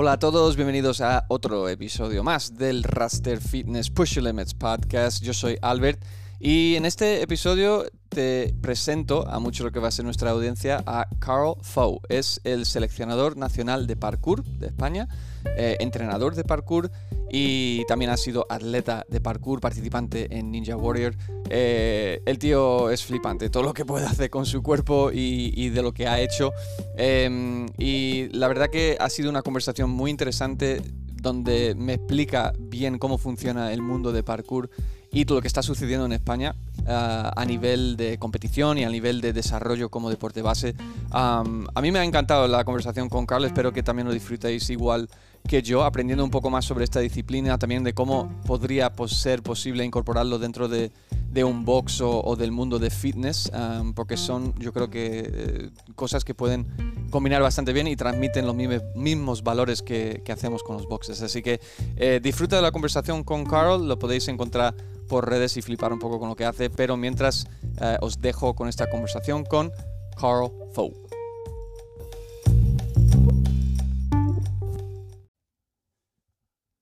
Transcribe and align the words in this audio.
Hola 0.00 0.12
a 0.12 0.18
todos, 0.20 0.54
bienvenidos 0.54 1.00
a 1.00 1.24
otro 1.26 1.68
episodio 1.68 2.22
más 2.22 2.56
del 2.56 2.84
Raster 2.84 3.40
Fitness 3.40 3.90
Push 3.90 4.18
Limits 4.18 4.54
podcast. 4.54 5.24
Yo 5.24 5.34
soy 5.34 5.58
Albert 5.60 6.00
y 6.38 6.76
en 6.76 6.84
este 6.84 7.20
episodio 7.20 7.84
te 8.08 8.54
presento 8.62 9.26
a 9.28 9.40
mucho 9.40 9.64
lo 9.64 9.72
que 9.72 9.80
va 9.80 9.88
a 9.88 9.90
ser 9.90 10.04
nuestra 10.04 10.30
audiencia 10.30 10.84
a 10.86 11.08
Carl 11.18 11.56
Fou. 11.62 12.00
Es 12.08 12.40
el 12.44 12.64
seleccionador 12.64 13.36
nacional 13.36 13.88
de 13.88 13.96
parkour 13.96 14.44
de 14.44 14.68
España, 14.68 15.08
eh, 15.56 15.78
entrenador 15.80 16.36
de 16.36 16.44
parkour 16.44 16.92
y 17.30 17.84
también 17.86 18.10
ha 18.10 18.16
sido 18.16 18.46
atleta 18.48 19.04
de 19.08 19.20
parkour, 19.20 19.60
participante 19.60 20.36
en 20.36 20.50
Ninja 20.50 20.76
Warrior. 20.76 21.14
Eh, 21.50 22.22
el 22.26 22.38
tío 22.38 22.90
es 22.90 23.04
flipante, 23.04 23.50
todo 23.50 23.62
lo 23.62 23.74
que 23.74 23.84
puede 23.84 24.06
hacer 24.06 24.30
con 24.30 24.46
su 24.46 24.62
cuerpo 24.62 25.10
y, 25.12 25.68
de 25.68 25.82
lo 25.82 25.92
que 25.92 26.06
ha 26.06 26.20
hecho. 26.20 26.52
Em, 26.96 27.66
y 27.78 28.28
la 28.32 28.48
verdad 28.48 28.68
que 28.70 28.96
ha 28.98 29.10
sido 29.10 29.30
una 29.30 29.42
conversación 29.42 29.90
muy 29.90 30.10
interesante 30.10 30.82
donde 31.20 31.74
me 31.76 31.94
explica 31.94 32.52
bien 32.58 32.98
cómo 32.98 33.18
funciona 33.18 33.72
el 33.72 33.82
mundo 33.82 34.12
de 34.12 34.22
parkour 34.22 34.70
y 35.10 35.24
todo 35.24 35.38
lo 35.38 35.42
que 35.42 35.48
está 35.48 35.62
sucediendo 35.62 36.06
en 36.06 36.12
España 36.12 36.54
uh, 36.80 37.30
a 37.34 37.44
nivel 37.46 37.96
de 37.96 38.18
competición 38.18 38.78
y 38.78 38.84
a 38.84 38.90
nivel 38.90 39.20
de 39.20 39.32
desarrollo 39.32 39.88
como 39.88 40.10
deporte 40.10 40.42
base. 40.42 40.74
A 41.10 41.42
mí 41.82 41.90
me 41.92 41.98
ha 41.98 42.04
encantado 42.04 42.46
la 42.46 42.64
conversación 42.64 43.08
con 43.08 43.26
Carl, 43.26 43.44
espero 43.44 43.72
que 43.72 43.82
también 43.82 44.06
lo 44.06 44.14
disfrutéis 44.14 44.68
igual 44.70 45.08
que 45.48 45.62
yo, 45.62 45.82
aprendiendo 45.82 46.22
un 46.22 46.30
poco 46.30 46.50
más 46.50 46.64
sobre 46.66 46.84
esta 46.84 47.00
disciplina, 47.00 47.58
también 47.58 47.82
de 47.82 47.94
cómo 47.94 48.30
podría 48.46 48.92
pues, 48.92 49.12
ser 49.12 49.42
posible 49.42 49.84
incorporarlo 49.84 50.38
dentro 50.38 50.68
de, 50.68 50.92
de 51.30 51.42
un 51.42 51.64
box 51.64 52.00
o, 52.02 52.36
del 52.36 52.52
mundo 52.52 52.78
de 52.78 52.90
fitness, 52.90 53.50
porque 53.94 54.16
son 54.16 54.54
yo 54.58 54.72
creo 54.72 54.90
que 54.90 55.30
eh, 55.32 55.70
cosas 55.94 56.24
que 56.24 56.34
pueden 56.34 56.66
combinar 57.10 57.42
bastante 57.42 57.72
bien 57.72 57.86
y 57.88 57.96
transmiten 57.96 58.46
los 58.46 58.54
mismos, 58.54 59.42
valores 59.42 59.82
que, 59.82 60.22
hacemos 60.30 60.62
con 60.62 60.76
los 60.76 60.86
boxes. 60.86 61.22
Así 61.22 61.42
que 61.42 61.60
eh, 61.96 62.20
disfruta 62.22 62.56
de 62.56 62.62
la 62.62 62.70
conversación 62.70 63.24
con 63.24 63.44
Carl, 63.44 63.88
lo 63.88 63.98
podéis 63.98 64.28
encontrar 64.28 64.74
por 65.08 65.28
redes 65.28 65.56
y 65.56 65.62
flipar 65.62 65.92
un 65.92 65.98
poco 65.98 66.20
con 66.20 66.28
lo 66.28 66.36
que 66.36 66.44
hace, 66.44 66.68
pero 66.68 66.96
mientras 66.98 67.46
eh, 67.80 67.96
os 68.02 68.20
dejo 68.20 68.54
con 68.54 68.68
esta 68.68 68.88
conversación 68.90 69.44
con 69.44 69.72
Carl 70.20 70.52
Fou. 70.74 71.07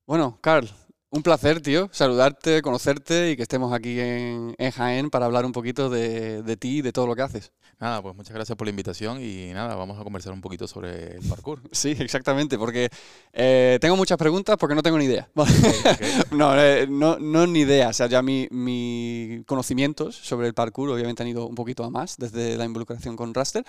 Bueno, 0.07 0.39
Carl, 0.41 0.71
un 1.11 1.23
placer, 1.25 1.61
tío, 1.61 1.89
saludarte, 1.91 2.63
conocerte 2.63 3.33
y 3.33 3.37
que 3.37 3.43
estemos 3.43 3.73
aquí 3.73 3.99
en, 3.99 4.55
en 4.57 4.71
Jaén 4.71 5.11
para 5.11 5.27
hablar 5.27 5.45
un 5.45 5.51
poquito 5.51 5.91
de, 5.91 6.43
de 6.45 6.57
ti 6.57 6.79
y 6.79 6.83
de 6.83 6.93
todo 6.93 7.09
lo 7.09 7.17
que 7.17 7.23
haces. 7.23 7.53
Nada, 7.79 8.01
pues 8.01 8.17
muchas 8.17 8.35
gracias 8.35 8.57
por 8.57 8.67
la 8.67 8.71
invitación 8.71 9.21
y 9.23 9.53
nada, 9.53 9.75
vamos 9.75 10.01
a 10.01 10.03
conversar 10.03 10.33
un 10.33 10.41
poquito 10.41 10.67
sobre 10.67 11.17
el 11.17 11.29
parkour. 11.29 11.61
Sí, 11.73 11.95
exactamente, 11.99 12.57
porque 12.57 12.89
eh, 13.35 13.79
tengo 13.83 13.97
muchas 13.97 14.17
preguntas 14.17 14.57
porque 14.59 14.75
no 14.75 14.83
tengo 14.83 14.97
ni 14.97 15.05
idea. 15.05 15.29
no, 16.31 16.59
eh, 16.59 16.87
no, 16.89 17.19
no, 17.19 17.47
ni 17.47 17.61
idea, 17.61 17.89
o 17.89 17.93
sea, 17.93 18.07
ya 18.07 18.23
mis 18.23 18.51
mi 18.51 19.43
conocimientos 19.47 20.17
sobre 20.17 20.47
el 20.47 20.55
parkour 20.55 20.89
obviamente 20.89 21.23
han 21.23 21.29
ido 21.29 21.47
un 21.47 21.55
poquito 21.55 21.85
a 21.85 21.91
más 21.91 22.17
desde 22.17 22.57
la 22.57 22.65
involucración 22.65 23.15
con 23.15 23.35
Raster, 23.35 23.63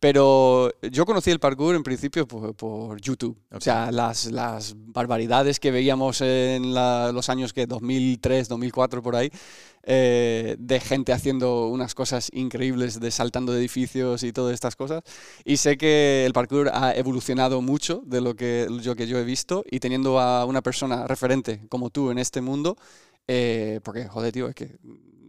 pero 0.00 0.70
yo 0.82 1.04
conocí 1.06 1.30
el 1.30 1.40
parkour 1.40 1.74
en 1.74 1.82
principio 1.82 2.26
por, 2.26 2.54
por 2.54 3.00
YouTube, 3.00 3.36
okay. 3.46 3.56
o 3.56 3.60
sea, 3.60 3.90
las, 3.90 4.26
las 4.26 4.74
barbaridades 4.76 5.58
que 5.60 5.70
veíamos 5.70 6.20
en 6.20 6.74
la, 6.74 7.10
los 7.12 7.28
años 7.28 7.52
que 7.52 7.66
2003, 7.66 8.48
2004 8.48 9.02
por 9.02 9.16
ahí, 9.16 9.30
eh, 9.90 10.56
de 10.58 10.80
gente 10.80 11.12
haciendo 11.12 11.68
unas 11.68 11.94
cosas 11.94 12.28
increíbles, 12.34 13.00
de 13.00 13.10
saltando 13.10 13.52
de 13.52 13.60
edificios 13.60 14.22
y 14.22 14.32
todas 14.32 14.52
estas 14.52 14.76
cosas. 14.76 15.02
Y 15.44 15.56
sé 15.56 15.78
que 15.78 16.26
el 16.26 16.32
parkour 16.32 16.70
ha 16.72 16.92
evolucionado 16.94 17.62
mucho 17.62 18.02
de 18.04 18.20
lo 18.20 18.36
que 18.36 18.68
yo, 18.82 18.94
que 18.96 19.06
yo 19.06 19.18
he 19.18 19.24
visto 19.24 19.64
y 19.70 19.80
teniendo 19.80 20.20
a 20.20 20.44
una 20.44 20.62
persona 20.62 21.06
referente 21.06 21.62
como 21.70 21.90
tú 21.90 22.10
en 22.10 22.18
este 22.18 22.40
mundo, 22.40 22.76
eh, 23.26 23.80
porque 23.82 24.06
joder, 24.08 24.32
tío, 24.32 24.48
es 24.48 24.54
que 24.54 24.76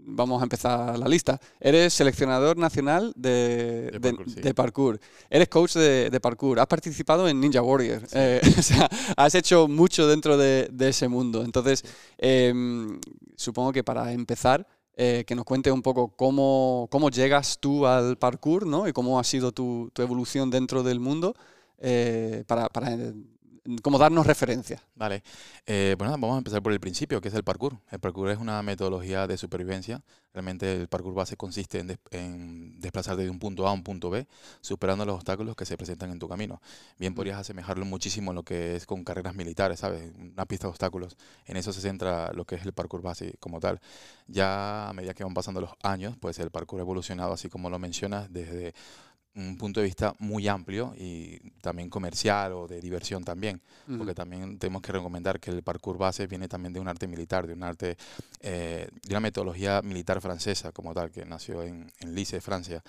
vamos 0.09 0.41
a 0.41 0.43
empezar 0.43 0.97
la 0.97 1.07
lista. 1.07 1.39
Eres 1.59 1.93
seleccionador 1.93 2.57
nacional 2.57 3.13
de, 3.15 3.91
de, 3.91 3.99
parkour, 3.99 4.25
de, 4.25 4.33
sí. 4.33 4.41
de 4.41 4.53
parkour, 4.53 4.99
Eres 5.29 5.49
coach 5.49 5.73
de, 5.75 6.19
parkour. 6.21 6.59
Has 6.59 6.67
participado 6.67 7.27
en 7.27 7.39
Ninja 7.39 7.61
Warrior. 7.61 8.01
Sí. 8.01 8.15
Eh, 8.15 8.41
o 8.57 8.61
sea, 8.61 8.89
has 9.15 9.35
hecho 9.35 9.67
mucho 9.67 10.07
dentro 10.07 10.37
de, 10.37 10.69
ese 10.79 11.07
mundo. 11.07 11.43
Entonces, 11.43 11.83
eh, 12.17 12.53
supongo 13.35 13.71
que 13.71 13.83
para 13.83 14.11
empezar, 14.11 14.67
eh, 15.01 15.23
que 15.25 15.33
nos 15.33 15.45
cuente 15.45 15.71
un 15.71 15.81
poco 15.81 16.09
cómo, 16.09 16.87
cómo, 16.91 17.09
llegas 17.09 17.57
tú 17.59 17.87
al 17.87 18.17
parkour 18.17 18.67
¿no? 18.67 18.85
y 18.85 18.91
cómo 18.91 19.17
ha 19.17 19.23
sido 19.23 19.53
tu, 19.53 19.89
tu 19.93 20.01
evolución 20.01 20.49
dentro 20.49 20.83
del 20.83 20.99
mundo 20.99 21.35
eh, 21.77 22.43
para, 22.47 22.67
para 22.67 22.97
como 23.81 23.97
darnos 23.97 24.25
referencia. 24.25 24.81
Vale, 24.95 25.23
eh, 25.65 25.95
bueno, 25.97 26.11
vamos 26.11 26.35
a 26.35 26.37
empezar 26.39 26.61
por 26.61 26.73
el 26.73 26.79
principio, 26.79 27.21
que 27.21 27.29
es 27.29 27.33
el 27.33 27.43
parkour. 27.43 27.77
El 27.91 27.99
parkour 27.99 28.29
es 28.29 28.37
una 28.37 28.61
metodología 28.63 29.27
de 29.27 29.37
supervivencia. 29.37 30.01
Realmente 30.33 30.75
el 30.75 30.87
parkour 30.87 31.13
base 31.13 31.35
consiste 31.35 31.79
en, 31.79 31.87
des 31.87 31.97
en 32.11 32.79
desplazarte 32.79 33.23
de 33.23 33.29
un 33.29 33.39
punto 33.39 33.67
A 33.67 33.71
a 33.71 33.73
un 33.73 33.83
punto 33.83 34.09
B, 34.09 34.27
superando 34.61 35.05
los 35.05 35.15
obstáculos 35.15 35.55
que 35.55 35.65
se 35.65 35.75
presentan 35.77 36.11
en 36.11 36.19
tu 36.19 36.27
camino. 36.27 36.61
Bien 36.97 37.15
podrías 37.15 37.39
asemejarlo 37.39 37.85
muchísimo 37.85 38.31
en 38.31 38.35
lo 38.35 38.43
que 38.43 38.75
es 38.75 38.85
con 38.85 39.03
carreras 39.03 39.35
militares, 39.35 39.79
¿sabes? 39.79 40.11
Una 40.17 40.45
pista 40.45 40.67
de 40.67 40.71
obstáculos. 40.71 41.17
En 41.45 41.57
eso 41.57 41.73
se 41.73 41.81
centra 41.81 42.31
lo 42.33 42.45
que 42.45 42.55
es 42.55 42.65
el 42.65 42.73
parkour 42.73 43.01
base 43.01 43.35
como 43.39 43.59
tal. 43.59 43.79
Ya 44.27 44.89
a 44.89 44.93
medida 44.93 45.13
que 45.13 45.23
van 45.23 45.33
pasando 45.33 45.61
los 45.61 45.71
años, 45.81 46.15
pues 46.19 46.37
el 46.39 46.51
parkour 46.51 46.79
ha 46.79 46.83
evolucionado, 46.83 47.33
así 47.33 47.49
como 47.49 47.69
lo 47.69 47.79
mencionas, 47.79 48.31
desde 48.31 48.73
un 49.35 49.57
punto 49.57 49.79
de 49.79 49.85
vista 49.85 50.15
muy 50.19 50.47
amplio 50.47 50.93
y 50.97 51.39
también 51.61 51.89
comercial 51.89 52.53
o 52.53 52.67
de 52.67 52.81
diversión 52.81 53.23
también, 53.23 53.61
uh 53.87 53.91
-huh. 53.91 53.97
porque 53.97 54.13
también 54.13 54.57
tenemos 54.59 54.81
que 54.81 54.91
recomendar 54.91 55.39
que 55.39 55.51
el 55.51 55.63
parkour 55.63 55.97
base 55.97 56.27
viene 56.27 56.47
también 56.47 56.73
de 56.73 56.79
un 56.79 56.87
arte 56.87 57.07
militar, 57.07 57.47
de 57.47 57.53
un 57.53 57.63
arte, 57.63 57.97
eh, 58.41 58.89
de 59.03 59.13
una 59.13 59.19
metodología 59.19 59.81
militar 59.81 60.19
francesa 60.21 60.71
como 60.71 60.93
tal, 60.93 61.11
que 61.11 61.25
nació 61.25 61.63
en, 61.63 61.91
en 61.99 62.15
Lice, 62.15 62.41
Francia. 62.41 62.83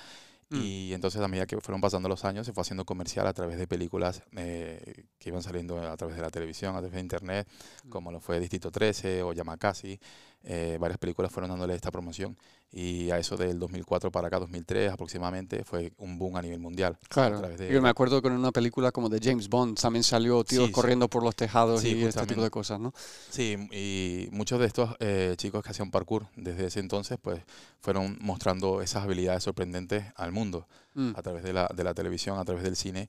Mm. 0.51 0.61
Y 0.63 0.93
entonces 0.95 1.21
a 1.21 1.29
medida 1.29 1.47
que 1.47 1.61
fueron 1.61 1.81
pasando 1.81 2.09
los 2.09 2.25
años 2.25 2.45
se 2.45 2.53
fue 2.53 2.63
haciendo 2.63 2.85
comercial 2.85 3.27
a 3.27 3.33
través 3.33 3.57
de 3.57 3.69
películas 3.69 4.23
eh, 4.37 5.05
que 5.19 5.29
iban 5.29 5.43
saliendo 5.43 5.79
a 5.81 5.97
través 5.97 6.17
de 6.17 6.23
la 6.23 6.31
televisión, 6.31 6.75
a 6.75 6.79
través 6.79 6.95
de 6.95 7.01
internet, 7.01 7.49
mm. 7.85 7.89
como 7.89 8.11
lo 8.11 8.21
fue 8.21 8.41
Distrito 8.41 8.71
13 8.71 9.23
o 9.23 9.33
Yamakasi. 9.33 10.01
Eh, 10.43 10.79
varias 10.81 10.99
películas 10.99 11.31
fueron 11.31 11.51
dándole 11.51 11.75
esta 11.75 11.91
promoción 11.91 12.35
y 12.73 13.11
a 13.11 13.19
eso 13.19 13.37
del 13.37 13.59
2004 13.59 14.11
para 14.11 14.29
acá, 14.29 14.39
2003 14.39 14.93
aproximadamente, 14.93 15.65
fue 15.65 15.93
un 15.99 16.19
boom 16.19 16.37
a 16.37 16.43
nivel 16.43 16.61
mundial. 16.61 16.97
Claro, 17.09 17.41
de... 17.41 17.71
yo 17.71 17.83
me 17.83 17.89
acuerdo 17.89 18.23
en 18.25 18.33
una 18.33 18.53
película 18.53 18.91
como 18.93 19.09
de 19.09 19.19
James 19.23 19.49
Bond 19.49 19.79
también 19.79 20.03
salió 20.03 20.43
tíos 20.45 20.69
sí, 20.69 20.73
corriendo 20.73 21.07
sí. 21.07 21.09
por 21.11 21.25
los 21.25 21.35
tejados 21.35 21.83
sí, 21.83 21.97
y 21.97 22.05
este 22.05 22.27
tipo 22.27 22.43
de 22.43 22.51
cosas, 22.51 22.81
¿no? 22.81 22.95
Sí, 23.29 23.57
y 23.73 24.29
muchos 24.31 24.61
de 24.61 24.67
estos 24.67 24.95
eh, 25.01 25.35
chicos 25.37 25.63
que 25.63 25.71
hacían 25.71 25.91
parkour 25.91 26.27
desde 26.37 26.67
ese 26.67 26.81
entonces, 26.81 27.19
pues 27.21 27.43
fueron 27.81 28.17
mostrando 28.21 28.81
esas 28.83 29.05
habilidades 29.05 29.43
sorprendentes 29.43 30.05
al 30.17 30.33
mundo 30.33 30.67
mm. 30.95 31.13
a 31.17 31.23
través 31.23 31.43
de 31.43 31.53
la, 31.53 31.69
de 31.75 31.85
la 31.85 31.93
televisión, 31.93 32.39
a 32.39 32.45
través 32.45 32.63
del 32.63 32.77
cine 32.77 33.09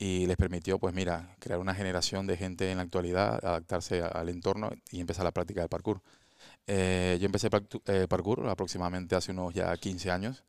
y 0.00 0.26
les 0.26 0.38
permitió, 0.38 0.78
pues 0.78 0.94
mira, 0.94 1.36
crear 1.40 1.60
una 1.60 1.74
generación 1.74 2.26
de 2.26 2.38
gente 2.38 2.70
en 2.70 2.78
la 2.78 2.84
actualidad, 2.84 3.44
adaptarse 3.44 4.00
al 4.02 4.30
entorno 4.30 4.70
y 4.90 4.98
empezar 4.98 5.24
la 5.24 5.30
práctica 5.30 5.60
del 5.60 5.68
parkour. 5.68 6.00
Eh, 6.66 7.18
yo 7.20 7.26
empecé 7.26 7.48
eh, 7.86 8.06
parkour 8.08 8.48
aproximadamente 8.48 9.16
hace 9.16 9.32
unos 9.32 9.54
ya 9.54 9.76
15 9.76 10.10
años 10.10 10.44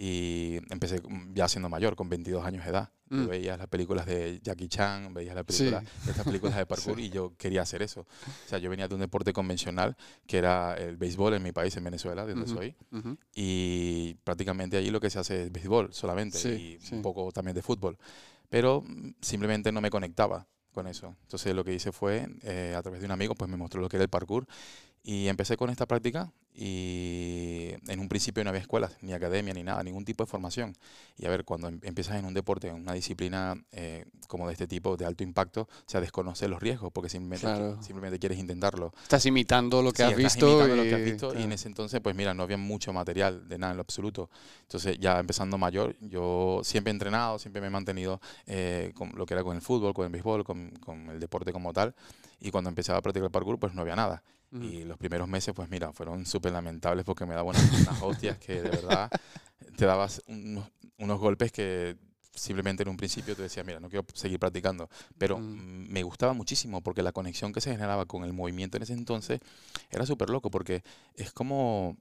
y 0.00 0.58
empecé 0.70 1.02
ya 1.34 1.48
siendo 1.48 1.68
mayor, 1.68 1.96
con 1.96 2.08
22 2.08 2.44
años 2.44 2.64
de 2.64 2.70
edad. 2.70 2.92
Mm. 3.10 3.26
Veías 3.26 3.58
las 3.58 3.66
películas 3.66 4.06
de 4.06 4.38
Jackie 4.42 4.68
Chan, 4.68 5.12
veías 5.12 5.34
la 5.34 5.42
película, 5.42 5.80
sí. 5.80 6.10
estas 6.10 6.24
películas 6.24 6.56
de 6.56 6.66
parkour 6.66 6.96
sí. 6.96 7.06
y 7.06 7.10
yo 7.10 7.34
quería 7.36 7.62
hacer 7.62 7.82
eso. 7.82 8.02
O 8.02 8.48
sea, 8.48 8.58
yo 8.58 8.70
venía 8.70 8.86
de 8.86 8.94
un 8.94 9.00
deporte 9.00 9.32
convencional 9.32 9.96
que 10.26 10.38
era 10.38 10.74
el 10.74 10.96
béisbol 10.96 11.34
en 11.34 11.42
mi 11.42 11.50
país, 11.50 11.76
en 11.76 11.84
Venezuela, 11.84 12.24
de 12.26 12.34
donde 12.34 12.50
uh 12.50 12.54
-huh, 12.54 12.58
soy. 12.58 12.76
Uh 12.92 12.98
-huh. 12.98 13.18
Y 13.34 14.14
prácticamente 14.22 14.76
allí 14.76 14.90
lo 14.90 15.00
que 15.00 15.10
se 15.10 15.18
hace 15.18 15.44
es 15.44 15.52
béisbol 15.52 15.92
solamente 15.92 16.38
sí, 16.38 16.78
y 16.80 16.94
un 16.94 17.02
poco 17.02 17.32
también 17.32 17.56
de 17.56 17.62
fútbol. 17.62 17.98
Pero 18.48 18.84
simplemente 19.20 19.72
no 19.72 19.80
me 19.80 19.90
conectaba 19.90 20.46
con 20.72 20.86
eso. 20.86 21.16
Entonces 21.22 21.54
lo 21.54 21.64
que 21.64 21.74
hice 21.74 21.90
fue, 21.90 22.28
eh, 22.42 22.74
a 22.76 22.82
través 22.82 23.00
de 23.00 23.06
un 23.06 23.12
amigo, 23.12 23.34
pues 23.34 23.50
me 23.50 23.56
mostró 23.56 23.80
lo 23.80 23.88
que 23.88 23.96
era 23.96 24.04
el 24.04 24.10
parkour 24.10 24.46
y 25.02 25.28
empecé 25.28 25.56
con 25.56 25.70
esta 25.70 25.86
práctica 25.86 26.32
y 26.60 27.70
en 27.86 28.00
un 28.00 28.08
principio 28.08 28.42
no 28.42 28.50
había 28.50 28.60
escuelas, 28.60 28.96
ni 29.00 29.12
academia, 29.12 29.54
ni 29.54 29.62
nada, 29.62 29.80
ningún 29.84 30.04
tipo 30.04 30.24
de 30.24 30.28
formación. 30.28 30.76
Y 31.16 31.24
a 31.26 31.30
ver, 31.30 31.44
cuando 31.44 31.68
em, 31.68 31.78
empiezas 31.84 32.16
en 32.16 32.24
un 32.24 32.34
deporte, 32.34 32.66
en 32.66 32.74
una 32.74 32.94
disciplina 32.94 33.54
eh, 33.70 34.06
como 34.26 34.48
de 34.48 34.54
este 34.54 34.66
tipo, 34.66 34.96
de 34.96 35.06
alto 35.06 35.22
impacto, 35.22 35.62
o 35.62 35.68
sea, 35.86 36.00
desconoces 36.00 36.50
los 36.50 36.60
riesgos 36.60 36.90
porque 36.92 37.08
simplemente, 37.08 37.46
claro. 37.46 37.80
simplemente 37.80 38.18
quieres 38.18 38.40
intentarlo. 38.40 38.92
Estás 39.02 39.24
imitando 39.26 39.82
lo 39.82 39.92
que 39.92 40.02
sí, 40.02 40.10
has 40.10 40.16
visto. 40.16 40.48
Imitando 40.48 40.74
y, 40.74 40.76
lo 40.76 40.82
que 40.82 40.94
has 40.96 41.04
visto 41.04 41.28
claro. 41.28 41.40
y 41.40 41.44
en 41.44 41.52
ese 41.52 41.68
entonces, 41.68 42.00
pues 42.00 42.16
mira, 42.16 42.34
no 42.34 42.42
había 42.42 42.56
mucho 42.56 42.92
material 42.92 43.48
de 43.48 43.56
nada 43.56 43.72
en 43.74 43.76
lo 43.76 43.82
absoluto. 43.82 44.28
Entonces, 44.62 44.98
ya 44.98 45.20
empezando 45.20 45.58
mayor, 45.58 45.94
yo 46.00 46.62
siempre 46.64 46.90
he 46.90 46.94
entrenado, 46.94 47.38
siempre 47.38 47.60
me 47.60 47.68
he 47.68 47.70
mantenido 47.70 48.20
eh, 48.46 48.90
con 48.96 49.12
lo 49.14 49.26
que 49.26 49.34
era 49.34 49.44
con 49.44 49.54
el 49.54 49.62
fútbol, 49.62 49.94
con 49.94 50.06
el 50.06 50.10
béisbol, 50.10 50.42
con, 50.42 50.70
con 50.80 51.08
el 51.10 51.20
deporte 51.20 51.52
como 51.52 51.72
tal. 51.72 51.94
Y 52.40 52.50
cuando 52.50 52.68
empezaba 52.68 52.98
a 52.98 53.02
practicar 53.02 53.26
el 53.26 53.30
parkour, 53.30 53.60
pues 53.60 53.74
no 53.74 53.82
había 53.82 53.94
nada. 53.94 54.24
Mm. 54.50 54.62
Y 54.62 54.84
los 54.84 54.96
primeros 54.96 55.28
meses, 55.28 55.54
pues 55.54 55.68
mira, 55.68 55.92
fueron 55.92 56.24
súper 56.26 56.52
lamentables 56.52 57.04
porque 57.04 57.26
me 57.26 57.34
daban 57.34 57.56
unas, 57.56 57.80
unas 57.80 58.02
hostias 58.02 58.38
que 58.38 58.62
de 58.62 58.70
verdad 58.70 59.10
te 59.76 59.84
dabas 59.84 60.22
unos, 60.26 60.70
unos 60.98 61.18
golpes 61.20 61.52
que 61.52 61.96
simplemente 62.34 62.82
en 62.82 62.88
un 62.88 62.96
principio 62.96 63.34
te 63.36 63.42
decía, 63.42 63.64
mira, 63.64 63.80
no 63.80 63.88
quiero 63.88 64.06
seguir 64.14 64.38
practicando, 64.38 64.88
pero 65.18 65.38
mm. 65.38 65.88
me 65.88 66.02
gustaba 66.02 66.32
muchísimo 66.32 66.80
porque 66.82 67.02
la 67.02 67.12
conexión 67.12 67.52
que 67.52 67.60
se 67.60 67.72
generaba 67.72 68.06
con 68.06 68.24
el 68.24 68.32
movimiento 68.32 68.76
en 68.76 68.84
ese 68.84 68.92
entonces 68.94 69.40
era 69.90 70.06
súper 70.06 70.30
loco 70.30 70.50
porque 70.50 70.82
es 71.14 71.32
como 71.32 71.96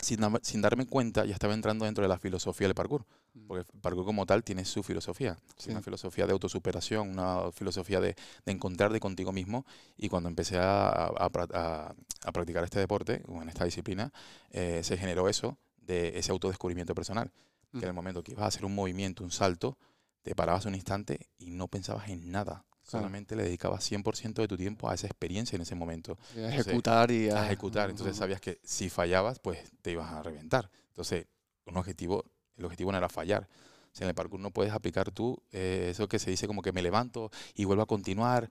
sin, 0.00 0.20
sin, 0.42 0.62
darme 0.62 0.86
cuenta, 0.86 1.24
ya 1.24 1.34
estaba 1.34 1.54
entrando 1.54 1.84
dentro 1.84 2.02
de 2.02 2.08
la 2.08 2.18
filosofía 2.18 2.66
del 2.66 2.74
parkour. 2.74 3.04
Mm. 3.34 3.46
Porque 3.46 3.70
el 3.72 3.80
parkour 3.80 4.04
como 4.04 4.26
tal 4.26 4.44
tiene 4.44 4.64
su 4.64 4.82
filosofía. 4.82 5.36
Una 5.68 5.82
filosofía 5.82 6.26
de 6.26 6.32
autosuperación, 6.32 7.10
una 7.10 7.50
filosofía 7.52 8.00
de, 8.00 8.16
de 8.44 8.52
encontrarte 8.52 9.00
contigo 9.00 9.32
mismo. 9.32 9.66
Y 9.96 10.08
cuando 10.08 10.28
empecé 10.28 10.58
a, 10.58 10.88
a, 10.88 11.94
a, 12.24 12.32
practicar 12.32 12.64
este 12.64 12.78
deporte, 12.78 13.22
o 13.28 13.42
en 13.42 13.48
esta 13.48 13.64
disciplina, 13.64 14.12
eh, 14.50 14.80
se 14.84 14.96
generó 14.96 15.28
eso, 15.28 15.58
de 15.76 16.18
ese 16.18 16.32
autodescubrimiento 16.32 16.94
personal. 16.94 17.30
Que 17.72 17.78
en 17.78 17.84
el 17.84 17.92
mm. 17.92 17.96
momento 17.96 18.22
que 18.22 18.32
ibas 18.32 18.44
a 18.44 18.48
hacer 18.48 18.64
un 18.64 18.74
movimiento, 18.74 19.24
un 19.24 19.30
salto, 19.30 19.76
te 20.22 20.34
parabas 20.34 20.64
un 20.66 20.74
instante 20.74 21.28
y 21.38 21.50
no 21.50 21.68
pensabas 21.68 22.08
en 22.08 22.30
nada. 22.30 22.64
Solamente 22.88 23.36
le 23.36 23.42
dedicabas 23.42 23.90
100% 23.90 24.34
de 24.34 24.48
tu 24.48 24.56
tiempo 24.56 24.88
a 24.88 24.94
esa 24.94 25.06
experiencia 25.06 25.56
en 25.56 25.62
ese 25.62 25.74
momento. 25.74 26.16
a 26.36 26.48
ejecutar 26.48 27.10
y 27.10 27.28
a... 27.28 27.44
ejecutar. 27.44 27.90
Entonces 27.90 28.16
sabías 28.16 28.40
que 28.40 28.60
si 28.64 28.88
fallabas, 28.88 29.38
pues 29.40 29.58
te 29.82 29.92
ibas 29.92 30.10
a 30.10 30.22
reventar. 30.22 30.70
Entonces, 30.88 31.26
un 31.66 31.76
objetivo, 31.76 32.24
el 32.56 32.64
objetivo 32.64 32.90
no 32.90 32.98
era 32.98 33.10
fallar. 33.10 33.46
O 33.46 34.02
en 34.02 34.08
el 34.08 34.14
parkour 34.14 34.40
no 34.40 34.50
puedes 34.50 34.72
aplicar 34.72 35.10
tú 35.10 35.42
eh, 35.52 35.88
eso 35.90 36.08
que 36.08 36.18
se 36.18 36.30
dice 36.30 36.46
como 36.46 36.62
que 36.62 36.72
me 36.72 36.82
levanto 36.82 37.30
y 37.54 37.64
vuelvo 37.64 37.82
a 37.82 37.86
continuar. 37.86 38.48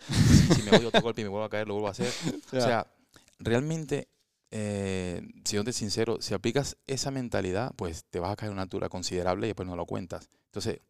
si, 0.54 0.62
me 0.64 0.72
voy 0.72 0.86
otro 0.86 1.02
golpe 1.02 1.22
y 1.22 1.24
me 1.24 1.30
vuelvo 1.30 1.46
a 1.46 1.50
caer, 1.50 1.68
lo 1.68 1.74
vuelvo 1.74 1.88
a 1.88 1.92
hacer. 1.92 2.12
O 2.52 2.62
sea, 2.62 2.86
realmente, 3.40 4.08
eh, 4.52 5.22
siendo 5.46 5.72
sincero, 5.72 6.22
si 6.22 6.34
aplicas 6.34 6.78
esa 6.86 7.10
mentalidad, 7.10 7.72
pues 7.76 8.06
te 8.10 8.20
vas 8.20 8.32
a 8.32 8.36
caer 8.36 8.52
una 8.52 8.64
altura 8.64 8.90
considerable 8.90 9.48
y 9.48 9.50
después 9.50 9.68
no 9.68 9.76
lo 9.76 9.86
cuentas. 9.86 10.30
Entonces, 10.46 10.82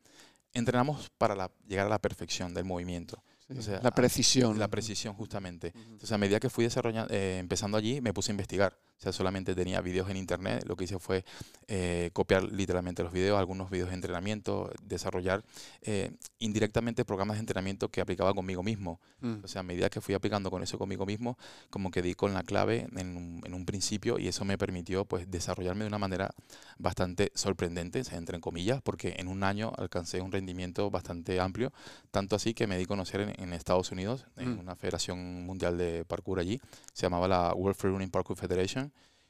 entrenamos 0.54 1.10
para 1.18 1.50
llegar 1.68 1.86
a 1.86 1.90
la 1.90 2.00
perfección 2.00 2.54
del 2.54 2.66
movimiento 2.66 3.24
la 3.50 3.92
precisión. 3.92 4.60
La 4.60 4.68
precisión, 4.68 5.14
justamente. 5.14 5.74
Entonces, 5.76 6.12
a 6.12 6.18
medida 6.18 6.40
que 6.40 6.50
fui 6.50 6.66
desarrollando, 6.66 7.14
eh, 7.14 7.38
empezando 7.40 7.78
allí, 7.78 8.02
me 8.02 8.14
puse 8.14 8.32
a 8.32 8.34
investigar. 8.34 8.78
O 8.98 9.00
sea, 9.00 9.12
solamente 9.12 9.54
tenía 9.54 9.80
vídeos 9.82 10.10
en 10.10 10.18
internet. 10.18 10.64
Lo 10.66 10.76
que 10.76 10.86
hice 10.86 10.98
fue 10.98 11.24
eh, 11.68 12.10
copiar 12.14 12.44
literalmente 12.44 13.04
los 13.04 13.12
vídeos, 13.12 13.38
algunos 13.38 13.70
vídeos 13.70 13.90
de 13.90 13.96
entrenamiento, 13.96 14.72
desarrollar 14.82 15.44
eh, 15.84 16.12
indirectamente 16.40 17.06
programas 17.06 17.38
de 17.38 17.42
entrenamiento 17.42 17.90
que 17.90 18.02
aplicaba 18.02 18.34
conmigo 18.34 18.64
mismo. 18.64 19.00
Mm. 19.22 19.44
O 19.44 19.48
sea, 19.48 19.60
a 19.60 19.64
medida 19.64 19.90
que 19.90 20.02
fui 20.02 20.16
aplicando 20.16 20.50
con 20.50 20.64
eso 20.64 20.80
conmigo 20.80 21.06
mismo, 21.06 21.38
como 21.70 21.92
que 21.92 22.02
di 22.02 22.16
con 22.16 22.34
la 22.34 22.42
clave 22.42 22.88
en 22.96 23.16
un, 23.16 23.42
en 23.46 23.54
un 23.54 23.66
principio 23.66 24.18
y 24.18 24.28
eso 24.28 24.46
me 24.46 24.58
permitió 24.58 25.06
pues 25.06 25.30
desarrollarme 25.30 25.84
de 25.84 25.90
una 25.90 26.00
manera 26.00 26.34
bastante 26.80 27.32
sorprendente, 27.36 28.02
entre 28.12 28.40
comillas, 28.40 28.82
porque 28.82 29.16
en 29.18 29.28
un 29.28 29.44
año 29.44 29.74
alcancé 29.78 30.22
un 30.22 30.32
rendimiento 30.32 30.90
bastante 30.90 31.40
amplio, 31.40 31.72
tanto 32.10 32.36
así 32.36 32.56
que 32.56 32.66
me 32.66 32.78
di 32.78 32.86
a 32.86 32.88
conocer 32.88 33.22
en, 33.22 33.40
en 33.42 33.54
Estados 33.54 33.92
Unidos, 33.92 34.26
en 34.38 34.56
mm. 34.56 34.60
una 34.60 34.76
federación 34.76 35.46
mundial 35.46 35.78
de 35.78 36.04
parkour 36.06 36.40
allí, 36.40 36.60
se 36.94 37.04
llamaba 37.04 37.28
la 37.28 37.54
World 37.54 37.78
Free 37.78 37.92
Running 37.92 38.10
Parkour 38.10 38.38
Federation 38.38 38.87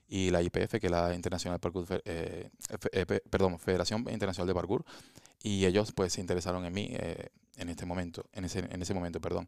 y 0.07 0.29
la 0.29 0.41
IPF, 0.41 0.79
que 0.79 0.87
es 0.87 0.91
la 0.91 1.13
Internacional 1.13 1.59
Parkour, 1.59 2.01
eh, 2.05 2.49
eh 2.91 3.05
perdón, 3.29 3.59
Federación 3.59 4.05
Internacional 4.09 4.47
de 4.47 4.53
Parkour, 4.53 4.85
y 5.43 5.65
ellos 5.65 5.91
pues 5.91 6.13
se 6.13 6.21
interesaron 6.21 6.65
en 6.65 6.73
mí 6.73 6.89
eh, 6.91 7.29
en 7.57 7.69
este 7.69 7.85
momento, 7.85 8.25
en 8.33 8.45
ese, 8.45 8.59
en 8.59 8.81
ese 8.81 8.93
momento, 8.93 9.19
perdón. 9.19 9.47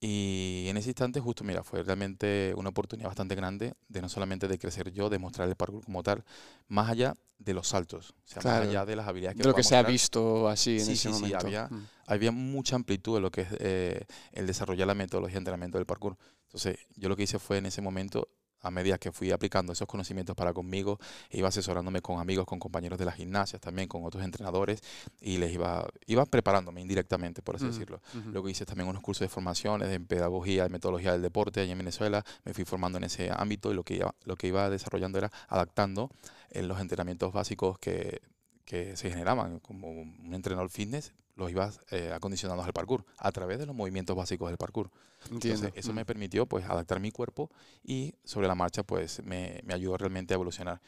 Y 0.00 0.66
en 0.68 0.76
ese 0.76 0.90
instante, 0.90 1.20
justo, 1.20 1.44
mira, 1.44 1.62
fue 1.62 1.82
realmente 1.84 2.52
una 2.56 2.70
oportunidad 2.70 3.08
bastante 3.08 3.36
grande 3.36 3.74
de 3.88 4.02
no 4.02 4.08
solamente 4.08 4.48
de 4.48 4.58
crecer 4.58 4.90
yo, 4.90 5.08
de 5.08 5.20
mostrar 5.20 5.48
el 5.48 5.54
parkour 5.54 5.84
como 5.84 6.02
tal, 6.02 6.24
más 6.66 6.90
allá 6.90 7.14
de 7.38 7.54
los 7.54 7.68
saltos, 7.68 8.10
o 8.10 8.28
sea, 8.28 8.42
más 8.42 8.68
allá 8.68 8.84
de 8.84 8.96
las 8.96 9.06
habilidades 9.06 9.36
que 9.36 9.42
De 9.44 9.48
lo 9.48 9.54
que 9.54 9.62
se 9.62 9.76
ha 9.76 9.82
visto 9.82 10.48
así 10.48 10.80
en 10.80 10.90
ese 10.90 11.08
momento. 11.08 11.40
Sí, 11.40 11.46
había, 11.46 11.68
mm. 11.68 11.86
había 12.06 12.32
mucha 12.32 12.74
amplitud 12.74 13.16
en 13.16 13.22
lo 13.22 13.30
que 13.30 13.42
es 13.42 13.48
eh, 13.58 14.04
el 14.32 14.46
desarrollar 14.46 14.88
la 14.88 14.94
metodología 14.94 15.34
de 15.34 15.38
entrenamiento 15.38 15.78
del 15.78 15.86
parkour. 15.86 16.16
Entonces, 16.46 16.78
yo 16.96 17.08
lo 17.08 17.16
que 17.16 17.22
hice 17.22 17.38
fue 17.38 17.58
en 17.58 17.66
ese 17.66 17.80
momento 17.80 18.28
a 18.62 18.70
medida 18.70 18.98
que 18.98 19.12
fui 19.12 19.30
aplicando 19.30 19.72
esos 19.72 19.86
conocimientos 19.86 20.36
para 20.36 20.52
conmigo, 20.52 20.98
iba 21.30 21.48
asesorándome 21.48 22.00
con 22.00 22.20
amigos, 22.20 22.46
con 22.46 22.58
compañeros 22.58 22.98
de 22.98 23.04
las 23.04 23.16
gimnasias, 23.16 23.60
también 23.60 23.88
con 23.88 24.04
otros 24.04 24.24
entrenadores, 24.24 24.82
y 25.20 25.38
les 25.38 25.52
iba, 25.52 25.86
iba 26.06 26.24
preparándome 26.26 26.80
indirectamente, 26.80 27.42
por 27.42 27.56
así 27.56 27.66
decirlo. 27.66 28.00
Luego 28.26 28.48
hice 28.48 28.64
también 28.64 28.88
unos 28.88 29.02
cursos 29.02 29.26
de 29.26 29.28
formaciones 29.28 29.88
en 29.88 30.06
pedagogía 30.06 30.66
y 30.66 30.70
metodología 30.70 31.12
del 31.12 31.22
deporte 31.22 31.60
allí 31.60 31.72
en 31.72 31.78
Venezuela, 31.78 32.24
me 32.44 32.54
fui 32.54 32.64
formando 32.64 32.98
en 32.98 33.04
ese 33.04 33.30
ámbito 33.34 33.72
y 33.72 33.74
lo 33.74 33.82
que 33.82 33.96
iba, 33.96 34.14
lo 34.24 34.36
que 34.36 34.46
iba 34.46 34.70
desarrollando 34.70 35.18
era 35.18 35.30
adaptando 35.48 36.10
en 36.50 36.68
los 36.68 36.80
entrenamientos 36.80 37.32
básicos 37.32 37.78
que, 37.78 38.22
que 38.64 38.96
se 38.96 39.10
generaban 39.10 39.58
como 39.58 39.90
un 39.90 40.34
entrenador 40.34 40.70
fitness, 40.70 41.12
los 41.34 41.50
ibas 41.50 41.80
eh, 41.90 42.12
acondicionando 42.12 42.62
al 42.62 42.72
parkour 42.72 43.04
a 43.18 43.32
través 43.32 43.58
de 43.58 43.66
los 43.66 43.74
movimientos 43.74 44.16
básicos 44.16 44.48
del 44.48 44.58
parkour. 44.58 44.90
Entonces, 45.30 45.72
eso 45.74 45.92
me 45.92 46.04
permitió 46.04 46.46
pues 46.46 46.64
adaptar 46.64 47.00
mi 47.00 47.10
cuerpo 47.10 47.50
y 47.82 48.14
sobre 48.24 48.48
la 48.48 48.54
marcha 48.54 48.82
pues 48.82 49.22
me, 49.24 49.60
me 49.64 49.74
ayudó 49.74 49.96
realmente 49.96 50.34
a 50.34 50.36
evolucionar. 50.36 50.80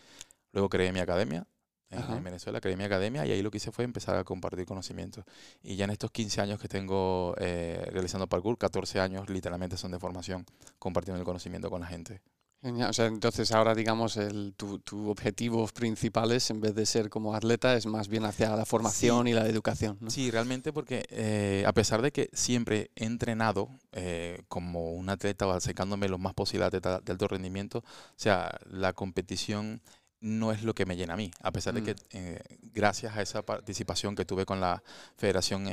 Luego 0.53 0.69
creé 0.69 0.93
mi 0.93 1.01
academia 1.01 1.47
en, 1.91 2.25
Venezuela, 2.25 2.61
creé 2.61 2.77
mi 2.77 2.85
academia 2.85 3.27
y 3.27 3.33
ahí 3.33 3.43
lo 3.43 3.51
que 3.51 3.59
hice 3.59 3.73
fue 3.73 3.85
empezar 3.85 4.17
a 4.17 4.25
compartir 4.25 4.67
conocimientos. 4.67 5.25
Y 5.63 5.77
ya 5.77 5.85
en 5.85 5.91
estos 5.91 6.11
15 6.11 6.41
años 6.41 6.61
que 6.61 6.69
tengo 6.69 7.35
eh, 7.39 7.89
realizando 7.93 8.27
parkour, 8.27 8.59
14 8.59 9.01
años 9.01 9.29
literalmente 9.29 9.77
son 9.77 9.93
de 9.93 9.99
formación, 9.99 10.45
compartiendo 10.79 11.21
el 11.21 11.25
conocimiento 11.25 11.71
con 11.71 11.81
la 11.81 11.87
gente. 11.87 12.21
O 12.65 12.93
sea, 12.95 13.07
entonces 13.07 13.53
ahora, 13.53 13.75
digamos, 13.75 14.17
el, 14.17 14.55
tu, 14.57 14.79
tu 14.79 15.11
objetivo 15.11 15.67
principal 15.67 16.33
es, 16.33 16.49
en 16.49 16.63
vez 16.63 16.75
de 16.75 16.87
ser 16.87 17.11
como 17.11 17.35
atleta, 17.35 17.77
es 17.77 17.85
más 17.85 18.09
bien 18.09 18.25
hacia 18.25 18.57
la 18.57 18.65
formación 18.65 19.29
y 19.29 19.35
la 19.35 19.47
educación. 19.47 19.99
¿no? 20.01 20.11
Sí, 20.11 20.31
realmente 20.31 20.73
porque 20.73 21.05
eh, 21.11 21.65
a 21.67 21.73
pesar 21.75 22.01
de 22.01 22.11
que 22.11 22.31
siempre 22.33 22.91
he 22.97 23.05
entrenado 23.05 23.69
eh, 23.93 24.45
como 24.49 24.93
un 24.93 25.11
atleta 25.11 25.47
o 25.47 25.51
acercándome 25.51 26.09
lo 26.09 26.17
más 26.17 26.33
posible 26.33 26.65
a 26.65 26.69
atleta 26.69 27.01
de 27.01 27.13
alto 27.13 27.29
rendimiento, 27.29 27.81
o 27.81 27.85
sea, 28.17 28.59
la 28.71 28.95
competición 28.95 29.83
no 30.21 30.51
es 30.51 30.63
lo 30.63 30.75
que 30.75 30.87
me 30.87 30.97
llena 30.97 31.13
a 31.15 31.17
mí, 31.19 31.31
a 31.43 31.53
pesar 31.53 31.75
de 31.75 31.83
que 31.83 31.93
mm. 31.93 31.97
eh, 32.13 32.43
gracias 32.73 33.15
a 33.15 33.21
esa 33.21 33.43
participación 33.43 34.17
que 34.17 34.25
tuve 34.25 34.47
con 34.47 34.59
la 34.59 34.83
Federación 35.19 35.69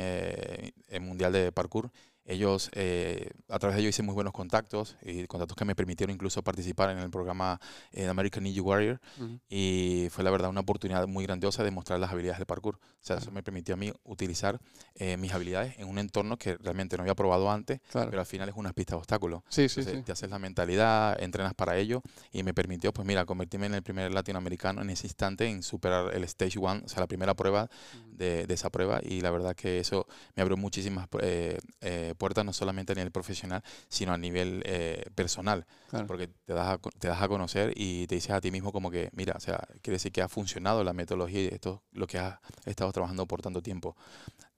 Mundial 0.99 1.31
de 1.31 1.53
Parkour, 1.53 1.89
ellos, 2.25 2.69
eh, 2.73 3.31
a 3.49 3.57
través 3.57 3.75
de 3.75 3.81
ellos 3.81 3.95
hice 3.95 4.03
muy 4.03 4.13
buenos 4.13 4.33
contactos 4.33 4.95
y 5.01 5.25
contactos 5.25 5.57
que 5.57 5.65
me 5.65 5.75
permitieron 5.75 6.13
incluso 6.13 6.43
participar 6.43 6.91
en 6.91 6.99
el 6.99 7.09
programa 7.09 7.59
eh, 7.91 8.07
American 8.07 8.43
Ninja 8.43 8.61
Warrior 8.61 9.01
y 9.49 10.07
fue 10.11 10.23
la 10.23 10.31
verdad 10.31 10.49
una 10.49 10.61
oportunidad 10.61 11.07
muy 11.07 11.25
grandiosa 11.25 11.63
de 11.63 11.71
mostrar 11.71 11.99
las 11.99 12.11
habilidades 12.11 12.39
del 12.39 12.45
parkour. 12.45 12.75
O 12.75 13.03
sea, 13.03 13.17
eso 13.17 13.31
me 13.31 13.41
permitió 13.41 13.73
a 13.73 13.77
mí 13.77 13.91
utilizar 14.03 14.59
eh, 14.95 15.17
mis 15.17 15.33
habilidades 15.33 15.77
en 15.79 15.87
un 15.87 15.97
entorno 15.97 16.37
que 16.37 16.57
realmente 16.57 16.95
no 16.95 17.03
había 17.03 17.15
probado 17.15 17.51
antes, 17.51 17.81
pero 17.91 18.19
al 18.19 18.25
final 18.25 18.49
es 18.49 18.55
una 18.55 18.73
pista 18.73 18.95
de 18.95 18.99
obstáculos. 18.99 19.41
Sí, 19.49 19.67
sí, 19.67 19.83
sí. 19.83 20.01
Te 20.03 20.11
haces 20.11 20.29
la 20.29 20.39
mentalidad, 20.39 21.21
entrenas 21.21 21.53
para 21.55 21.77
ello 21.77 22.01
y 22.31 22.43
me 22.43 22.53
permitió, 22.53 22.93
pues 22.93 23.07
mira, 23.07 23.25
convertirme 23.25 23.65
en 23.65 23.73
el 23.73 23.83
primer 23.83 24.13
latinoamericano 24.13 24.81
en 24.81 24.91
ese 24.91 25.07
instante 25.07 25.47
en 25.47 25.63
superar 25.63 26.13
el 26.15 26.23
Stage 26.25 26.59
One, 26.59 26.83
o 26.85 26.87
sea, 26.87 26.99
la 26.99 27.07
primera 27.07 27.33
prueba 27.33 27.69
de, 28.05 28.45
de, 28.45 28.53
esa 28.53 28.69
prueba 28.69 28.99
y 29.03 29.21
la 29.21 29.31
verdad 29.31 29.55
que 29.55 29.79
eso 29.79 30.07
me 30.35 30.43
abrió 30.43 30.57
muchísimas 30.57 31.07
puertas 32.15 32.45
no 32.45 32.53
solamente 32.53 32.93
a 32.93 32.95
nivel 32.95 33.11
profesional, 33.11 33.63
sino 33.87 34.13
a 34.13 34.17
nivel 34.17 34.63
eh, 34.65 35.05
personal. 35.15 35.65
Porque 36.07 36.27
te 36.27 36.53
das, 36.53 36.67
a, 36.67 36.77
te 36.77 37.07
das 37.07 37.21
a 37.21 37.27
conocer 37.27 37.73
y 37.75 38.07
te 38.07 38.15
dices 38.15 38.31
a 38.31 38.41
ti 38.41 38.51
mismo 38.51 38.71
como 38.71 38.91
que, 38.91 39.09
mira, 39.13 39.33
o 39.35 39.39
sea, 39.39 39.67
quiere 39.81 39.95
decir 39.95 40.11
que 40.11 40.21
ha 40.21 40.29
funcionado 40.29 40.83
la 40.83 40.93
metodología 40.93 41.41
y 41.41 41.47
esto 41.47 41.83
lo 41.91 42.07
que 42.07 42.17
has 42.17 42.39
estado 42.65 42.91
trabajando 42.91 43.25
por 43.27 43.41
tanto 43.41 43.61
tiempo. 43.61 43.95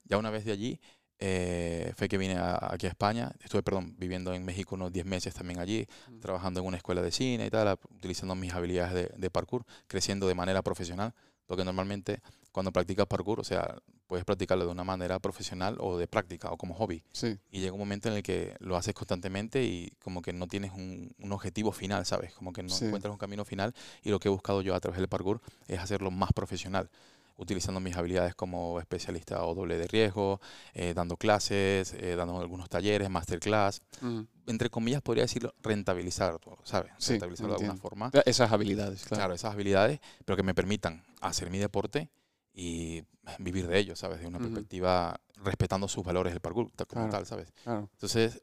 Ya 0.04 0.18
una 0.18 0.30
vez 0.30 0.44
de 0.44 0.52
allí, 0.52 0.80
eh, 1.18 1.92
fue 1.96 2.08
que 2.08 2.18
vine 2.18 2.36
aquí 2.38 2.86
a 2.86 2.90
España. 2.90 3.32
Estuve, 3.42 3.62
perdón, 3.62 3.94
viviendo 3.98 4.34
en 4.34 4.44
México 4.44 4.74
unos 4.74 4.92
10 4.92 5.06
meses 5.06 5.34
también 5.34 5.60
allí, 5.60 5.86
trabajando 6.20 6.60
en 6.60 6.66
una 6.66 6.76
escuela 6.76 7.02
de 7.02 7.10
cine 7.10 7.46
y 7.46 7.50
tal, 7.50 7.78
utilizando 7.90 8.34
mis 8.34 8.52
habilidades 8.52 8.94
de, 8.94 9.10
de 9.16 9.30
parkour, 9.30 9.64
creciendo 9.86 10.28
de 10.28 10.34
manera 10.34 10.62
profesional. 10.62 11.14
Porque 11.46 11.64
normalmente 11.64 12.20
cuando 12.54 12.70
practicas 12.70 13.08
parkour, 13.08 13.40
o 13.40 13.44
sea, 13.44 13.78
puedes 14.06 14.24
practicarlo 14.24 14.64
de 14.64 14.70
una 14.70 14.84
manera 14.84 15.18
profesional 15.18 15.76
o 15.80 15.98
de 15.98 16.06
práctica 16.06 16.52
o 16.52 16.56
como 16.56 16.72
hobby. 16.74 17.02
Sí. 17.10 17.36
Y 17.50 17.58
llega 17.58 17.72
un 17.72 17.80
momento 17.80 18.08
en 18.08 18.14
el 18.14 18.22
que 18.22 18.54
lo 18.60 18.76
haces 18.76 18.94
constantemente 18.94 19.64
y 19.64 19.90
como 20.00 20.22
que 20.22 20.32
no 20.32 20.46
tienes 20.46 20.70
un, 20.70 21.12
un 21.18 21.32
objetivo 21.32 21.72
final, 21.72 22.06
¿sabes? 22.06 22.32
Como 22.32 22.52
que 22.52 22.62
no 22.62 22.72
encuentras 22.72 23.10
un 23.10 23.18
camino 23.18 23.44
final 23.44 23.74
y 24.04 24.10
lo 24.10 24.20
que 24.20 24.28
he 24.28 24.30
buscado 24.30 24.62
yo 24.62 24.76
a 24.76 24.78
través 24.78 25.00
del 25.00 25.08
parkour 25.08 25.40
es 25.66 25.80
hacerlo 25.80 26.12
más 26.12 26.32
profesional 26.32 26.88
utilizando 27.38 27.80
mis 27.80 27.96
habilidades 27.96 28.36
como 28.36 28.78
especialista 28.78 29.44
o 29.44 29.52
doble 29.56 29.76
de 29.76 29.88
riesgo, 29.88 30.40
eh, 30.74 30.94
dando 30.94 31.16
clases, 31.16 31.92
eh, 31.94 32.14
dando 32.14 32.40
algunos 32.40 32.68
talleres, 32.68 33.10
masterclass. 33.10 33.82
Mm. 34.00 34.20
Entre 34.46 34.70
comillas, 34.70 35.02
podría 35.02 35.24
decirlo, 35.24 35.52
rentabilizar, 35.60 36.38
¿sabes? 36.62 36.92
Rentabilizarlo 37.04 37.56
de 37.56 37.64
alguna 37.64 37.80
forma. 37.80 38.12
Esas 38.24 38.52
habilidades, 38.52 39.02
claro. 39.02 39.16
Claro, 39.22 39.34
esas 39.34 39.52
habilidades, 39.52 39.98
pero 40.24 40.36
que 40.36 40.44
me 40.44 40.54
permitan 40.54 41.02
hacer 41.20 41.50
mi 41.50 41.58
deporte 41.58 42.10
y 42.54 43.02
vivir 43.38 43.66
de 43.66 43.78
ello, 43.78 43.96
¿sabes? 43.96 44.20
De 44.20 44.26
una 44.26 44.38
perspectiva 44.38 45.20
respetando 45.42 45.88
sus 45.88 46.04
valores 46.04 46.32
del 46.32 46.40
parkour 46.40 46.70
como 46.88 47.08
tal, 47.08 47.26
¿sabes? 47.26 47.52
Entonces, 47.66 48.40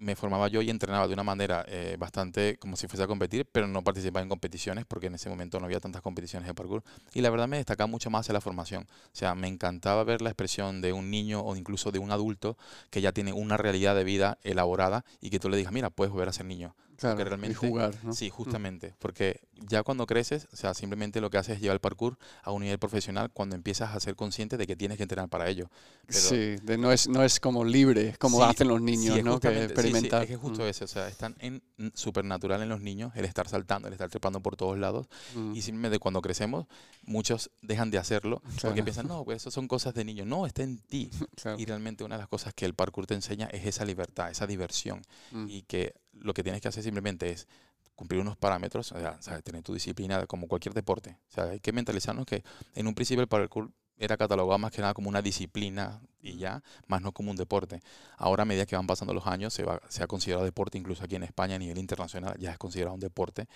me 0.00 0.16
formaba 0.16 0.48
yo 0.48 0.62
y 0.62 0.70
entrenaba 0.70 1.06
de 1.06 1.12
una 1.12 1.22
manera 1.22 1.62
eh, 1.68 1.96
bastante 1.98 2.56
como 2.58 2.74
si 2.76 2.88
fuese 2.88 3.02
a 3.02 3.06
competir, 3.06 3.46
pero 3.52 3.66
no 3.66 3.84
participaba 3.84 4.22
en 4.22 4.30
competiciones 4.30 4.86
porque 4.86 5.08
en 5.08 5.14
ese 5.16 5.28
momento 5.28 5.60
no 5.60 5.66
había 5.66 5.78
tantas 5.78 6.00
competiciones 6.00 6.48
de 6.48 6.54
parkour. 6.54 6.82
Y 7.12 7.20
la 7.20 7.28
verdad 7.28 7.48
me 7.48 7.58
destacaba 7.58 7.86
mucho 7.86 8.08
más 8.08 8.26
en 8.30 8.32
la 8.32 8.40
formación. 8.40 8.84
O 8.84 9.10
sea, 9.12 9.34
me 9.34 9.46
encantaba 9.46 10.02
ver 10.04 10.22
la 10.22 10.30
expresión 10.30 10.80
de 10.80 10.94
un 10.94 11.10
niño 11.10 11.42
o 11.42 11.54
incluso 11.54 11.92
de 11.92 11.98
un 11.98 12.12
adulto 12.12 12.56
que 12.88 13.02
ya 13.02 13.12
tiene 13.12 13.34
una 13.34 13.58
realidad 13.58 13.94
de 13.94 14.04
vida 14.04 14.38
elaborada 14.42 15.04
y 15.20 15.28
que 15.28 15.38
tú 15.38 15.50
le 15.50 15.58
digas, 15.58 15.72
mira, 15.72 15.90
puedes 15.90 16.10
volver 16.10 16.30
a 16.30 16.32
ser 16.32 16.46
niño. 16.46 16.74
Claro, 17.00 17.24
realmente, 17.24 17.52
y 17.52 17.54
jugar, 17.54 17.94
¿no? 18.02 18.12
Sí, 18.12 18.28
mm. 18.28 18.30
justamente. 18.30 18.94
Porque 18.98 19.40
ya 19.54 19.82
cuando 19.82 20.04
creces, 20.04 20.48
o 20.52 20.56
sea, 20.56 20.74
simplemente 20.74 21.22
lo 21.22 21.30
que 21.30 21.38
haces 21.38 21.56
es 21.56 21.62
llevar 21.62 21.76
el 21.76 21.80
parkour 21.80 22.18
a 22.42 22.52
un 22.52 22.62
nivel 22.62 22.78
profesional 22.78 23.30
cuando 23.32 23.56
empiezas 23.56 23.96
a 23.96 24.00
ser 24.00 24.16
consciente 24.16 24.58
de 24.58 24.66
que 24.66 24.76
tienes 24.76 24.98
que 24.98 25.04
entrenar 25.04 25.30
para 25.30 25.48
ello. 25.48 25.70
sí, 26.08 26.56
de 26.62 26.76
no, 26.76 26.92
es, 26.92 27.08
no 27.08 27.24
es 27.24 27.40
como 27.40 27.64
libre, 27.64 28.14
como 28.18 28.44
hacen 28.44 28.68
los 28.68 28.82
niños, 28.82 29.22
¿no? 29.24 29.40
Que 29.40 29.64
experimentar. 29.64 30.24
es 30.24 30.28
que 30.28 30.36
justo 30.36 30.62
mm. 30.62 30.66
eso, 30.66 30.84
o 30.84 30.88
sea, 30.88 31.08
están 31.08 31.36
en 31.38 31.62
supernatural 31.94 32.60
en 32.60 32.68
los 32.68 32.82
niños 32.82 33.12
el 33.14 33.24
estar 33.24 33.48
saltando, 33.48 33.88
el 33.88 33.94
estar 33.94 34.10
trepando 34.10 34.40
por 34.40 34.56
todos 34.56 34.78
lados. 34.78 35.06
Mm. 35.34 35.54
Y 35.54 35.62
simplemente 35.62 35.98
cuando 35.98 36.20
crecemos, 36.20 36.66
muchos 37.04 37.50
dejan 37.62 37.90
de 37.90 37.96
hacerlo 37.96 38.42
porque 38.60 38.82
piensan, 38.82 39.08
no, 39.08 39.24
pues 39.24 39.38
eso 39.38 39.50
son 39.50 39.68
cosas 39.68 39.94
de 39.94 40.04
niños. 40.04 40.26
No, 40.26 40.44
está 40.46 40.62
en 40.62 40.78
ti. 40.78 41.10
Y 41.56 41.64
realmente 41.64 42.04
una 42.04 42.16
de 42.16 42.20
las 42.20 42.28
cosas 42.28 42.52
que 42.54 42.64
el 42.64 42.74
parkour 42.74 43.06
te 43.06 43.14
enseña 43.14 43.46
es 43.46 43.66
esa 43.66 43.84
libertad, 43.84 44.30
esa 44.30 44.46
diversión. 44.46 45.02
Y 45.46 45.62
que 45.62 45.94
lo 46.12 46.34
que 46.34 46.42
tienes 46.42 46.60
que 46.60 46.68
hacer 46.68 46.82
simplemente 46.82 47.30
es 47.30 47.46
cumplir 47.94 48.20
unos 48.20 48.36
parámetros, 48.36 48.92
o 48.92 48.98
sea, 48.98 49.42
tener 49.42 49.62
tu 49.62 49.74
disciplina 49.74 50.26
como 50.26 50.48
cualquier 50.48 50.74
deporte. 50.74 51.18
O 51.28 51.32
sea, 51.32 51.44
hay 51.44 51.60
que 51.60 51.72
mentalizarnos 51.72 52.24
que 52.24 52.42
en 52.74 52.86
un 52.86 52.94
principio 52.94 53.20
el 53.20 53.28
parkour 53.28 53.70
era 53.98 54.16
catalogado 54.16 54.58
más 54.58 54.72
que 54.72 54.80
nada 54.80 54.94
como 54.94 55.10
una 55.10 55.20
disciplina 55.20 56.00
y 56.22 56.38
ya, 56.38 56.62
más 56.86 57.02
no 57.02 57.12
como 57.12 57.30
un 57.30 57.36
deporte. 57.36 57.82
Ahora, 58.16 58.42
a 58.42 58.46
medida 58.46 58.64
que 58.64 58.74
van 58.74 58.86
pasando 58.86 59.12
los 59.12 59.26
años, 59.26 59.52
se, 59.52 59.64
va, 59.64 59.80
se 59.88 60.02
ha 60.02 60.06
considerado 60.06 60.44
deporte, 60.44 60.78
incluso 60.78 61.04
aquí 61.04 61.16
en 61.16 61.24
España 61.24 61.56
a 61.56 61.58
nivel 61.58 61.76
internacional 61.76 62.38
ya 62.38 62.52
es 62.52 62.58
considerado 62.58 62.94
un 62.94 63.00
deporte. 63.00 63.46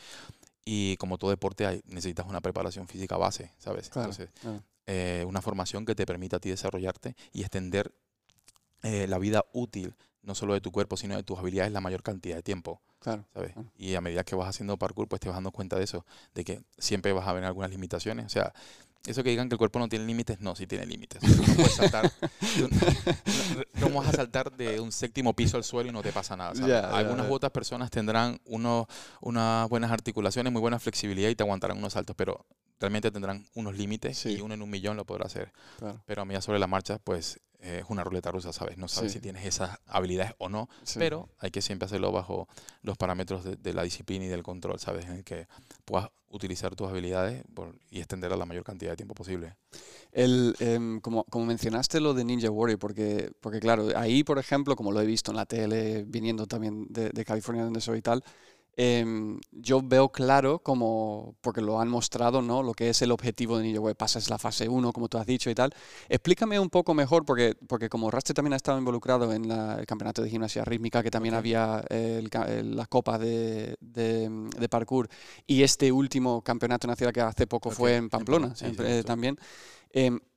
Y 0.66 0.96
como 0.99 1.16
todo 1.16 1.30
deporte, 1.30 1.66
hay, 1.66 1.80
necesitas 1.87 2.26
una 2.26 2.42
preparación 2.42 2.87
física 2.87 3.16
base, 3.16 3.52
¿sabes? 3.58 3.87
Entonces, 3.87 4.28
eh, 4.87 5.25
una 5.26 5.40
formación 5.40 5.87
que 5.87 5.94
te 5.94 6.04
permita 6.04 6.37
a 6.37 6.40
ti 6.40 6.50
desarrollarte 6.50 7.16
y 7.32 7.40
extender 7.40 7.94
eh, 8.82 9.06
la 9.08 9.18
vida 9.18 9.46
útil 9.54 9.94
no 10.25 10.35
solo 10.35 10.54
de 10.54 10.61
tu 10.61 10.73
cuerpo, 10.73 10.97
sino 10.97 11.16
de 11.16 11.23
tus 11.23 11.38
habilidades 11.38 11.73
la 11.73 11.81
mayor 11.81 12.02
cantidad 12.02 12.37
de 12.37 12.43
tiempo. 12.43 12.81
Claro, 12.99 13.25
¿sabes? 13.35 13.54
Y 13.76 13.95
a 13.95 14.00
medida 14.00 14.25
que 14.25 14.35
vas 14.35 14.49
haciendo 14.49 14.78
parkour, 14.78 15.09
pues 15.09 15.21
te 15.21 15.28
vas 15.28 15.37
dando 15.37 15.50
cuenta 15.52 15.76
de 15.76 15.85
eso, 15.85 16.07
de 16.35 16.45
que 16.45 16.62
siempre 16.78 17.12
vas 17.12 17.28
a 17.28 17.33
ver 17.33 17.45
algunas 17.45 17.71
limitaciones. 17.71 18.26
O 18.26 18.28
sea, 18.31 18.54
eso 19.07 19.23
que 19.23 19.28
digan 19.28 19.50
que 19.50 19.54
el 19.54 19.59
cuerpo 19.59 19.78
no 19.78 19.88
tiene 19.88 20.07
límites, 20.07 20.40
no, 20.40 20.57
sí 20.57 20.66
tiene 20.66 20.87
límites. 20.87 21.23
No, 21.23 21.54
puedes 21.54 21.75
saltar, 21.75 22.11
no, 23.75 23.90
vas 23.90 24.09
a 24.09 24.12
saltar 24.12 24.50
de 24.57 24.81
un 24.81 24.90
séptimo 24.93 25.35
piso 25.35 25.59
al 25.59 25.64
suelo 25.64 25.90
y 25.90 25.93
no 25.93 26.02
te 26.02 26.11
pasa 26.11 26.37
nada. 26.37 26.52
Algunas 26.90 27.31
otras 27.31 27.52
personas 27.52 27.90
tendrán 27.90 28.40
unos, 28.47 28.87
unas 29.21 29.69
buenas 29.69 29.90
articulaciones, 29.90 30.50
muy 30.50 30.61
buena 30.61 30.78
flexibilidad 30.78 31.28
y 31.28 31.35
te 31.35 31.43
aguantarán 31.43 31.76
unos 31.76 31.93
saltos, 31.93 32.16
pero 32.16 32.47
realmente 32.81 33.11
tendrán 33.11 33.47
unos 33.54 33.76
límites 33.76 34.26
y 34.26 34.40
uno 34.40 34.54
en 34.54 34.62
un 34.62 34.71
millón 34.71 34.97
lo 34.97 35.04
podrá 35.04 35.26
hacer. 35.26 35.52
Pero 36.07 36.23
a 36.23 36.25
medida 36.25 36.40
sobre 36.40 36.59
la 36.59 36.66
marcha, 36.66 36.99
pues 36.99 37.40
es 37.64 37.85
una 37.88 38.04
ruleta 38.04 38.31
rusa, 38.31 38.52
¿sabes? 38.52 38.76
No 38.76 38.88
sabes 38.88 39.12
si 39.12 39.21
tienes 39.21 39.45
esas 39.47 39.78
habilidades 39.87 40.35
o 40.38 40.49
no, 40.49 40.69
pero 40.97 41.31
hay 41.38 41.50
que 41.50 41.62
siempre 41.62 41.87
hacerlo 41.87 42.12
bajo 42.12 42.47
los 42.83 42.99
parámetros 42.99 43.45
de, 43.45 43.73
la 43.73 43.83
disciplina 43.83 44.26
y 44.26 44.28
del 44.28 44.43
control, 44.43 44.78
¿sabes? 44.78 45.07
En 45.07 45.12
el 45.12 45.25
que 45.25 45.49
puedas 45.85 46.11
utilizar 46.28 46.75
tus 46.75 46.88
habilidades 46.88 47.45
y 47.90 48.00
extender 48.00 48.33
a 48.33 48.37
la 48.37 48.45
mayor 48.45 48.64
cantidad 48.64 48.90
de 48.90 48.97
tiempo 48.97 49.14
posible. 49.14 49.57
El, 50.12 50.54
em, 50.59 51.00
como, 51.00 51.25
como, 51.25 51.47
mencionaste 51.47 52.00
lo 52.00 52.12
de 52.12 52.25
Ninja 52.25 52.50
Warrior, 52.50 52.78
porque, 52.78 53.33
porque 53.40 53.61
claro, 53.61 53.88
ahí, 53.97 54.25
por 54.25 54.38
ejemplo, 54.38 54.76
como 54.76 54.93
lo 54.93 55.00
he 55.00 55.07
visto 55.07 55.31
en 55.31 55.37
la 55.37 55.47
tele, 55.47 56.04
viniendo 56.07 56.47
también 56.47 56.87
de, 56.90 57.11
de 57.11 57.25
California 57.25 57.64
donde 57.64 57.81
soy 57.81 57.99
y 57.99 58.02
tal, 58.02 58.23
Em, 58.76 59.38
yo 59.52 59.81
veo 59.83 60.11
claro 60.11 60.59
como, 60.59 61.37
porque 61.40 61.61
lo 61.61 61.81
han 61.81 61.88
mostrado, 61.88 62.43
¿no? 62.43 62.62
Lo 62.62 62.75
que 62.75 62.90
es 62.90 63.02
el 63.02 63.12
objetivo 63.12 63.57
de 63.59 63.64
Ninja 63.64 63.81
Web. 63.81 63.97
Pasas 63.97 64.28
la 64.28 64.38
fase 64.38 64.69
1, 64.69 64.93
como 64.93 65.09
tú 65.09 65.19
has 65.19 65.26
dicho 65.26 65.50
y 65.50 65.54
tal. 65.54 65.73
Explícame 66.09 66.59
un 66.59 66.71
poco 66.71 66.95
mejor, 66.95 67.25
porque, 67.25 67.54
porque 67.69 67.88
como 67.88 68.11
Raste 68.11 68.35
también 68.35 68.54
ha 68.54 68.57
estado 68.57 68.78
involucrado 68.78 69.33
en 69.33 69.50
el 69.50 69.87
campeonato 69.87 70.23
de 70.23 70.31
gimnasia 70.31 70.64
rítmica, 70.64 71.02
que 71.02 71.11
también 71.11 71.35
había 71.35 71.85
la 71.90 72.87
copa 72.87 73.19
de, 73.19 73.76
de, 73.81 74.69
parkour, 74.69 75.09
y 75.47 75.62
este 75.62 75.93
último 75.93 76.43
campeonato 76.43 76.87
nacional 76.87 77.12
que 77.12 77.21
hace 77.21 77.47
poco 77.47 77.71
fue 77.71 77.97
en 77.97 78.11
Pamplona, 78.11 78.54
también. 79.04 79.38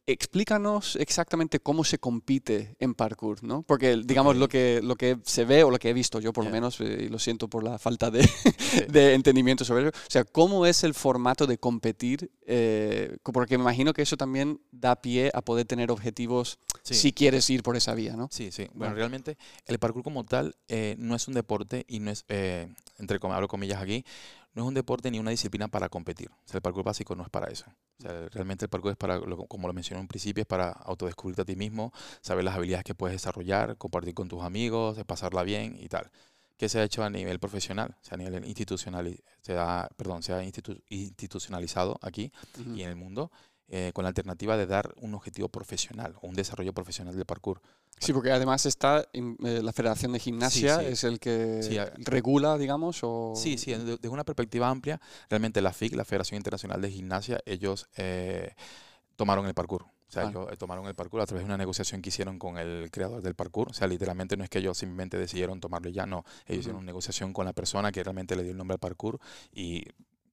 Explícanos 0.10 0.96
exactamente 0.96 1.60
cómo 1.60 1.84
se 1.84 2.00
compite 2.00 2.78
en 2.80 2.94
parkour, 2.94 3.44
¿no? 3.44 3.64
Porque, 3.64 4.02
digamos, 4.06 4.38
lo, 4.38 4.48
que, 4.48 4.80
lo 4.82 4.96
que 4.96 5.18
se 5.24 5.44
ve 5.44 5.66
o 5.66 5.70
lo 5.70 5.78
que 5.80 5.90
he 5.90 5.94
visto 5.94 6.22
yo, 6.22 6.32
por 6.32 6.46
lo 6.46 6.50
menos, 6.50 6.80
eh, 6.80 7.04
y 7.04 7.10
lo 7.10 7.20
siento 7.20 7.50
por 7.50 7.62
la 7.62 7.78
falta 7.78 8.10
de, 8.10 8.22
de, 8.88 9.16
entendimiento 9.16 9.66
sobre 9.66 9.90
eso, 9.90 9.92
o 9.98 10.10
sea, 10.10 10.24
¿cómo 10.24 10.66
es 10.66 10.86
el 10.86 10.94
formato 10.94 11.46
de 11.46 11.58
competir? 11.58 12.32
Eh, 12.46 13.18
porque 13.22 13.58
me 13.58 13.64
imagino 13.64 13.92
que 13.92 14.02
eso 14.02 14.16
también 14.16 14.62
da 14.72 14.96
pie 14.96 15.30
a 15.34 15.42
poder 15.42 15.66
tener 15.66 15.92
objetivos 15.92 16.58
si 16.84 17.12
quieres 17.12 17.50
ir 17.50 17.62
por 17.62 17.76
esa 17.76 17.94
vía, 17.94 18.16
¿no? 18.16 18.30
Sí, 18.32 18.50
sí. 18.54 18.70
Bueno, 18.74 18.96
realmente 18.96 19.38
el 19.66 19.78
parkour 19.78 20.04
como 20.04 20.24
tal 20.24 20.56
eh, 20.70 20.96
no 20.98 21.16
es 21.16 21.28
un 21.28 21.34
deporte 21.34 21.84
y 21.86 22.00
no 22.00 22.12
es, 22.12 22.24
entre 22.98 23.20
abro 23.22 23.50
comillas 23.50 23.82
aquí, 23.82 24.06
no 24.58 24.64
es 24.64 24.68
un 24.70 24.74
deporte 24.74 25.12
ni 25.12 25.20
una 25.20 25.30
disciplina 25.30 25.68
para 25.68 25.88
competir. 25.88 26.32
O 26.32 26.48
sea, 26.48 26.58
el 26.58 26.64
parkour 26.64 26.84
básico 26.84 27.16
no 27.16 27.22
es 27.22 27.30
para 27.30 27.46
eso. 27.48 27.66
O 28.00 28.02
sea, 28.02 28.28
realmente 28.30 28.66
el 28.66 28.70
parkour 28.70 28.90
es 28.90 28.98
para, 28.98 29.22
como 29.48 29.68
lo 29.68 29.74
mencioné 29.74 30.02
en 30.02 30.08
principio, 30.08 30.42
es 30.42 30.48
para 30.48 30.72
autodescubrirte 30.72 31.44
a 31.44 31.46
ti 31.46 31.56
mismo, 31.56 31.94
saber 32.22 32.44
las 32.44 32.56
habilidades 32.56 32.84
que 32.84 32.96
puedes 32.96 33.14
desarrollar, 33.14 33.78
compartir 33.78 34.16
con 34.16 34.28
tus 34.28 34.42
amigos, 34.42 34.98
pasarla 35.06 35.44
bien 35.44 35.78
y 35.80 35.88
tal. 35.90 36.10
Que 36.58 36.70
se 36.70 36.80
ha 36.80 36.84
hecho 36.84 37.04
a 37.04 37.10
nivel 37.12 37.38
profesional, 37.38 37.96
o 38.02 38.04
sea, 38.04 38.16
a 38.16 38.18
nivel 38.18 38.46
institucional, 38.46 39.16
se 39.42 39.56
ha, 39.56 39.88
perdón, 39.96 40.24
se 40.24 40.34
ha 40.34 40.44
institucionalizado 40.44 42.00
aquí 42.02 42.32
y 42.74 42.82
en 42.82 42.90
el 42.90 42.96
mundo 42.96 43.32
eh, 43.70 43.92
con 43.94 44.04
la 44.04 44.10
alternativa 44.10 44.56
de 44.56 44.66
dar 44.66 44.94
un 45.02 45.14
objetivo 45.14 45.50
profesional 45.50 46.16
o 46.22 46.28
un 46.28 46.36
desarrollo 46.36 46.74
profesional 46.74 47.16
del 47.16 47.26
parkour. 47.26 47.62
Sí, 48.00 48.14
porque 48.14 48.32
además 48.32 48.66
está 48.66 49.10
eh, 49.12 49.62
la 49.62 49.74
Federación 49.74 50.14
de 50.14 50.20
Gimnasia, 50.20 50.82
es 50.84 51.04
el 51.04 51.20
que 51.20 51.62
regula, 51.98 52.58
digamos. 52.58 53.00
O... 53.04 53.34
Sí, 53.36 53.58
sí, 53.58 53.74
desde 53.74 54.08
una 54.08 54.24
perspectiva 54.24 54.70
amplia, 54.70 55.02
realmente 55.30 55.62
la 55.62 55.74
FIG, 55.74 55.96
la 55.96 56.06
Federación 56.06 56.38
Internacional 56.38 56.82
de 56.82 56.92
Gimnasia, 56.92 57.40
ellos 57.46 57.90
eh, 57.98 58.54
tomaron 59.16 59.46
el 59.48 59.54
parkour. 59.54 59.84
O 59.84 60.12
sea, 60.12 60.30
ellos 60.30 60.58
tomaron 60.58 60.86
el 60.86 60.96
parkour 60.96 61.20
a 61.20 61.26
través 61.26 61.42
de 61.42 61.48
una 61.48 61.58
negociación 61.58 62.02
que 62.02 62.08
hicieron 62.08 62.40
con 62.40 62.58
el 62.58 62.90
creador 62.92 63.22
del 63.22 63.36
parkour. 63.36 63.72
O 63.72 63.74
sea, 63.74 63.88
literalmente 63.88 64.38
no 64.38 64.46
es 64.46 64.50
que 64.50 64.60
ellos 64.60 64.78
simplemente 64.78 65.18
decidieron 65.18 65.60
tomarlo 65.60 65.90
ya, 65.90 66.06
no. 66.06 66.24
Ellos 66.46 66.62
hicieron 66.62 66.78
una 66.78 66.86
negociación 66.86 67.34
con 67.34 67.46
la 67.46 67.52
persona 67.52 67.92
que 67.92 68.02
realmente 68.02 68.38
le 68.38 68.44
dio 68.44 68.54
el 68.54 68.58
nombre 68.58 68.76
al 68.76 68.80
parkour 68.80 69.20
y 69.52 69.84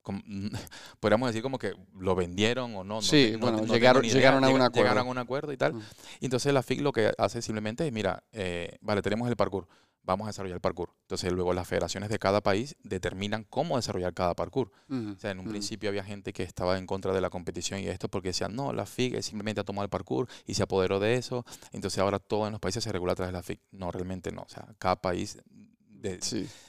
podríamos 1.00 1.28
decir 1.28 1.42
como 1.42 1.58
que 1.58 1.74
lo 1.98 2.14
vendieron 2.14 2.74
o 2.76 2.84
no. 2.84 3.02
Sí, 3.02 3.36
bueno, 3.38 3.64
llegaron, 3.64 4.02
llegaron, 4.02 4.44
a 4.44 4.48
un 4.48 4.60
acuerdo. 4.60 4.82
Llegaron 4.82 5.06
a 5.06 5.10
un 5.10 5.18
acuerdo 5.18 5.52
y 5.52 5.56
tal. 5.56 5.74
Y 6.20 6.26
entonces 6.26 6.52
la 6.52 6.62
FIC 6.62 6.80
lo 6.80 6.92
que 6.92 7.12
hace 7.18 7.42
simplemente 7.42 7.86
es, 7.86 7.92
mira, 7.92 8.22
eh, 8.32 8.76
vale, 8.80 9.02
tenemos 9.02 9.28
el 9.28 9.36
parkour, 9.36 9.66
vamos 10.02 10.26
a 10.26 10.28
desarrollar 10.28 10.56
el 10.56 10.60
parkour. 10.60 10.90
Entonces 11.02 11.32
luego 11.32 11.52
las 11.54 11.66
federaciones 11.66 12.10
de 12.10 12.18
cada 12.18 12.40
país 12.42 12.76
determinan 12.82 13.44
cómo 13.48 13.76
desarrollar 13.76 14.14
cada 14.14 14.34
parkour. 14.34 14.70
O 14.90 15.18
sea, 15.18 15.30
en 15.30 15.40
un 15.40 15.48
principio 15.48 15.88
había 15.88 16.04
gente 16.04 16.32
que 16.32 16.42
estaba 16.42 16.78
en 16.78 16.86
contra 16.86 17.12
de 17.12 17.20
la 17.20 17.30
competición 17.30 17.80
y 17.80 17.88
esto 17.88 18.08
porque 18.08 18.28
decían, 18.28 18.54
no, 18.54 18.72
la 18.72 18.86
FIC 18.86 19.20
simplemente 19.22 19.60
ha 19.60 19.64
tomado 19.64 19.84
el 19.84 19.90
parkour 19.90 20.28
y 20.46 20.54
se 20.54 20.62
apoderó 20.62 21.00
de 21.00 21.14
eso. 21.14 21.44
Entonces 21.72 21.98
ahora 21.98 22.18
todo 22.18 22.46
en 22.46 22.52
los 22.52 22.60
países 22.60 22.84
se 22.84 22.92
regula 22.92 23.12
a 23.12 23.16
través 23.16 23.32
de 23.32 23.38
la 23.38 23.42
FIC. 23.42 23.60
No, 23.72 23.90
realmente 23.90 24.30
no. 24.30 24.42
O 24.42 24.48
sea, 24.48 24.66
cada 24.78 24.96
país 24.96 25.38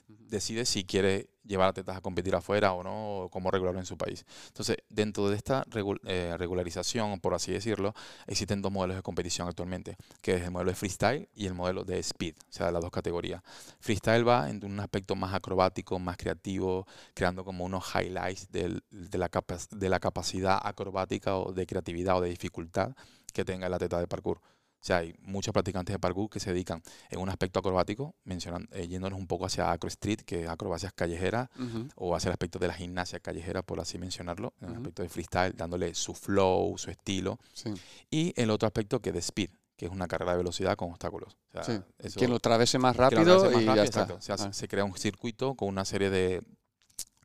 decide 0.07 0.65
si 0.65 0.85
quiere 0.85 1.29
llevar 1.45 1.69
atletas 1.69 1.97
a 1.97 2.01
competir 2.01 2.35
afuera 2.35 2.73
o 2.73 2.83
no, 2.83 3.19
o 3.19 3.29
cómo 3.29 3.51
regularlo 3.51 3.79
en 3.79 3.85
su 3.85 3.97
país. 3.97 4.25
Entonces, 4.47 4.77
dentro 4.89 5.29
de 5.29 5.35
esta 5.35 5.65
eh, 6.05 6.35
regularización, 6.37 7.19
por 7.19 7.33
así 7.33 7.51
decirlo, 7.51 7.93
existen 8.27 8.61
dos 8.61 8.71
modelos 8.71 8.97
de 8.97 9.03
competición 9.03 9.47
actualmente, 9.47 9.97
que 10.21 10.35
es 10.35 10.43
el 10.43 10.51
modelo 10.51 10.71
de 10.71 10.75
freestyle 10.75 11.29
y 11.33 11.45
el 11.45 11.53
modelo 11.53 11.83
de 11.83 11.99
speed, 11.99 12.35
o 12.49 12.53
sea, 12.53 12.71
las 12.71 12.81
dos 12.81 12.91
categorías. 12.91 13.41
Freestyle 13.79 14.27
va 14.27 14.49
en 14.49 14.63
un 14.65 14.79
aspecto 14.79 15.15
más 15.15 15.33
acrobático, 15.33 15.99
más 15.99 16.17
creativo, 16.17 16.87
creando 17.13 17.43
como 17.43 17.65
unos 17.65 17.83
highlights 17.93 18.51
de, 18.51 18.81
la 18.89 19.29
de 19.71 19.89
la 19.89 19.99
capacidad 19.99 20.59
acrobática 20.61 21.37
o 21.37 21.51
de 21.53 21.65
creatividad 21.65 22.17
o 22.17 22.21
de 22.21 22.29
dificultad 22.29 22.95
que 23.33 23.45
tenga 23.45 23.67
el 23.67 23.73
atleta 23.73 23.99
de 23.99 24.07
parkour. 24.07 24.39
O 24.85 24.87
sea, 24.87 24.97
hay 24.97 25.15
muchos 25.23 25.51
practicantes 25.51 25.95
de 25.95 25.97
parkour 25.97 26.29
que 26.29 26.39
se 26.39 26.51
dedican 26.51 26.83
en 27.09 27.19
un 27.19 27.27
aspecto 27.27 27.57
acrobático, 27.57 28.13
mencionan, 28.23 28.69
eh, 28.71 28.87
yéndonos 28.87 29.17
un 29.17 29.25
poco 29.25 29.47
hacia 29.47 29.71
acro 29.71 29.87
street, 29.87 30.19
que 30.19 30.43
es 30.43 30.47
acrobacias 30.47 30.93
callejeras, 30.93 31.49
o 31.95 32.15
hacia 32.15 32.29
el 32.29 32.33
aspecto 32.33 32.59
de 32.59 32.67
la 32.67 32.75
gimnasia 32.75 33.19
callejera, 33.19 33.63
por 33.63 33.79
así 33.79 33.97
mencionarlo, 33.97 34.53
en 34.61 34.69
el 34.69 34.75
aspecto 34.75 35.01
de 35.01 35.09
freestyle, 35.09 35.55
dándole 35.57 35.95
su 35.95 36.13
flow, 36.13 36.77
su 36.77 36.91
estilo. 36.91 37.39
Y 38.11 38.39
el 38.39 38.51
otro 38.51 38.67
aspecto 38.67 38.99
que 38.99 39.09
es 39.09 39.13
de 39.15 39.21
speed, 39.21 39.49
que 39.75 39.87
es 39.87 39.91
una 39.91 40.07
carrera 40.07 40.33
de 40.33 40.37
velocidad 40.37 40.75
con 40.75 40.91
obstáculos. 40.91 41.35
O 41.55 41.63
sea, 41.63 41.83
que 42.15 42.27
lo 42.27 42.39
travese 42.39 42.77
más 42.77 42.95
rápido 42.95 43.59
y 43.59 43.65
ya 43.65 43.83
está. 43.83 44.03
O 44.13 44.21
sea, 44.21 44.37
se 44.37 44.67
crea 44.67 44.83
un 44.85 44.95
circuito 44.95 45.55
con 45.55 45.67
una 45.67 45.83
serie 45.83 46.11
de 46.11 46.43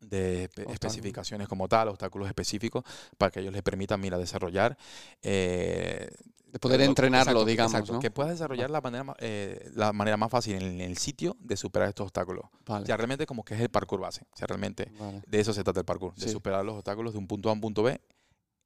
de 0.01 0.51
especificaciones 0.69 1.49
como 1.49 1.69
tal, 1.69 1.89
obstáculos 1.89 2.29
específicos, 2.29 2.85
para 3.19 3.31
que 3.31 3.41
ellos 3.41 3.53
les 3.53 3.63
permitan, 3.63 4.01
mira, 4.01 4.19
desarrollar 4.19 4.77
eh, 5.23 6.11
De 6.47 6.59
poder 6.59 6.81
entrenarlo, 6.81 7.45
digamos. 7.45 7.75
Exacto, 7.75 7.99
que 8.01 8.11
puedas 8.11 8.33
desarrollar 8.33 8.71
la 8.71 8.81
manera, 8.81 9.15
eh, 9.19 9.71
la 9.75 9.93
manera 9.93 10.17
más 10.17 10.31
fácil 10.31 10.57
en 10.57 10.81
el 10.81 10.97
sitio 10.97 11.37
de 11.41 11.57
superar 11.57 11.89
estos 11.89 12.05
obstáculos. 12.05 12.45
O 12.67 12.85
sea, 12.85 12.97
realmente 12.97 13.27
como 13.27 13.45
que 13.45 13.55
es 13.55 13.61
el 13.61 13.69
parkour 13.69 14.01
base. 14.01 14.23
O 14.33 14.37
sea, 14.37 14.47
realmente 14.47 14.91
de 15.27 15.41
eso 15.41 15.53
se 15.53 15.63
trata 15.63 15.81
el 15.81 15.87
parkour, 15.87 16.15
de 16.15 16.29
superar 16.29 16.65
los 16.65 16.77
obstáculos 16.77 17.13
de 17.13 17.19
un 17.19 17.27
punto 17.27 17.49
A 17.49 17.53
a 17.53 17.55
un 17.55 17.61
punto 17.61 17.83
B 17.83 18.01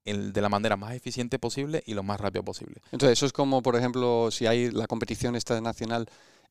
de 0.05 0.41
la 0.41 0.49
manera 0.49 0.77
más 0.77 0.95
eficiente 0.95 1.39
posible 1.39 1.83
y 1.87 1.95
lo 1.95 2.03
más 2.03 2.21
rápido 2.21 2.45
posible. 2.45 2.77
Entonces, 2.93 3.19
eso 3.19 3.27
es 3.27 3.33
como, 3.33 3.63
por 3.63 3.77
ejemplo, 3.77 4.31
si 4.31 4.47
hay 4.47 4.71
la 4.71 4.87
competición 4.87 5.35
esta 5.35 5.61
nacional, 5.61 6.07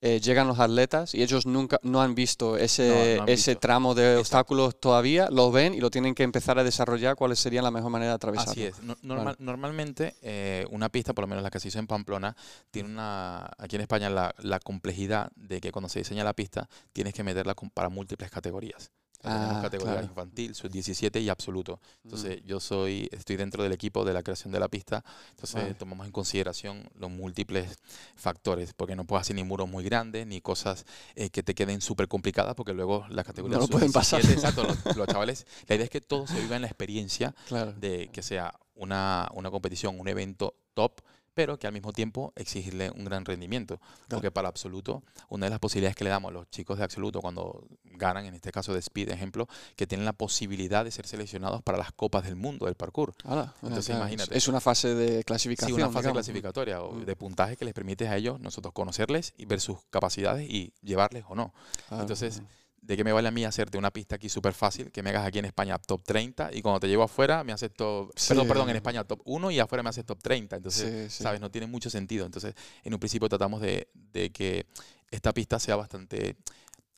eh, 0.06 0.20
llegan 0.20 0.48
los 0.50 0.60
atletas 0.60 1.16
y 1.16 1.24
ellos 1.24 1.46
nunca 1.46 1.80
no 1.82 2.02
han 2.02 2.14
visto 2.14 2.58
ese, 2.58 3.22
ese 3.26 3.56
tramo 3.56 3.96
de 3.96 4.18
obstáculos 4.18 4.78
todavía, 4.78 5.30
lo 5.32 5.50
ven 5.50 5.74
y 5.74 5.80
lo 5.80 5.90
tienen 5.90 6.14
que 6.14 6.24
empezar 6.24 6.60
a 6.60 6.64
desarrollar 6.66 7.16
cuál 7.16 7.38
sería 7.38 7.62
la 7.62 7.72
mejor 7.72 7.90
manera 7.90 8.12
de 8.12 8.16
atravesar. 8.16 8.50
Así 8.50 8.64
es. 8.64 8.76
Normalmente, 9.02 10.16
eh, 10.22 10.66
una 10.72 10.90
pista, 10.90 11.14
por 11.14 11.24
lo 11.24 11.28
menos 11.30 11.42
la 11.42 11.50
que 11.50 11.62
se 11.62 11.70
hizo 11.70 11.80
en 11.80 11.88
Pamplona, 11.88 12.36
tiene 12.70 12.90
una, 12.90 13.50
aquí 13.58 13.78
en 13.78 13.84
España 13.84 14.10
la, 14.10 14.36
la 14.40 14.60
complejidad 14.60 15.32
de 15.38 15.62
que 15.62 15.72
cuando 15.72 15.88
se 15.88 16.00
diseña 16.00 16.26
la 16.26 16.34
pista 16.34 16.68
tienes 16.92 17.14
que 17.14 17.24
meterla 17.24 17.56
para 17.74 17.88
múltiples 17.88 18.30
categorías 18.30 18.92
tenemos 19.24 19.56
ah, 19.56 19.62
categoría 19.62 20.04
infantil, 20.04 20.54
sub 20.54 20.70
17 20.70 21.22
y 21.22 21.30
absoluto. 21.30 21.80
Entonces, 22.04 22.42
yo 22.46 22.60
soy, 22.60 23.10
estoy 23.12 23.38
dentro 23.38 23.64
del 23.64 23.72
equipo 23.72 24.04
de 24.04 24.14
la 24.14 24.22
creación 24.22 24.52
de 24.52 24.60
la 24.60 24.68
pista. 24.68 25.04
Entonces, 25.32 25.78
tomamos 25.78 26.06
en 26.06 26.12
consideración 26.12 26.90
los 26.96 27.10
múltiples 27.10 27.80
factores, 28.16 28.74
porque 28.74 28.96
no 28.96 29.06
puedes 29.06 29.22
hacer 29.22 29.38
ni 29.38 29.44
muros 29.44 29.70
muy 29.70 29.84
grandes, 29.86 30.28
ni 30.28 30.42
cosas 30.42 30.86
eh, 31.16 31.30
que 31.30 31.42
te 31.42 31.56
queden 31.56 31.80
súper 31.80 32.10
complicadas, 32.10 32.54
porque 32.56 32.74
luego 32.74 33.06
las 33.10 33.26
categorías 33.26 33.62
no 33.62 33.68
pueden 33.68 33.94
pasar. 33.94 34.20
Exacto, 34.26 34.64
los, 34.96 35.08
chavales. 35.08 35.48
La 35.68 35.76
idea 35.76 35.86
es 35.86 35.90
que 35.90 36.02
todo 36.02 36.28
se 36.28 36.40
viva 36.42 36.58
en 36.58 36.64
la 36.64 36.68
experiencia 36.68 37.34
de 37.78 38.10
que 38.12 38.22
sea 38.22 38.54
una, 38.76 39.30
una 39.34 39.50
competición, 39.50 40.00
un 40.00 40.08
evento 40.10 40.56
top 40.74 41.02
pero 41.34 41.58
que 41.58 41.68
al 41.68 41.74
mismo 41.74 41.94
tiempo 41.94 42.34
exigirle 42.36 42.92
un 42.92 43.06
gran 43.06 43.26
rendimiento. 43.26 43.80
Porque 44.08 44.32
para 44.32 44.48
absoluto, 44.48 45.04
una 45.30 45.46
de 45.46 45.50
las 45.52 45.60
posibilidades 45.60 45.96
que 45.96 46.04
le 46.04 46.10
damos 46.10 46.30
a 46.30 46.34
los 46.34 46.50
chicos 46.50 46.78
de 46.78 46.84
absoluto 46.84 47.22
cuando 47.22 47.68
ganan, 47.84 48.26
en 48.26 48.34
este 48.34 48.52
caso 48.52 48.74
de 48.74 48.80
Speed, 48.80 49.10
ejemplo, 49.10 49.48
que 49.76 49.88
tienen 49.88 50.06
la 50.06 50.14
posibilidad 50.14 50.84
de 50.84 50.92
ser 50.92 51.08
seleccionados 51.08 51.62
para 51.62 51.78
las 51.78 51.92
copas 51.92 52.24
del 52.24 52.36
mundo 52.36 52.66
del 52.66 52.76
parkour. 52.76 53.14
Entonces, 53.62 53.96
imagínate. 53.96 54.38
Es 54.38 54.48
una 54.48 54.62
fase 54.62 54.94
de 54.96 55.24
clasificación. 55.24 55.78
Sí, 55.78 55.84
una 55.84 55.92
fase 55.92 56.12
clasificatoria 56.12 56.82
o 56.82 56.94
mm. 56.94 57.06
de 57.06 57.16
puntaje 57.16 57.58
que 57.58 57.66
les 57.66 57.74
permite 57.74 58.08
a 58.08 58.16
ellos, 58.16 58.40
nosotros 58.40 58.74
conocerles 58.74 59.34
y 59.38 59.46
ver 59.46 59.62
sus 59.62 59.80
capacidades 59.90 60.50
y 60.50 60.74
llevarles 60.82 61.26
o 61.28 61.36
no. 61.36 61.54
Entonces 61.92 62.42
¿de 62.84 62.98
qué 62.98 63.04
me 63.04 63.14
vale 63.14 63.30
a 63.30 63.32
mí 63.32 63.46
hacerte 63.46 63.78
una 63.78 63.92
pista 63.92 64.16
aquí 64.16 64.28
súper 64.30 64.54
fácil, 64.54 64.92
que 64.92 65.02
me 65.02 65.10
hagas 65.10 65.26
aquí 65.26 65.40
en 65.40 65.46
España 65.46 65.78
top 65.80 66.04
30 66.04 66.50
y 66.54 66.62
cuando 66.62 66.82
te 66.82 66.88
llevo 66.88 67.04
afuera 67.04 67.44
me 67.44 67.54
haces 67.54 67.72
top, 67.74 68.14
perdón, 68.28 68.48
perdón, 68.48 68.70
en 68.70 68.76
España 68.76 69.04
top 69.04 69.22
1 69.24 69.52
y 69.52 69.60
afuera 69.60 69.84
me 69.84 69.90
haces 69.90 70.06
top 70.06 70.22
30? 70.22 70.58
Entonces, 70.58 71.14
¿sabes? 71.14 71.40
No 71.40 71.50
tiene 71.50 71.68
mucho 71.68 71.90
sentido. 71.90 72.26
Entonces, 72.26 72.54
en 72.84 72.94
un 72.94 73.00
principio 73.00 73.30
tratamos 73.30 73.62
de, 73.62 73.88
de 73.94 74.32
que 74.32 74.66
esta 75.12 75.34
pista 75.34 75.60
sea 75.60 75.76
bastante 75.76 76.36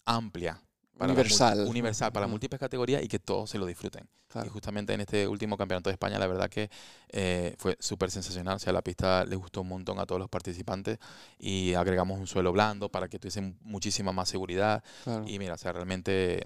amplia 0.05 0.61
universal. 0.99 1.65
universal 1.67 2.11
para 2.11 2.27
múltiples 2.27 2.59
categorías 2.59 3.03
y 3.03 3.07
que 3.07 3.19
todos 3.19 3.49
se 3.49 3.57
lo 3.57 3.65
disfruten. 3.65 4.07
Y 4.43 4.49
justamente 4.49 4.93
en 4.93 5.01
este 5.01 5.27
último 5.27 5.57
campeonato 5.57 5.89
de 5.89 5.93
España, 5.93 6.19
la 6.19 6.27
verdad 6.27 6.49
que 6.49 6.69
eh, 7.09 7.55
fue 7.57 7.77
súper 7.79 8.11
sensacional. 8.11 8.57
O 8.57 8.59
sea, 8.59 8.73
la 8.73 8.81
pista 8.81 9.23
le 9.23 9.35
gustó 9.37 9.61
un 9.61 9.69
montón 9.69 9.97
a 9.99 10.05
todos 10.05 10.19
los 10.19 10.29
participantes 10.29 10.99
y 11.39 11.73
agregamos 11.73 12.19
un 12.19 12.27
suelo 12.27 12.51
blando 12.51 12.89
para 12.89 13.07
que 13.07 13.17
tuviesen 13.17 13.57
muchísima 13.61 14.11
más 14.11 14.27
seguridad. 14.27 14.83
Y 15.25 15.39
mira, 15.39 15.53
o 15.53 15.57
sea, 15.57 15.71
realmente 15.71 16.43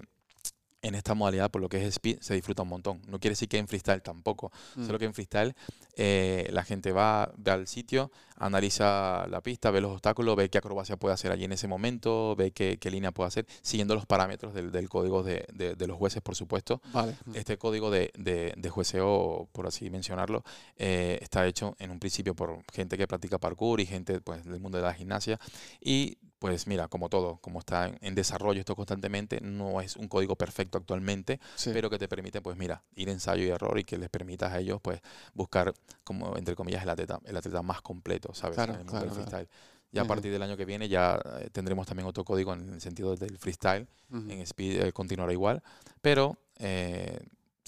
en 0.82 0.94
esta 0.94 1.14
modalidad, 1.14 1.50
por 1.50 1.60
lo 1.60 1.68
que 1.68 1.78
es 1.78 1.84
speed, 1.94 2.18
se 2.20 2.34
disfruta 2.34 2.62
un 2.62 2.68
montón. 2.68 3.02
No 3.06 3.18
quiere 3.18 3.32
decir 3.32 3.48
que 3.48 3.58
en 3.58 3.68
freestyle 3.68 4.02
tampoco. 4.02 4.50
Mm. 4.76 4.86
Solo 4.86 4.98
que 4.98 5.04
en 5.04 5.14
freestyle 5.14 5.54
eh, 5.96 6.48
la 6.52 6.64
gente 6.64 6.92
va, 6.92 7.30
ve 7.36 7.50
al 7.50 7.66
sitio, 7.66 8.10
analiza 8.36 9.26
la 9.28 9.42
pista, 9.42 9.70
ve 9.70 9.80
los 9.80 9.92
obstáculos, 9.92 10.36
ve 10.36 10.48
qué 10.48 10.58
acrobacia 10.58 10.96
puede 10.96 11.14
hacer 11.14 11.32
allí 11.32 11.44
en 11.44 11.52
ese 11.52 11.68
momento, 11.68 12.34
ve 12.36 12.52
qué, 12.52 12.78
línea 12.90 13.12
puede 13.12 13.28
hacer, 13.28 13.46
siguiendo 13.62 13.94
los 13.94 14.06
parámetros 14.06 14.54
del, 14.54 14.88
código 14.88 15.22
de, 15.22 15.44
los 15.86 15.98
jueces, 15.98 16.22
por 16.22 16.34
supuesto. 16.34 16.80
Mm. 16.92 17.34
Este 17.36 17.58
código 17.58 17.90
de, 17.90 18.10
de, 18.16 18.70
jueceo, 18.70 19.48
por 19.52 19.66
así 19.66 19.90
mencionarlo, 19.90 20.44
eh, 20.76 21.18
está 21.20 21.46
hecho 21.46 21.76
en 21.78 21.90
un 21.90 21.98
principio 21.98 22.34
por 22.34 22.64
gente 22.72 22.96
que 22.96 23.06
practica 23.06 23.38
parkour 23.38 23.80
y 23.80 23.86
gente 23.86 24.20
pues, 24.20 24.44
del 24.44 24.60
mundo 24.60 24.78
de 24.78 24.84
la 24.84 24.94
gimnasia. 24.94 25.38
Y 25.80 26.16
pues 26.40 26.66
mira, 26.66 26.88
como 26.88 27.10
todo, 27.10 27.36
como 27.36 27.58
está 27.58 27.92
en 28.00 28.14
desarrollo 28.14 28.60
esto 28.60 28.74
constantemente, 28.74 29.42
no 29.42 29.82
es 29.82 29.94
un 29.96 30.08
código 30.08 30.36
perfecto 30.36 30.78
actualmente, 30.78 31.38
pero 31.64 31.90
que 31.90 31.98
te 31.98 32.08
permite, 32.08 32.40
pues 32.40 32.56
mira, 32.56 32.82
ir 32.96 33.10
ensayo 33.10 33.44
y 33.44 33.50
error 33.50 33.78
y 33.78 33.84
que 33.84 33.98
les 33.98 34.08
permitas 34.08 34.50
a 34.50 34.58
ellos, 34.58 34.80
pues, 34.80 35.02
buscar, 35.34 35.74
como 36.02 36.38
entre 36.38 36.56
comillas, 36.56 36.82
el 36.82 36.88
atleta, 36.88 37.20
el 37.26 37.36
atleta 37.36 37.60
más 37.60 37.82
completo, 37.82 38.32
¿sabes? 38.32 38.56
en 38.58 38.70
el 38.70 39.10
freestyle. 39.10 39.48
Y 39.92 39.98
a 39.98 40.04
partir 40.06 40.32
del 40.32 40.42
año 40.42 40.56
que 40.56 40.64
viene 40.64 40.88
ya 40.88 41.20
eh, 41.40 41.50
tendremos 41.52 41.86
también 41.86 42.06
otro 42.06 42.24
código 42.24 42.54
en 42.54 42.74
el 42.74 42.80
sentido 42.80 43.16
del 43.16 43.36
freestyle. 43.36 43.86
En 44.10 44.40
Speed 44.40 44.82
eh, 44.82 44.92
continuará 44.92 45.32
igual, 45.32 45.62
pero 46.00 46.38
eh, 46.58 47.20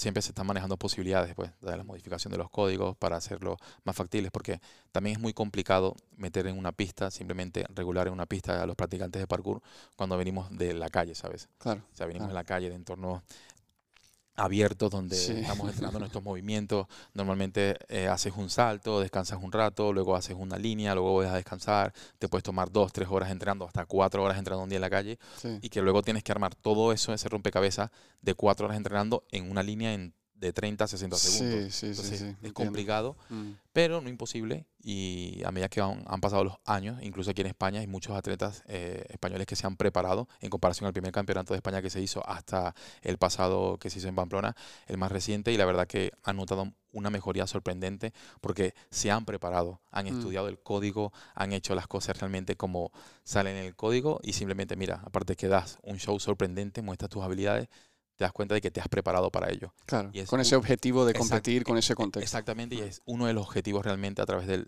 siempre 0.03 0.23
se 0.23 0.31
están 0.31 0.47
manejando 0.47 0.77
posibilidades 0.77 1.35
pues, 1.35 1.51
de 1.61 1.77
la 1.77 1.85
modificación 1.85 2.33
de 2.33 2.39
los 2.39 2.51
códigos 2.51 2.97
para 2.97 3.17
hacerlo 3.17 3.57
más 3.85 3.97
factibles, 3.97 4.31
porque 4.31 4.61
también 4.91 5.17
es 5.17 5.23
muy 5.23 5.33
complicado 5.33 5.97
meter 6.17 6.47
en 6.47 6.59
una 6.59 6.73
pista, 6.73 7.11
simplemente 7.11 7.65
regular 7.75 8.09
en 8.09 8.13
una 8.13 8.27
pista 8.27 8.63
a 8.63 8.67
los 8.67 8.77
practicantes 8.77 9.21
de 9.21 9.27
parkour 9.27 9.63
cuando 9.97 10.17
venimos 10.17 10.51
de 10.51 10.75
la 10.75 10.91
calle, 10.91 11.15
¿sabes? 11.15 11.49
Claro. 11.59 11.83
O 11.93 11.97
sea, 11.97 12.07
venimos 12.07 12.29
de 12.29 12.35
la 12.35 12.45
calle, 12.45 12.69
de 12.69 12.75
entornos 12.75 13.23
abiertos 14.35 14.91
donde 14.91 15.17
estamos 15.17 15.69
entrenando 15.69 15.99
nuestros 16.01 16.23
movimientos. 16.25 16.87
Normalmente 17.15 17.77
eh, 17.89 18.09
haces 18.09 18.33
un 18.37 18.51
salto, 18.51 19.01
descansas 19.01 19.39
un 19.43 19.53
rato, 19.53 19.93
luego 19.93 20.17
haces 20.17 20.37
una 20.39 20.57
línea, 20.57 20.95
luego 20.95 21.17
vas 21.17 21.31
a 21.31 21.37
descansar, 21.37 21.93
te 22.19 22.29
puedes 22.29 22.45
tomar 22.45 22.71
dos, 22.71 22.93
tres 22.93 23.09
horas 23.11 23.31
entrenando, 23.31 23.67
hasta 23.67 23.87
cuatro 23.87 24.23
horas 24.23 24.39
entrenando 24.39 24.65
un 24.65 24.71
día 24.71 24.77
en 24.77 24.83
la 24.83 24.91
calle 24.91 25.19
y 25.61 25.69
que 25.69 25.83
luego 25.83 26.03
tienes 26.03 26.23
que 26.23 26.33
armar 26.33 26.55
todo 26.55 26.93
eso, 26.93 27.13
ese 27.13 27.29
rompecabezas 27.29 27.91
de 28.21 28.35
cuatro 28.35 28.67
horas 28.67 28.77
entrenando 28.77 29.25
en 29.31 29.51
una 29.51 29.63
línea 29.63 29.93
en 29.93 30.15
de 30.43 30.53
30 30.53 30.85
a 30.85 30.89
60 30.89 31.17
segundos. 31.17 31.73
Sí, 31.73 31.95
sí, 31.95 32.17
sí, 32.17 32.37
es 32.43 32.53
complicado, 32.53 33.17
mm. 33.31 33.51
pero 33.73 34.01
no 34.01 34.09
imposible. 34.09 34.67
Y 34.83 35.41
a 35.45 35.53
medida 35.53 35.69
que 35.69 35.81
han, 35.81 36.21
pasado 36.21 36.43
los 36.43 36.57
años, 36.65 37.01
incluso 37.01 37.31
aquí 37.31 37.43
en 37.43 37.47
España 37.47 37.79
hay 37.79 37.87
muchos 37.87 38.17
atletas 38.17 38.65
eh, 38.67 39.05
españoles 39.09 39.47
que 39.47 39.55
se 39.55 39.69
han 39.69 39.77
preparado 39.77 40.29
en 40.41 40.51
comparación 40.51 40.89
al 40.89 40.93
primer 40.93 41.13
campeonato 41.13 41.55
de 41.55 41.59
España 41.59 41.81
que 41.81 41.91
se 41.91 42.01
hizo 42.01 42.29
hasta 42.29 42.75
el 43.03 43.19
pasado 43.19 43.79
que 43.79 43.89
se 43.89 44.01
hizo 44.01 44.09
en 44.09 44.17
Pamplona, 44.17 44.57
el 44.89 44.99
más 44.99 45.13
reciente, 45.13 45.53
y 45.53 45.57
la 45.57 45.65
verdad 45.65 45.87
que 45.87 46.11
han 46.25 46.37
notado 46.37 46.73
una 46.91 47.09
mejoría 47.09 47.47
sorprendente 47.47 48.13
porque 48.41 48.75
se 48.91 49.13
han 49.13 49.25
preparado, 49.25 49.81
han 49.93 50.07
mm. 50.07 50.19
estudiado 50.19 50.49
el 50.49 50.59
código, 50.59 51.13
han 51.37 51.53
hecho 51.53 51.77
las 51.77 51.87
cosas 51.87 52.19
realmente 52.19 52.57
como 52.57 52.91
salen 53.23 53.57
en 53.57 53.67
el 53.67 53.77
código 53.77 54.19
y 54.25 54.33
simplemente, 54.33 54.75
mira, 54.75 55.03
aparte 55.05 55.37
que 55.37 55.47
das 55.47 55.79
un 55.85 55.99
show 55.99 56.19
sorprendente, 56.19 56.83
muestras 56.83 57.11
tus 57.11 57.23
habilidades, 57.23 57.69
te 58.17 58.25
das 58.25 58.33
cuenta 58.33 58.55
de 58.55 58.61
que 58.61 58.71
te 58.71 58.81
has 58.81 58.89
preparado 58.89 59.31
para 59.31 59.51
ello. 59.51 59.73
Claro, 59.87 60.11
con 60.27 60.41
ese 60.41 60.57
objetivo 60.57 61.05
de 61.05 61.15
competir, 61.15 61.65
con 61.65 61.79
ese 61.79 61.95
contexto. 61.95 62.25
Exactamente, 62.25 62.75
y 62.77 62.81
es 62.81 63.03
uno 63.07 63.27
de 63.27 63.33
los 63.33 63.47
objetivos 63.47 63.85
realmente 63.85 64.23
a 64.23 64.27
través 64.27 64.47
del, 64.47 64.65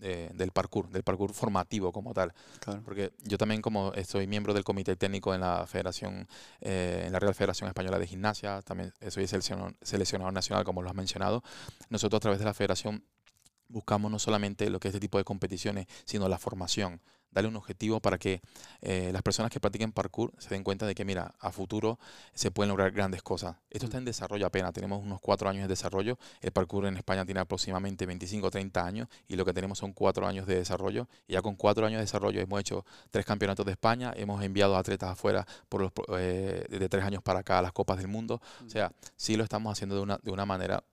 del 0.00 0.50
parkour, 0.52 0.90
del 0.90 1.02
parkour 1.02 1.32
formativo 1.32 1.92
como 1.92 2.12
tal. 2.12 2.32
Claro. 2.60 2.82
Porque 2.84 3.12
yo 3.22 3.38
también 3.38 3.62
como 3.62 3.92
soy 4.06 4.26
miembro 4.26 4.54
del 4.54 4.64
comité 4.64 4.96
técnico 4.96 5.34
en 5.34 5.40
la 5.40 5.66
Federación, 5.66 6.28
eh, 6.60 7.04
en 7.06 7.12
la 7.12 7.18
Real 7.18 7.34
Federación 7.34 7.68
Española 7.68 7.98
de 7.98 8.06
Gimnasia, 8.06 8.62
también 8.62 8.92
soy 9.08 9.26
seleccionador, 9.26 9.74
seleccionador 9.82 10.32
nacional 10.32 10.64
como 10.64 10.82
lo 10.82 10.88
has 10.88 10.94
mencionado, 10.94 11.42
nosotros 11.88 12.18
a 12.18 12.20
través 12.20 12.38
de 12.38 12.44
la 12.44 12.54
federación 12.54 13.04
buscamos 13.68 14.10
no 14.10 14.18
solamente 14.18 14.68
lo 14.70 14.78
que 14.78 14.88
es 14.88 14.94
este 14.94 15.00
tipo 15.00 15.18
de 15.18 15.24
competiciones, 15.24 15.86
sino 16.04 16.28
la 16.28 16.38
formación 16.38 17.00
darle 17.32 17.48
un 17.48 17.56
objetivo 17.56 18.00
para 18.00 18.18
que 18.18 18.40
eh, 18.80 19.10
las 19.12 19.22
personas 19.22 19.50
que 19.50 19.60
practiquen 19.60 19.92
parkour 19.92 20.32
se 20.38 20.50
den 20.50 20.62
cuenta 20.62 20.86
de 20.86 20.94
que, 20.94 21.04
mira, 21.04 21.34
a 21.40 21.50
futuro 21.50 21.98
se 22.34 22.50
pueden 22.50 22.68
lograr 22.68 22.92
grandes 22.92 23.22
cosas. 23.22 23.56
Esto 23.70 23.86
está 23.86 23.98
en 23.98 24.04
desarrollo 24.04 24.46
apenas, 24.46 24.72
tenemos 24.72 25.02
unos 25.02 25.20
cuatro 25.20 25.48
años 25.48 25.62
de 25.62 25.68
desarrollo. 25.68 26.18
El 26.40 26.52
parkour 26.52 26.86
en 26.86 26.96
España 26.96 27.24
tiene 27.24 27.40
aproximadamente 27.40 28.06
25 28.06 28.46
o 28.46 28.50
30 28.50 28.84
años 28.84 29.08
y 29.28 29.36
lo 29.36 29.44
que 29.44 29.52
tenemos 29.52 29.78
son 29.78 29.92
cuatro 29.92 30.26
años 30.26 30.46
de 30.46 30.56
desarrollo. 30.56 31.08
Y 31.26 31.32
ya 31.32 31.42
con 31.42 31.56
cuatro 31.56 31.86
años 31.86 31.98
de 31.98 32.02
desarrollo 32.02 32.40
hemos 32.40 32.60
hecho 32.60 32.84
tres 33.10 33.24
campeonatos 33.24 33.66
de 33.66 33.72
España, 33.72 34.12
hemos 34.16 34.42
enviado 34.42 34.76
atletas 34.76 35.10
afuera 35.10 35.46
por 35.68 35.80
los, 35.80 35.92
eh, 36.18 36.66
de 36.68 36.88
tres 36.88 37.04
años 37.04 37.22
para 37.22 37.40
acá 37.40 37.58
a 37.58 37.62
las 37.62 37.72
Copas 37.72 37.98
del 37.98 38.08
Mundo. 38.08 38.40
O 38.64 38.70
sea, 38.70 38.92
sí 39.16 39.36
lo 39.36 39.44
estamos 39.44 39.72
haciendo 39.72 39.96
de 39.96 40.02
una, 40.02 40.18
de 40.22 40.30
una 40.30 40.44
manera 40.44 40.84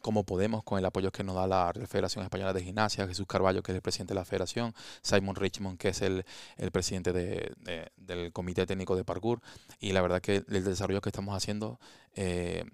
como 0.00 0.24
podemos 0.24 0.62
con 0.62 0.78
el 0.78 0.84
apoyo 0.84 1.10
que 1.10 1.24
nos 1.24 1.34
da 1.34 1.46
la 1.46 1.72
Federación 1.86 2.24
Española 2.24 2.52
de 2.52 2.62
Gimnasia, 2.62 3.06
Jesús 3.06 3.26
Carballo, 3.26 3.62
que 3.62 3.72
es 3.72 3.76
el 3.76 3.82
presidente 3.82 4.14
de 4.14 4.20
la 4.20 4.24
federación, 4.24 4.74
Simon 5.02 5.36
Richmond, 5.36 5.78
que 5.78 5.88
es 5.88 6.02
el, 6.02 6.24
presidente 6.72 7.12
del 7.12 8.32
Comité 8.32 8.66
Técnico 8.66 8.96
de 8.96 9.04
Parkour. 9.04 9.40
Y 9.80 9.92
la 9.92 10.02
verdad 10.02 10.20
que 10.20 10.44
el 10.48 10.64
desarrollo 10.64 11.00
que 11.00 11.08
estamos 11.08 11.34
haciendo 11.36 11.78
eh, 12.14 12.64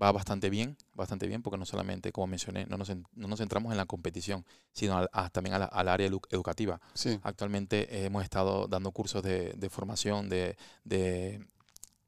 va 0.00 0.12
bastante 0.12 0.50
bien, 0.50 0.76
bastante 0.94 1.26
bien, 1.26 1.42
porque 1.42 1.58
no 1.58 1.66
solamente, 1.66 2.12
como 2.12 2.26
mencioné, 2.26 2.66
no 2.66 2.76
nos, 2.76 2.90
no 2.90 3.28
nos 3.28 3.38
centramos 3.38 3.72
en 3.72 3.78
la 3.78 3.86
competición, 3.86 4.44
sino 4.72 5.06
también 5.32 5.54
al 5.54 5.88
área 5.88 6.06
educativa. 6.30 6.80
Actualmente 7.22 8.04
hemos 8.04 8.24
estado 8.24 8.66
dando 8.66 8.90
cursos 8.90 9.22
de, 9.22 9.68
formación, 9.70 10.28
de 10.28 10.56
de 10.84 11.46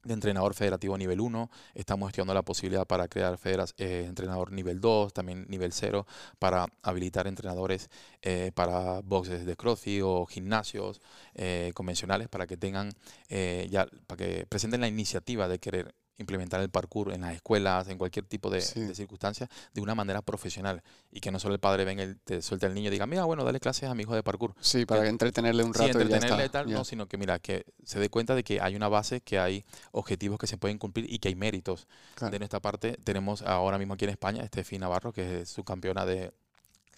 entrenador 0.07 0.55
federativo 0.55 0.97
nivel 0.99 1.21
1, 1.21 1.51
estamos 1.75 2.09
estudiando 2.09 2.35
la 2.35 2.43
posibilidad 2.43 2.87
para 2.87 3.09
crear 3.09 3.39
federas, 3.39 3.75
eh, 3.79 4.05
entrenador 4.07 4.53
nivel 4.53 4.81
2, 4.81 5.13
también 5.13 5.47
nivel 5.49 5.73
0, 5.73 6.07
para 6.39 6.67
habilitar 6.83 7.27
entrenadores 7.27 7.91
eh, 8.23 8.53
para 8.55 9.01
boxes 9.01 9.47
de 9.47 9.57
CrossFit 9.57 10.03
o 10.05 10.27
gimnasios 10.27 11.01
eh, 11.35 11.73
convencionales 11.75 12.29
para 12.29 12.47
que 12.47 12.57
tengan, 12.57 12.91
ya, 13.29 13.87
para 14.07 14.19
que 14.19 14.47
presenten 14.47 14.81
la 14.81 14.89
iniciativa 14.89 15.49
de 15.49 15.59
querer 15.59 15.95
implementar 16.19 16.61
el 16.61 16.71
parkour 16.71 17.13
en 17.13 17.23
las 17.23 17.35
escuelas, 17.35 17.89
en 17.89 17.99
cualquier 17.99 18.27
tipo 18.27 18.51
de, 18.51 18.61
circunstancia, 18.61 19.49
de 19.73 19.81
una 19.81 19.95
manera 19.95 20.23
profesional. 20.23 20.83
Y 21.11 21.21
que 21.21 21.31
no 21.31 21.39
solo 21.39 21.55
el 21.55 21.61
padre 21.61 21.85
venga 21.85 22.05
y 22.05 22.15
te 22.15 22.43
suelte 22.43 22.67
al 22.67 22.75
niño 22.75 22.89
y 22.89 22.91
diga, 22.91 23.07
mira, 23.07 23.25
bueno, 23.25 23.45
dale 23.45 23.61
clases 23.61 23.89
a 23.89 23.95
mi 23.95 24.03
hijo 24.03 24.15
de 24.15 24.23
parkour. 24.23 24.55
Sí, 24.61 24.87
para 24.87 25.09
entretenerle 25.09 25.65
un 25.65 25.75
rato. 25.75 25.85
Sí, 25.85 25.91
entretenerle 25.91 26.47
y 26.47 26.49
tal, 26.49 26.71
no, 26.71 26.85
sino 26.85 27.07
que 27.07 27.19
mira, 27.19 27.39
que 27.39 27.65
se 27.85 27.99
dé 27.99 28.09
cuenta 28.09 28.35
de 28.35 28.45
que 28.45 28.61
hay 28.61 28.77
una 28.77 28.89
base, 28.89 29.21
que 29.21 29.39
hay 29.39 29.65
objetivos 29.93 30.39
que 30.39 30.47
se 30.47 30.57
pueden 30.57 30.79
cumplir 30.79 31.13
y 31.13 31.19
que 31.19 31.29
hay 31.29 31.35
méritos. 31.35 31.87
De 32.31 32.39
nuestra 32.39 32.61
parte, 32.61 32.97
tenemos 33.05 33.43
ahora 33.43 33.79
mismo 33.79 33.95
aquí 33.95 34.05
en 34.05 34.11
España, 34.11 34.43
Estefi 34.43 34.79
Navarro, 34.79 35.13
que 35.13 35.43
es 35.43 35.49
su 35.49 35.65
campeona 35.65 36.07
de, 36.07 36.33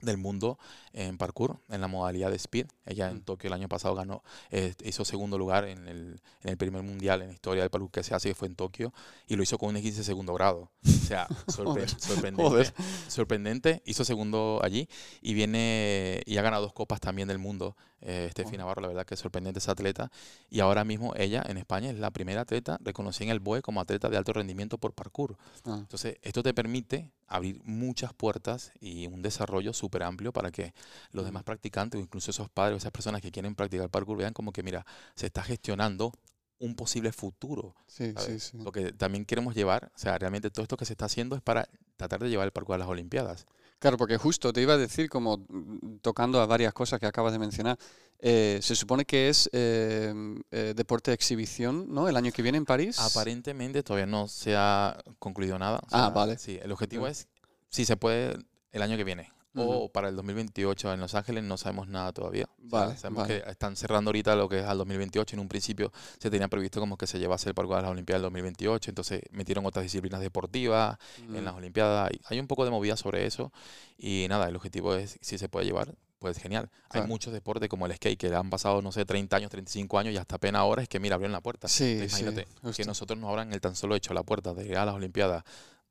del 0.02 0.16
mundo 0.16 0.59
en 0.92 1.18
parkour, 1.18 1.61
en 1.68 1.80
la 1.80 1.88
modalidad 1.88 2.30
de 2.30 2.37
speed. 2.37 2.66
Ella 2.85 3.09
en 3.09 3.18
mm. 3.18 3.22
Tokio 3.22 3.48
el 3.48 3.54
año 3.54 3.68
pasado 3.68 3.94
ganó, 3.94 4.22
eh, 4.50 4.74
hizo 4.85 5.04
segundo 5.04 5.38
lugar 5.38 5.64
en 5.64 5.88
el, 5.88 6.20
en 6.42 6.50
el, 6.50 6.56
primer 6.56 6.82
mundial 6.82 7.22
en 7.22 7.28
la 7.28 7.35
historia 7.35 7.62
del 7.62 7.70
parkour 7.70 7.90
que 7.90 8.02
se 8.02 8.14
hace, 8.14 8.30
que 8.30 8.35
fue 8.35 8.48
en 8.48 8.54
Tokio, 8.54 8.92
y 9.26 9.37
lo 9.37 9.42
hizo 9.42 9.59
con 9.59 9.74
un 9.74 9.80
15 9.80 9.98
de 9.98 10.04
segundo 10.04 10.35
grado. 10.35 10.70
O 10.85 11.06
sea, 11.06 11.28
sorprendente, 11.48 12.72
sorprendente. 13.09 13.82
Hizo 13.85 14.04
segundo 14.04 14.61
allí 14.62 14.88
y 15.20 15.35
viene 15.35 16.22
y 16.26 16.37
ha 16.37 16.42
ganado 16.42 16.62
dos 16.62 16.72
copas 16.72 17.00
también 17.00 17.28
del 17.28 17.38
mundo. 17.38 17.76
Eh, 18.00 18.28
Steffi 18.30 18.56
Navarro, 18.56 18.82
la 18.82 18.88
verdad 18.88 19.06
que 19.06 19.14
es 19.14 19.20
sorprendente 19.20 19.59
esa 19.59 19.72
atleta. 19.72 20.11
Y 20.50 20.61
ahora 20.61 20.85
mismo 20.85 21.14
ella 21.16 21.42
en 21.46 21.56
España 21.56 21.90
es 21.90 21.98
la 21.98 22.11
primera 22.11 22.42
atleta 22.42 22.78
reconocida 22.80 23.26
en 23.26 23.30
el 23.30 23.40
BOE 23.40 23.62
como 23.62 23.80
atleta 23.80 24.09
de 24.09 24.16
alto 24.16 24.32
rendimiento 24.32 24.78
por 24.78 24.92
parkour. 24.92 25.37
Ah. 25.64 25.76
Entonces, 25.78 26.18
esto 26.22 26.42
te 26.42 26.54
permite 26.54 27.11
abrir 27.26 27.61
muchas 27.64 28.12
puertas 28.12 28.72
y 28.80 29.06
un 29.06 29.22
desarrollo 29.22 29.72
súper 29.87 30.03
amplio 30.03 30.33
para 30.33 30.51
que 30.51 30.75
los 31.12 31.25
demás 31.25 31.44
practicantes 31.44 31.99
o 31.99 32.03
incluso 32.03 32.31
esos 32.31 32.49
padres 32.51 32.75
o 32.75 32.79
esas 32.79 32.90
personas 32.90 33.20
que 33.20 33.31
quieren 33.31 33.55
practicar 33.55 33.88
parkour 33.88 34.16
vean 34.18 34.33
como 34.33 34.53
que, 34.53 34.62
mira, 34.62 34.85
se 35.14 35.27
está 35.27 35.42
gestionando 35.42 36.12
un 36.59 36.75
posible 36.75 37.12
futuro. 37.12 37.75
Sí, 37.87 38.14
sí, 38.18 38.40
sí. 38.40 38.59
Lo 38.59 38.72
que 38.72 38.92
también 38.92 39.25
queremos 39.25 39.55
llevar, 39.55 39.92
o 39.94 39.99
sea, 39.99 40.18
realmente 40.18 40.51
todo 40.51 40.62
esto 40.62 40.77
que 40.77 40.85
se 40.85 40.94
está 40.94 41.05
haciendo 41.05 41.37
es 41.37 41.42
para 41.42 41.68
tratar 41.96 42.20
de 42.20 42.31
llevar 42.31 42.46
el 42.46 42.53
parkour 42.53 42.77
a 42.77 42.79
las 42.79 42.88
Olimpiadas. 42.88 43.46
Claro, 43.79 43.99
porque 43.99 44.16
justo 44.16 44.53
te 44.53 44.62
iba 44.62 44.75
a 44.75 44.79
decir, 44.79 45.11
como 45.11 45.38
mm, 45.49 45.99
tocando 46.01 46.40
a 46.40 46.46
varias 46.46 46.72
cosas 46.72 46.99
que 46.99 47.07
acabas 47.07 47.33
de 47.33 47.38
mencionar, 47.38 47.79
eh, 48.18 48.59
se 48.62 48.75
supone 48.75 49.05
que 49.05 49.29
es 49.29 49.51
eh, 49.53 50.14
eh, 50.51 50.72
deporte 50.75 51.11
de 51.11 51.14
exhibición, 51.14 51.92
¿no? 51.92 52.09
El 52.09 52.16
año 52.16 52.33
que 52.33 52.42
viene 52.42 52.57
en 52.57 52.64
París. 52.64 52.99
Aparentemente 52.99 53.83
todavía 53.83 54.07
no 54.07 54.27
se 54.27 54.57
ha 54.57 54.99
concluido 55.18 55.59
nada. 55.59 55.81
ah, 55.92 56.11
vale. 56.11 56.38
Sí, 56.38 56.59
el 56.62 56.72
objetivo 56.72 57.07
es, 57.07 57.29
si 57.68 57.85
se 57.85 57.99
puede, 57.99 58.38
el 58.72 58.83
año 58.83 58.96
que 58.96 59.05
viene 59.05 59.36
o 59.56 59.88
para 59.88 60.08
el 60.08 60.16
2028 60.16 60.92
en 60.92 61.00
Los 61.00 61.14
Ángeles 61.14 61.44
no 61.44 61.56
sabemos 61.56 61.88
nada 61.88 62.12
todavía. 62.12 62.48
Vale, 62.58 62.96
sabemos 62.96 63.26
que 63.26 63.42
están 63.46 63.76
cerrando 63.76 64.10
ahorita 64.10 64.36
lo 64.36 64.48
que 64.48 64.60
es 64.60 64.66
al 64.66 64.78
2028. 64.78 65.36
En 65.36 65.40
un 65.40 65.48
principio 65.48 65.92
se 66.18 66.30
tenía 66.30 66.48
previsto 66.48 66.80
como 66.80 66.96
que 66.96 67.06
se 67.06 67.18
llevase 67.18 67.48
el 67.48 67.54
parkour 67.54 67.76
a 67.78 67.82
las 67.82 67.90
Olimpiadas 67.90 68.20
del 68.22 68.30
2028, 68.30 68.90
entonces 68.90 69.22
metieron 69.30 69.64
otras 69.66 69.82
disciplinas 69.82 70.20
deportivas 70.20 70.98
en 71.18 71.44
las 71.44 71.54
Olimpiadas. 71.54 72.10
Hay 72.26 72.38
un 72.38 72.46
poco 72.46 72.64
de 72.64 72.70
movida 72.70 72.96
sobre 72.96 73.26
eso 73.26 73.52
y 73.98 74.26
nada, 74.28 74.48
el 74.48 74.56
objetivo 74.56 74.94
es 74.94 75.18
si 75.20 75.38
se 75.38 75.48
puede 75.48 75.66
llevar. 75.66 75.94
Pues 76.18 76.38
genial. 76.38 76.70
Hay 76.90 77.02
muchos 77.02 77.32
deportes 77.32 77.68
como 77.68 77.84
el 77.86 77.94
skate 77.94 78.18
que 78.18 78.34
han 78.34 78.48
pasado, 78.48 78.80
no 78.80 78.90
sé, 78.90 79.04
30 79.04 79.36
años, 79.36 79.50
35 79.50 79.98
años 79.98 80.14
y 80.14 80.16
hasta 80.16 80.38
pena 80.38 80.60
ahora 80.60 80.82
es 80.82 80.88
que, 80.88 80.98
mira, 80.98 81.14
abrieron 81.14 81.32
la 81.32 81.42
puerta. 81.42 81.68
Sí, 81.68 81.98
Imagínate 82.02 82.46
que 82.74 82.84
nosotros 82.84 83.18
nos 83.18 83.28
abran 83.28 83.52
el 83.52 83.60
tan 83.60 83.76
solo 83.76 83.94
hecho 83.94 84.14
la 84.14 84.22
puerta 84.22 84.54
de 84.54 84.66
ir 84.66 84.78
a 84.78 84.86
las 84.86 84.94
Olimpiadas 84.94 85.44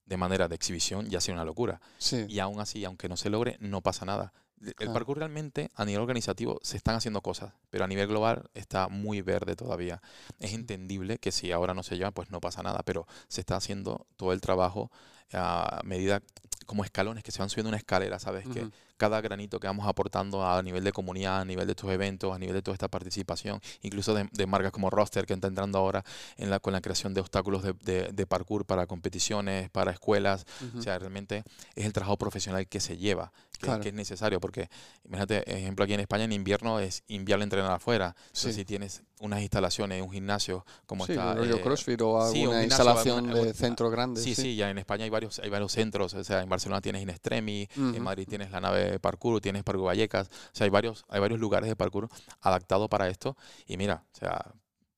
de 0.06 0.18
manera 0.18 0.48
de 0.48 0.56
exhibición 0.56 1.10
ya 1.10 1.22
sea 1.22 1.34
una 1.34 1.46
locura. 1.46 1.82
Y 2.28 2.40
aún 2.40 2.60
así, 2.60 2.86
aunque 2.86 3.10
no 3.10 3.18
se 3.18 3.30
logre, 3.30 3.58
no 3.60 3.82
pasa 3.82 4.06
nada. 4.06 4.34
El 4.80 4.92
parkour 4.92 5.18
realmente, 5.18 5.70
a 5.76 5.86
nivel 5.86 6.02
organizativo, 6.02 6.60
se 6.64 6.78
están 6.78 6.96
haciendo 6.96 7.22
cosas, 7.22 7.54
pero 7.70 7.84
a 7.84 7.88
nivel 7.88 8.08
global 8.08 8.50
está 8.54 8.88
muy 8.88 9.22
verde 9.22 9.56
todavía. 9.56 10.02
Es 10.40 10.54
entendible 10.54 11.18
que 11.18 11.32
si 11.32 11.52
ahora 11.52 11.74
no 11.74 11.84
se 11.84 11.98
lleva, 11.98 12.12
pues 12.12 12.32
no 12.32 12.40
pasa 12.40 12.64
nada, 12.64 12.82
pero 12.86 13.06
se 13.28 13.42
está 13.42 13.58
haciendo 13.58 14.08
todo 14.16 14.32
el 14.32 14.42
trabajo 14.42 14.92
a 15.34 15.82
medida 15.84 16.22
como 16.66 16.84
escalones 16.84 17.24
que 17.24 17.32
se 17.32 17.40
van 17.40 17.50
subiendo 17.50 17.70
una 17.70 17.78
escalera, 17.78 18.18
¿sabes? 18.18 18.48
Que 18.48 18.70
cada 18.98 19.22
granito 19.22 19.60
que 19.60 19.68
vamos 19.68 19.88
aportando 19.88 20.46
a 20.46 20.62
nivel 20.62 20.84
de 20.84 20.92
comunidad, 20.92 21.42
a 21.42 21.46
nivel 21.46 21.66
de 21.68 21.72
estos 21.72 21.92
eventos, 21.92 22.34
a 22.34 22.40
nivel 22.40 22.56
de 22.56 22.62
toda 22.62 22.74
esta 22.74 22.88
participación, 22.88 23.60
incluso 23.82 24.14
de, 24.14 24.48
marcas 24.48 24.72
como 24.72 24.90
Roster, 24.90 25.26
que 25.26 25.34
está 25.34 25.48
entrando 25.48 25.78
ahora 25.78 26.04
en 26.38 26.50
la, 26.50 26.60
con 26.60 26.74
la 26.74 26.82
creación 26.82 27.14
de 27.14 27.22
obstáculos 27.22 27.64
de, 27.64 27.74
de, 28.12 28.28
parkour 28.28 28.66
para 28.66 28.86
competiciones, 28.88 29.70
para 29.70 29.92
escuelas. 29.92 30.46
O 30.78 30.82
sea, 30.82 30.98
realmente 31.00 31.44
es 31.76 31.86
el 31.86 31.94
trabajo 31.94 32.18
profesional 32.18 32.68
que 32.68 32.80
se 32.80 32.98
lleva, 32.98 33.32
que, 33.82 33.90
es 33.90 33.94
necesario, 33.94 34.40
porque 34.40 34.70
imagínate, 35.06 35.44
ejemplo, 35.52 35.84
aquí 35.84 35.94
en 35.94 36.00
España 36.00 36.24
en 36.26 36.32
invierno 36.32 36.80
es 36.80 37.04
inviable 37.08 37.44
entrenar 37.44 37.72
afuera. 37.72 38.16
Entonces, 38.28 38.56
si 38.56 38.66
tienes 38.66 39.04
unas 39.22 39.42
instalaciones, 39.42 40.02
un 40.02 40.12
gimnasio 40.12 40.66
como 40.86 41.06
está... 41.06 41.36
Eh, 41.42 41.62
CrossFit 41.62 42.02
o 42.02 42.22
alguna 42.22 42.64
instalación 42.64 43.32
de 43.34 43.54
centro 43.54 43.90
grande. 43.90 44.22
Sí, 44.22 44.36
sí, 44.36 44.56
ya 44.56 44.70
en 44.70 44.78
España 44.78 45.06
hay 45.06 45.10
varios, 45.10 45.40
hay 45.40 45.50
varios 45.50 45.72
centros, 45.72 46.14
o 46.14 46.24
sea, 46.24 46.42
en 46.42 46.50
Barcelona 46.50 46.82
tienes 46.82 47.02
Inestremi, 47.02 47.68
en 47.76 48.04
Madrid 48.04 48.28
tienes 48.28 48.52
la 48.52 48.62
nave 48.62 48.85
de 48.92 49.00
parkour, 49.00 49.42
tienes 49.42 49.64
Parkour 49.64 49.88
Vallecas, 49.88 50.28
o 50.28 50.56
sea, 50.56 50.66
hay 50.66 50.70
varios, 50.70 51.06
hay 51.10 51.20
varios 51.20 51.40
lugares 51.40 51.70
de 51.70 51.76
parkour 51.76 52.10
adaptados 52.42 52.90
para 52.90 53.08
esto 53.10 53.36
y 53.68 53.78
mira, 53.78 54.04
o 54.14 54.18
sea, 54.18 54.54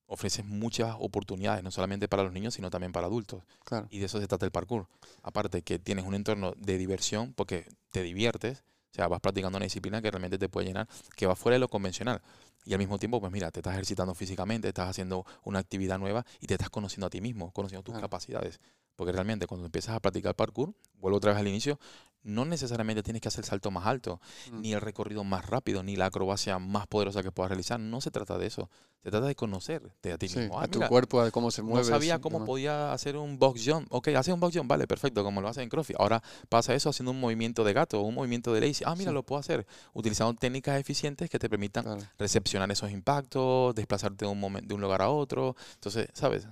ofreces 0.08 0.46
muchas 0.46 0.96
oportunidades, 1.00 1.64
no 1.64 1.72
solamente 1.72 2.08
para 2.08 2.24
los 2.24 2.32
niños, 2.32 2.54
sino 2.54 2.70
también 2.70 2.92
para 2.92 3.08
adultos. 3.08 3.44
Y 3.90 4.00
de 4.00 4.06
eso 4.06 4.20
se 4.20 4.28
trata 4.28 4.46
el 4.46 4.52
parkour. 4.52 4.88
Aparte 5.22 5.62
que 5.62 5.80
tienes 5.80 6.06
un 6.06 6.16
entorno 6.16 6.54
de 6.58 6.78
diversión 6.78 7.34
porque 7.34 7.66
te 7.92 8.02
diviertes, 8.04 8.64
o 8.92 8.96
sea, 8.96 9.08
vas 9.08 9.20
practicando 9.20 9.58
una 9.58 9.66
disciplina 9.66 10.02
que 10.02 10.10
realmente 10.10 10.38
te 10.38 10.50
puede 10.50 10.68
llenar, 10.68 10.88
que 11.16 11.28
va 11.28 11.36
fuera 11.36 11.56
de 11.56 11.60
lo 11.60 11.68
convencional. 11.68 12.22
Y 12.66 12.74
al 12.74 12.80
mismo 12.80 12.98
tiempo, 12.98 13.20
pues 13.20 13.32
mira, 13.32 13.52
te 13.52 13.60
estás 13.60 13.74
ejercitando 13.74 14.16
físicamente, 14.16 14.68
estás 14.70 14.90
haciendo 14.90 15.26
una 15.44 15.60
actividad 15.60 16.00
nueva 16.00 16.26
y 16.40 16.48
te 16.48 16.54
estás 16.54 16.70
conociendo 16.70 17.08
a 17.08 17.10
ti 17.10 17.22
mismo, 17.22 17.52
conociendo 17.52 17.84
tus 17.84 18.00
capacidades. 18.00 18.60
Porque 18.96 19.12
realmente 19.12 19.46
cuando 19.46 19.66
empiezas 19.66 19.96
a 19.96 20.00
practicar 20.00 20.36
parkour, 20.36 20.74
vuelvo 20.96 21.18
otra 21.18 21.32
vez 21.32 21.40
al 21.40 21.48
inicio, 21.48 21.80
no 22.24 22.46
necesariamente 22.46 23.04
tienes 23.04 23.22
que 23.22 23.30
hacer 23.30 23.44
el 23.44 23.50
salto 23.50 23.72
más 23.72 23.86
alto, 23.86 24.20
mm. 24.52 24.62
ni 24.62 24.74
el 24.74 24.82
recorrido 24.82 25.24
más 25.24 25.46
rápido, 25.46 25.84
ni 25.84 25.96
la 25.96 26.08
acrobacia 26.08 26.60
más 26.60 26.88
poderosa 26.88 27.24
que 27.24 27.32
puedas 27.32 27.50
realizar. 27.50 27.80
No 27.80 28.02
se 28.02 28.12
trata 28.12 28.38
de 28.38 28.48
eso. 28.48 28.70
Se 29.04 29.12
trata 29.12 29.28
de 29.28 29.36
conocerte 29.36 30.12
a 30.12 30.18
ti 30.18 30.28
mismo. 30.28 30.60
Ah, 30.60 30.64
a 30.64 30.68
tu 30.68 30.82
cuerpo, 30.82 31.22
a 31.22 31.32
cómo 31.32 31.50
se 31.50 31.62
mueve. 31.62 31.80
No 31.80 31.84
sabía 31.86 32.20
cómo 32.20 32.44
podía 32.44 32.92
hacer 32.92 33.16
un 33.16 33.40
box 33.40 33.64
jump. 33.66 33.88
Ok, 33.90 34.10
hace 34.10 34.34
un 34.34 34.40
box 34.42 34.58
jump, 34.58 34.70
vale, 34.70 34.86
perfecto, 34.86 35.24
como 35.24 35.40
lo 35.40 35.48
hace 35.48 35.62
en 35.62 35.70
CrossFit. 35.70 35.96
Ahora 35.98 36.22
pasa 36.50 36.74
eso 36.74 36.90
haciendo 36.90 37.12
un 37.12 37.20
movimiento 37.20 37.64
de 37.64 37.72
gato, 37.72 38.02
un 38.02 38.16
movimiento 38.16 38.52
de 38.54 38.60
lazy. 38.60 38.84
Ah, 38.86 38.96
mira, 38.98 39.14
lo 39.14 39.24
puedo 39.24 39.40
hacer 39.40 39.66
utilizando 39.94 40.34
técnicas 40.34 40.78
eficientes 40.78 41.30
que 41.30 41.40
te 41.40 41.50
permitan 41.50 41.86
recepcionar 42.18 42.70
esos 42.70 42.92
impactos, 42.92 43.74
desplazarte 43.76 44.26
de 44.26 44.32
un, 44.32 44.68
de 44.68 44.74
un 44.74 44.82
lugar 44.82 45.02
a 45.02 45.10
otro. 45.10 45.56
Entonces, 45.76 46.10
¿sabes? 46.14 46.46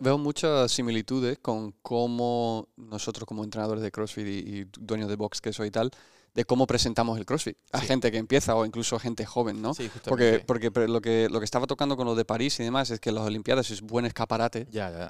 veo, 0.00 0.18
muchas 0.18 0.70
similitudes 0.70 1.38
con 1.38 1.72
cómo 1.82 2.68
nosotros 2.76 3.26
como 3.26 3.42
entrenadores 3.42 3.82
de 3.82 3.90
CrossFit 3.90 4.26
y, 4.26 4.30
y 4.30 4.64
dueños 4.78 5.05
de 5.06 5.16
box 5.16 5.40
que 5.40 5.52
soy 5.52 5.68
y 5.68 5.70
tal, 5.70 5.90
de 6.34 6.44
cómo 6.44 6.66
presentamos 6.66 7.18
el 7.18 7.24
CrossFit. 7.24 7.56
A 7.72 7.80
gente 7.80 8.12
que 8.12 8.18
empieza 8.18 8.54
o 8.54 8.66
incluso 8.66 8.96
a 8.96 9.00
gente 9.00 9.24
joven, 9.24 9.62
¿no? 9.62 9.72
Sí, 9.74 9.90
porque 10.04 10.42
porque 10.46 10.70
lo 10.86 11.00
que 11.00 11.28
lo 11.30 11.38
que 11.38 11.44
estaba 11.44 11.66
tocando 11.66 11.96
con 11.96 12.06
lo 12.06 12.14
de 12.14 12.26
París 12.26 12.60
y 12.60 12.62
demás 12.62 12.90
es 12.90 13.00
que 13.00 13.10
las 13.10 13.24
Olimpiadas 13.24 13.70
es 13.70 13.80
buen 13.80 14.04
escaparate 14.04 14.66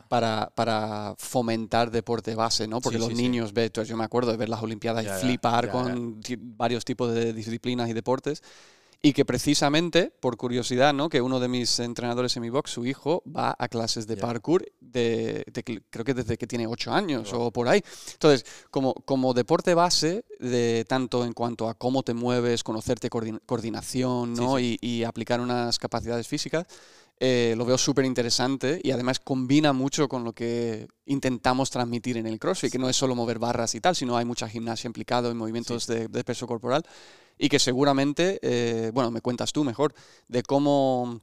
Para, 0.09 0.53
para 0.55 1.15
fomentar 1.19 1.91
deporte 1.91 2.37
base, 2.37 2.69
¿no? 2.69 2.81
Porque 2.81 2.99
los 2.99 3.13
niños 3.13 3.53
ven, 3.53 3.71
yo 3.73 3.97
me 3.97 4.05
acuerdo 4.05 4.31
de 4.31 4.37
ver 4.37 4.49
las 4.49 4.63
Olimpiadas 4.63 5.05
y 5.05 5.27
flipar 5.27 5.71
con 5.71 6.21
varios 6.57 6.85
tipos 6.85 7.13
de 7.13 7.33
disciplinas 7.33 7.89
y 7.89 7.93
deportes 7.93 8.43
y 9.03 9.13
que 9.13 9.25
precisamente, 9.25 10.13
por 10.21 10.37
curiosidad, 10.37 10.93
¿no? 10.93 11.09
que 11.09 11.21
uno 11.21 11.41
de 11.41 11.49
mis 11.49 11.79
entrenadores 11.79 12.37
en 12.37 12.43
mi 12.43 12.51
box, 12.51 12.71
su 12.71 12.87
hijo, 12.87 13.23
va 13.25 13.55
a 13.59 13.69
clases 13.69 14.07
de 14.07 14.17
parkour, 14.17 14.67
de, 14.81 15.45
creo 15.91 16.05
que 16.05 16.15
desde 16.15 16.37
que 16.37 16.47
tiene 16.47 16.67
ocho 16.67 16.93
años 16.93 17.33
o 17.33 17.51
por 17.51 17.69
ahí. 17.69 17.83
Entonces, 18.13 18.45
como, 18.71 18.95
como 18.95 19.35
deporte 19.35 19.75
base, 19.75 20.25
de, 20.41 20.85
tanto 20.89 21.25
en 21.25 21.33
cuanto 21.33 21.69
a 21.69 21.75
cómo 21.75 22.03
te 22.03 22.15
mueves, 22.15 22.65
conocerte 22.65 23.11
coordinación 23.11 24.35
¿no? 24.35 24.59
Y, 24.59 25.05
aplicar 25.05 25.41
unas 25.41 25.79
capacidades 25.79 26.27
físicas, 26.27 26.67
eh, 27.19 27.55
lo 27.57 27.65
veo 27.65 27.79
súper 27.79 28.05
interesante 28.05 28.81
y 28.83 28.91
además 28.91 29.21
combina 29.21 29.73
mucho 29.73 30.09
con 30.09 30.25
lo 30.25 30.33
que 30.33 30.87
intentamos 31.07 31.71
transmitir 31.71 32.17
en 32.19 32.27
el 32.27 32.39
CrossFit, 32.39 32.73
que 32.73 32.79
no 32.79 32.89
es 32.89 32.97
solo 32.97 33.15
mover 33.15 33.39
barras 33.39 33.75
y 33.75 33.81
tal, 33.81 33.97
sino 33.97 34.17
hay 34.17 34.25
mucha 34.25 34.49
gimnasia 34.49 34.89
implicado 34.89 35.31
en 35.31 35.37
movimientos 35.37 35.87
de, 35.87 36.09
de 36.09 36.25
peso 36.25 36.47
corporal 36.47 36.85
y 37.39 37.49
que 37.49 37.59
seguramente, 37.59 38.39
eh, 38.43 38.91
bueno, 38.93 39.11
me 39.11 39.21
cuentas 39.21 39.53
tú 39.53 39.65
mejor, 39.65 39.95
de 40.29 40.43
cómo 40.43 41.21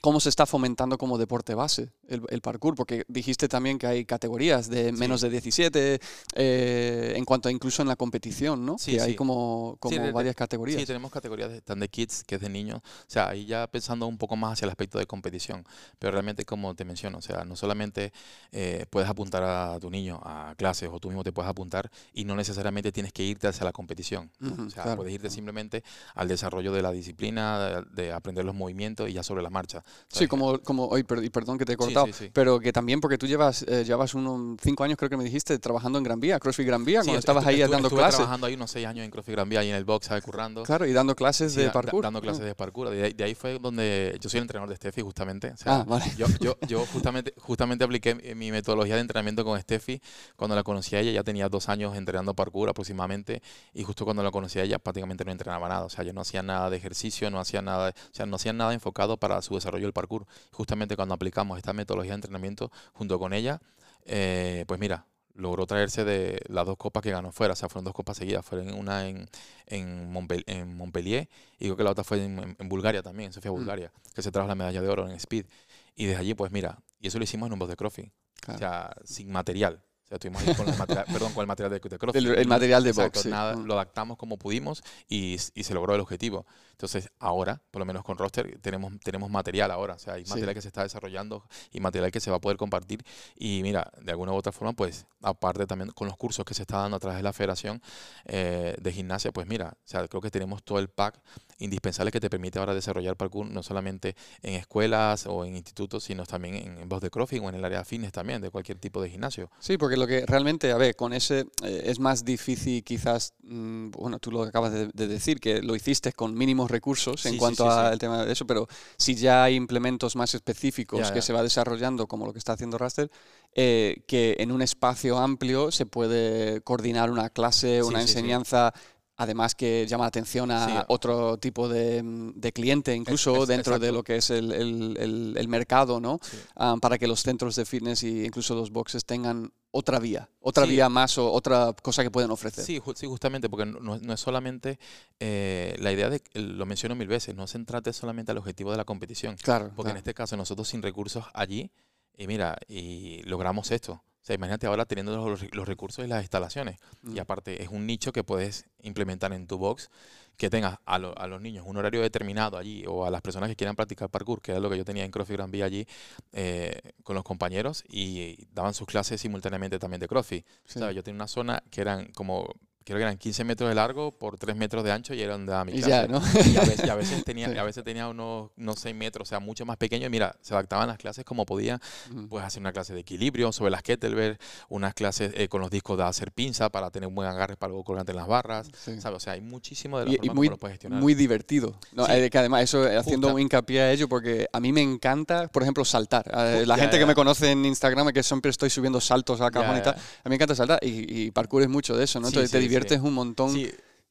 cómo 0.00 0.20
se 0.20 0.28
está 0.28 0.46
fomentando 0.46 0.98
como 0.98 1.18
deporte 1.18 1.54
base 1.54 1.90
el, 2.08 2.40
parkour, 2.40 2.74
porque 2.74 3.04
dijiste 3.08 3.48
también 3.48 3.78
que 3.78 3.86
hay 3.86 4.04
categorías 4.04 4.68
de 4.68 4.92
menos 4.92 5.20
de 5.20 5.30
17, 5.30 6.00
eh, 6.34 7.12
en 7.16 7.24
cuanto 7.24 7.48
a 7.48 7.52
incluso 7.52 7.82
en 7.82 7.88
la 7.88 7.96
competición, 7.96 8.66
¿no? 8.66 8.78
Sí, 8.78 8.92
que 8.92 9.00
hay 9.00 9.14
como, 9.14 9.76
como 9.78 10.12
varias 10.12 10.34
categorías. 10.34 10.80
Sí, 10.80 10.86
tenemos 10.86 11.10
categorías 11.10 11.50
de, 11.50 11.60
de 11.60 11.88
kids, 11.88 12.24
que 12.24 12.36
es 12.36 12.40
de 12.40 12.48
niños, 12.48 12.78
o 12.78 13.10
sea, 13.10 13.28
ahí 13.28 13.46
ya 13.46 13.66
pensando 13.66 14.06
un 14.06 14.18
poco 14.18 14.36
más 14.36 14.54
hacia 14.54 14.66
el 14.66 14.70
aspecto 14.70 14.98
de 14.98 15.06
competición, 15.06 15.64
pero 15.98 16.12
realmente 16.12 16.44
como 16.44 16.74
te 16.74 16.84
menciono, 16.84 17.18
o 17.18 17.22
sea, 17.22 17.44
no 17.44 17.56
solamente 17.56 18.12
eh, 18.52 18.86
puedes 18.90 19.08
apuntar 19.08 19.42
a 19.44 19.78
tu 19.80 19.90
niño 19.90 20.20
a 20.24 20.54
clases 20.56 20.88
o 20.92 20.98
tú 20.98 21.08
mismo 21.08 21.22
te 21.22 21.32
puedes 21.32 21.48
apuntar 21.48 21.90
y 22.12 22.24
no 22.24 22.34
necesariamente 22.34 22.92
tienes 22.92 23.12
que 23.12 23.22
irte 23.22 23.46
hacia 23.46 23.64
la 23.64 23.72
competición, 23.72 24.30
o 24.40 24.70
sea, 24.70 24.96
puedes 24.96 25.12
irte 25.12 25.30
simplemente 25.30 25.84
al 26.14 26.28
desarrollo 26.28 26.72
de 26.72 26.82
la 26.82 26.90
disciplina, 26.90 27.84
de, 27.92 28.10
aprender 28.12 28.44
los 28.44 28.54
movimientos 28.54 29.08
y 29.08 29.12
ya 29.12 29.22
sobre 29.22 29.42
la 29.42 29.50
marcha. 29.50 29.79
Sí, 30.08 30.26
como, 30.26 30.58
como 30.60 30.86
hoy, 30.86 31.02
perdón 31.02 31.58
que 31.58 31.64
te 31.64 31.72
he 31.72 31.76
cortado, 31.76 32.06
pero 32.32 32.60
que 32.60 32.72
también 32.72 33.00
porque 33.00 33.18
tú 33.18 33.26
llevas, 33.26 33.62
eh, 33.62 33.84
llevas 33.84 34.14
unos 34.14 34.58
cinco 34.62 34.84
años, 34.84 34.96
creo 34.96 35.10
que 35.10 35.16
me 35.16 35.24
dijiste, 35.24 35.58
trabajando 35.58 35.98
en 35.98 36.04
Gran 36.04 36.20
Vía, 36.20 36.38
CrossFit 36.38 36.66
Gran 36.66 36.84
Vía, 36.84 37.00
cuando 37.02 37.18
estabas 37.18 37.46
ahí 37.46 37.60
dando 37.60 37.78
estuve 37.78 38.00
clases. 38.00 38.16
trabajando 38.16 38.46
ahí 38.46 38.54
unos 38.54 38.70
seis 38.70 38.86
años 38.86 39.04
en 39.04 39.10
CrossFit 39.10 39.34
Gran 39.34 39.48
Vía, 39.48 39.60
ahí 39.60 39.70
en 39.70 39.76
el 39.76 39.84
box, 39.84 40.06
¿sabes? 40.06 40.24
Currando. 40.24 40.62
Claro, 40.62 40.86
y 40.86 40.92
dando 40.92 41.14
clases 41.14 41.54
de 41.54 41.70
parkour. 41.70 42.02
dando 42.02 42.20
clases 42.20 42.42
ah. 42.42 42.46
de 42.46 42.54
parkour. 42.54 42.90
De 42.90 43.24
ahí, 43.24 43.34
fue 43.34 43.58
donde 43.58 44.16
yo 44.20 44.28
soy 44.28 44.38
el 44.38 44.42
entrenador 44.42 44.68
de 44.68 44.76
Steffi, 44.76 45.02
justamente. 45.02 45.54
ah, 45.66 45.84
vale. 45.86 46.04
Yo, 46.16 46.26
yo, 46.40 46.56
yo 46.66 46.84
justamente, 46.86 47.34
justamente 47.38 47.84
apliqué 47.84 48.34
mi 48.34 48.50
metodología 48.50 48.94
de 48.94 49.00
entrenamiento 49.00 49.44
con 49.44 49.60
Steffi. 49.60 50.00
Cuando 50.36 50.56
la 50.56 50.62
conocí 50.62 50.96
a 50.96 51.00
ella, 51.00 51.12
ya 51.12 51.22
tenía 51.22 51.48
dos 51.48 51.68
años 51.68 51.96
entrenando 51.96 52.34
parkour 52.34 52.68
aproximadamente, 52.68 53.42
y 53.72 53.84
justo 53.84 54.04
cuando 54.04 54.22
la 54.22 54.30
conocí 54.30 54.58
a 54.58 54.64
ella, 54.64 54.78
prácticamente 54.78 55.24
no 55.24 55.32
entrenaba 55.32 55.68
nada. 55.68 55.84
O 55.84 55.90
sea, 55.90 56.04
yo 56.04 56.12
no 56.12 56.20
hacía 56.20 56.42
nada 56.42 56.70
de 56.70 56.76
ejercicio, 56.76 57.30
no 57.30 57.40
hacía 57.40 57.62
nada, 57.62 57.90
o 57.90 58.14
sea, 58.14 58.26
no 58.26 58.36
hacía 58.36 58.52
nada 58.52 58.74
enfocado 58.74 59.16
para 59.16 59.40
su 59.42 59.54
desarrollo 59.54 59.69
del 59.78 59.92
parkour. 59.92 60.26
Justamente 60.52 60.96
cuando 60.96 61.14
aplicamos 61.14 61.58
esta 61.58 61.72
metodología 61.72 62.12
de 62.12 62.16
entrenamiento 62.16 62.70
junto 62.92 63.18
con 63.18 63.32
ella, 63.32 63.60
eh, 64.04 64.64
pues 64.66 64.80
mira, 64.80 65.06
logró 65.34 65.66
traerse 65.66 66.04
de 66.04 66.40
las 66.48 66.66
dos 66.66 66.76
copas 66.76 67.02
que 67.02 67.10
ganó 67.10 67.32
fuera, 67.32 67.52
o 67.52 67.56
sea, 67.56 67.68
fueron 67.68 67.84
dos 67.84 67.94
copas 67.94 68.16
seguidas, 68.16 68.44
fueron 68.44 68.74
una 68.74 69.08
en, 69.08 69.28
en, 69.66 70.12
Montpellier, 70.12 71.28
y 71.58 71.64
creo 71.64 71.76
que 71.76 71.84
la 71.84 71.90
otra 71.90 72.04
fue 72.04 72.24
en, 72.24 72.56
Bulgaria 72.68 73.02
también, 73.02 73.28
en 73.28 73.32
Sofía, 73.32 73.50
mm. 73.50 73.54
Bulgaria, 73.54 73.92
que 74.14 74.22
se 74.22 74.30
trajo 74.30 74.48
la 74.48 74.54
medalla 74.54 74.80
de 74.80 74.88
oro 74.88 75.08
en 75.08 75.12
Speed. 75.12 75.46
Y 75.94 76.06
desde 76.06 76.20
allí, 76.20 76.34
pues 76.34 76.50
mira, 76.52 76.78
y 77.00 77.08
eso 77.08 77.18
lo 77.18 77.24
hicimos 77.24 77.46
en 77.46 77.52
un 77.52 77.58
boss 77.58 77.68
de 77.68 77.76
CrossFit, 77.76 78.12
o 78.48 78.58
sea, 78.58 78.94
sin 79.04 79.30
material 79.30 79.82
sea, 80.10 80.16
estuvimos 80.16 80.42
ahí 80.42 80.54
con 80.54 80.68
el 80.68 80.76
material, 80.76 81.06
perdón, 81.12 81.32
con 81.32 81.42
el 81.42 81.46
material 81.46 81.80
de, 81.80 81.88
de 81.88 82.40
El, 82.40 82.48
material 82.48 82.84
de 82.84 82.92
box. 82.92 83.26
Mm. 83.26 83.64
Lo 83.64 83.74
adaptamos 83.74 84.16
como 84.16 84.36
pudimos 84.36 84.82
y, 85.08 85.36
y, 85.54 85.64
se 85.64 85.74
logró 85.74 85.94
el 85.94 86.00
objetivo. 86.00 86.46
Entonces, 86.72 87.10
ahora, 87.18 87.62
por 87.70 87.80
lo 87.80 87.86
menos 87.86 88.02
con 88.02 88.16
Roster, 88.16 88.58
tenemos, 88.60 88.92
tenemos 89.04 89.30
material 89.30 89.70
ahora. 89.70 89.94
O 89.94 89.98
sea, 89.98 90.14
hay 90.14 90.24
material 90.24 90.54
que 90.54 90.62
se 90.62 90.68
está 90.68 90.82
desarrollando 90.82 91.44
y 91.70 91.80
material 91.80 92.10
que 92.10 92.20
se 92.20 92.30
va 92.30 92.38
a 92.38 92.40
poder 92.40 92.56
compartir. 92.56 93.04
Y 93.36 93.60
mira, 93.62 93.90
de 94.00 94.10
alguna 94.10 94.32
u 94.32 94.36
otra 94.36 94.50
forma, 94.50 94.72
pues, 94.72 95.06
aparte 95.22 95.66
también 95.66 95.90
con 95.90 96.08
los 96.08 96.16
cursos 96.16 96.44
que 96.44 96.54
se 96.54 96.62
está 96.62 96.78
dando 96.78 96.96
a 96.96 97.00
través 97.00 97.18
de 97.18 97.22
la 97.22 97.32
Federación 97.32 97.82
eh, 98.24 98.74
de 98.80 98.92
Gimnasia, 98.92 99.30
pues 99.30 99.46
mira, 99.46 99.74
o 99.76 99.88
sea, 99.88 100.08
creo 100.08 100.20
que 100.20 100.30
tenemos 100.30 100.62
todo 100.62 100.78
el 100.78 100.88
pack 100.88 101.20
indispensable 101.58 102.10
que 102.10 102.20
te 102.20 102.30
permite 102.30 102.58
ahora 102.58 102.74
desarrollar 102.74 103.16
parkour 103.16 103.46
no 103.46 103.62
solamente 103.62 104.16
en 104.42 104.54
escuelas 104.54 105.26
o 105.26 105.44
en 105.44 105.56
institutos, 105.56 106.04
sino 106.04 106.24
también 106.24 106.54
en, 106.54 106.88
voz 106.88 107.02
de 107.02 107.10
CrossFit 107.10 107.42
o 107.42 107.48
en 107.50 107.56
el 107.56 107.64
área 107.64 107.80
de 107.80 107.84
fitness 107.84 108.12
también, 108.12 108.40
de 108.40 108.50
cualquier 108.50 108.78
tipo 108.78 109.02
de 109.02 109.10
gimnasio. 109.10 109.50
Sí, 109.58 109.76
porque 109.76 109.96
lo 110.00 110.06
que 110.06 110.26
realmente, 110.26 110.72
a 110.72 110.76
ver, 110.76 110.96
con 110.96 111.12
ese 111.12 111.46
eh, 111.62 111.82
es 111.84 112.00
más 112.00 112.24
difícil 112.24 112.82
quizás, 112.82 113.34
mm, 113.42 113.90
bueno, 113.90 114.18
tú 114.18 114.32
lo 114.32 114.42
acabas 114.42 114.72
de, 114.72 114.88
decir, 115.06 115.38
que 115.38 115.62
lo 115.62 115.76
hiciste 115.76 116.12
con 116.12 116.34
mínimos 116.34 116.70
recursos 116.70 117.24
en 117.26 117.36
cuanto 117.36 117.70
al 117.70 117.98
tema 117.98 118.24
de 118.24 118.32
eso, 118.32 118.46
pero 118.46 118.66
si 118.96 119.14
ya 119.14 119.44
hay 119.44 119.54
implementos 119.54 120.16
más 120.16 120.34
específicos 120.34 121.12
que 121.12 121.22
se 121.22 121.32
va 121.32 121.42
desarrollando, 121.42 122.08
como 122.08 122.26
lo 122.26 122.32
que 122.32 122.38
está 122.38 122.54
haciendo 122.54 122.78
Raster, 122.78 123.10
eh, 123.54 124.02
que 124.08 124.36
en 124.40 124.50
un 124.50 124.62
espacio 124.62 125.18
amplio 125.18 125.70
se 125.70 125.86
puede 125.86 126.62
coordinar 126.62 127.10
una 127.10 127.30
clase, 127.30 127.82
una 127.82 128.00
enseñanza 128.00 128.72
además 129.20 129.54
que 129.54 129.86
llama 129.86 130.04
la 130.04 130.08
atención 130.08 130.50
a 130.50 130.86
otro 130.88 131.36
tipo 131.36 131.68
de, 131.68 132.52
cliente, 132.54 132.94
incluso 132.94 133.44
dentro 133.44 133.78
de 133.78 133.92
lo 133.92 134.02
que 134.02 134.16
es 134.16 134.30
el, 134.30 135.46
mercado, 135.46 136.00
¿no? 136.00 136.18
Ah, 136.56 136.76
para 136.80 136.96
que 136.96 137.06
los 137.06 137.22
centros 137.22 137.54
de 137.56 137.66
fitness 137.66 138.02
e 138.02 138.24
incluso 138.24 138.54
los 138.54 138.70
boxes 138.70 139.04
tengan 139.04 139.52
otra 139.72 139.98
vía, 139.98 140.28
otra 140.40 140.66
vía 140.66 140.88
más 140.88 141.16
o 141.18 141.30
otra 141.30 141.72
cosa 141.82 142.02
que 142.02 142.10
pueden 142.10 142.30
ofrecer. 142.30 142.64
Sí, 142.64 142.80
sí 142.94 143.06
justamente, 143.06 143.48
porque 143.48 143.66
no, 143.66 143.94
es 143.94 144.20
solamente 144.20 144.78
eh, 145.18 145.76
la 145.78 145.92
idea 145.92 146.10
de, 146.10 146.22
lo 146.34 146.66
menciono 146.66 146.94
mil 146.94 147.08
veces, 147.08 147.34
no 147.34 147.46
centrate 147.46 147.92
solamente 147.92 148.32
al 148.32 148.38
objetivo 148.38 148.70
de 148.70 148.76
la 148.76 148.84
competición. 148.84 149.36
Claro. 149.36 149.70
Porque 149.76 149.92
en 149.92 149.98
este 149.98 150.14
caso 150.14 150.36
nosotros 150.36 150.68
sin 150.68 150.82
recursos 150.82 151.24
allí, 151.34 151.70
y 152.16 152.26
mira, 152.26 152.58
y 152.68 153.22
logramos 153.22 153.70
esto. 153.70 154.02
O 154.22 154.24
sea, 154.24 154.34
imagínate 154.34 154.66
ahora 154.66 154.84
teniendo 154.84 155.28
los, 155.28 155.66
recursos 155.66 156.04
y 156.04 156.08
las 156.08 156.22
instalaciones. 156.22 156.78
Y 157.02 157.16
mm. 157.16 157.20
aparte, 157.20 157.62
es 157.62 157.68
un 157.70 157.86
nicho 157.86 158.12
que 158.12 158.22
puedes 158.22 158.66
implementar 158.82 159.32
en 159.32 159.46
tu 159.46 159.56
box, 159.56 159.90
que 160.36 160.50
tengas 160.50 160.78
a, 160.84 160.98
los 160.98 161.40
niños 161.40 161.64
un 161.66 161.76
horario 161.76 162.02
determinado 162.02 162.58
allí, 162.58 162.84
o 162.86 163.06
a 163.06 163.10
las 163.10 163.22
personas 163.22 163.48
que 163.48 163.56
quieran 163.56 163.76
practicar 163.76 164.10
parkour, 164.10 164.42
que 164.42 164.52
es 164.52 164.60
lo 164.60 164.68
que 164.68 164.76
yo 164.76 164.84
tenía 164.84 165.04
en 165.04 165.10
CrossFit 165.10 165.36
Gran 165.36 165.50
Vía 165.50 165.64
allí 165.64 165.86
eh, 166.32 166.80
con 167.02 167.14
los 167.14 167.24
compañeros, 167.24 167.84
y, 167.88 168.46
daban 168.52 168.74
sus 168.74 168.86
clases 168.86 169.20
simultáneamente 169.20 169.78
también 169.78 170.00
de 170.00 170.08
CrossFit. 170.08 170.46
yo 170.74 171.02
tenía 171.02 171.16
una 171.16 171.28
zona 171.28 171.62
que 171.70 171.80
eran 171.80 172.12
como 172.12 172.54
creo 172.84 172.98
que 172.98 173.02
eran 173.02 173.18
15 173.18 173.44
metros 173.44 173.68
de 173.68 173.74
largo 173.74 174.12
por 174.12 174.38
3 174.38 174.56
metros 174.56 174.82
de 174.84 174.92
ancho 174.92 175.14
y 175.14 175.20
era 175.20 175.34
donde 175.34 175.52
daba 175.52 175.64
mi 175.64 175.72
clase. 175.72 176.08
Y, 176.50 176.88
a 176.88 176.94
veces, 176.94 177.24
tenía, 177.24 177.48
a 177.48 177.64
veces 177.64 177.84
tenía 177.84 178.08
unos, 178.08 178.50
unos 178.56 178.78
6 178.80 178.94
metros, 178.94 179.28
o 179.28 179.30
sea, 179.30 179.38
mucho 179.38 179.66
más 179.66 179.76
pequeño. 179.76 180.06
Y 180.06 180.10
mira, 180.10 180.34
se 180.40 180.54
adaptaban 180.54 180.88
las 180.88 180.98
clases 180.98 181.24
como 181.24 181.44
podía. 181.44 181.80
Pues 182.28 182.44
hacer 182.44 182.60
una 182.60 182.72
clase 182.72 182.94
de 182.94 183.00
equilibrio 183.00 183.52
sobre 183.52 183.70
las 183.70 183.82
kettlebell, 183.82 184.38
unas 184.68 184.94
clases 184.94 185.32
eh, 185.36 185.48
con 185.48 185.60
los 185.60 185.70
discos 185.70 185.98
de 185.98 186.04
hacer 186.04 186.32
pinza 186.32 186.70
para 186.70 186.90
tener 186.90 187.08
un 187.08 187.14
buen 187.14 187.28
agarre 187.28 187.56
para 187.56 187.68
luego 187.68 187.84
colgante 187.84 188.12
en 188.12 188.16
las 188.16 188.26
barras. 188.26 188.68
¿sabes? 188.74 189.04
O 189.04 189.20
sea, 189.20 189.34
hay 189.34 189.40
muchísimo 189.40 189.98
de 189.98 190.06
la 190.06 190.12
y, 190.22 190.30
muy, 190.30 190.48
puedes 190.50 190.74
gestionar. 190.74 191.00
Muy 191.00 191.14
divertido. 191.14 191.78
Eh, 192.08 192.30
que 192.30 192.38
además, 192.38 192.62
eso 192.62 192.86
eh, 192.88 192.96
haciendo 192.96 193.34
un 193.34 193.40
hincapié 193.40 193.82
a 193.82 193.92
ello, 193.92 194.08
porque 194.08 194.48
a 194.52 194.60
mí 194.60 194.72
me 194.72 194.82
encanta, 194.82 195.48
por 195.48 195.62
ejemplo, 195.62 195.84
saltar. 195.84 196.26
la 196.66 196.76
gente 196.76 196.98
que 196.98 197.06
me 197.06 197.14
conoce 197.14 197.50
en 197.50 197.64
Instagram, 197.64 198.08
que 198.12 198.22
siempre 198.22 198.50
estoy 198.50 198.70
subiendo 198.70 199.00
saltos 199.00 199.40
a 199.40 199.50
cajón 199.50 199.78
y 199.78 199.82
tal, 199.82 199.94
a 199.94 199.96
mí 199.96 200.30
me 200.30 200.34
encanta 200.36 200.54
saltar. 200.54 200.78
Y, 200.82 201.26
y 201.26 201.30
parkour 201.30 201.62
es 201.62 201.68
mucho 201.68 201.96
de 201.96 202.04
eso, 202.04 202.20
¿no? 202.20 202.28
Entonces 202.28 202.50
te 202.50 202.69
diviertes 202.70 203.00
un 203.00 203.14
montón. 203.14 203.56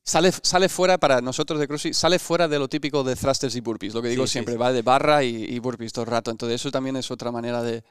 Sale, 0.03 0.31
sale 0.31 0.69
fuera, 0.69 0.97
para 0.97 1.21
nosotros 1.21 1.59
de 1.59 1.67
CrossFit, 1.67 1.93
sale 1.93 2.17
fuera 2.17 2.47
de 2.47 2.57
lo 2.57 2.67
típico 2.67 3.03
de 3.03 3.15
thrusters 3.15 3.55
y 3.55 3.61
burpees. 3.61 3.93
Lo 3.93 4.01
que 4.01 4.09
digo 4.09 4.25
siempre, 4.25 4.57
va 4.57 4.73
de 4.73 4.81
barra 4.81 5.23
y, 5.23 5.59
burpees 5.59 5.93
todo 5.93 6.05
el 6.05 6.11
rato. 6.11 6.31
Entonces 6.31 6.59
eso 6.59 6.71
también 6.71 6.95
es 6.95 7.11
otra 7.11 7.31
manera 7.31 7.61
de, 7.61 7.83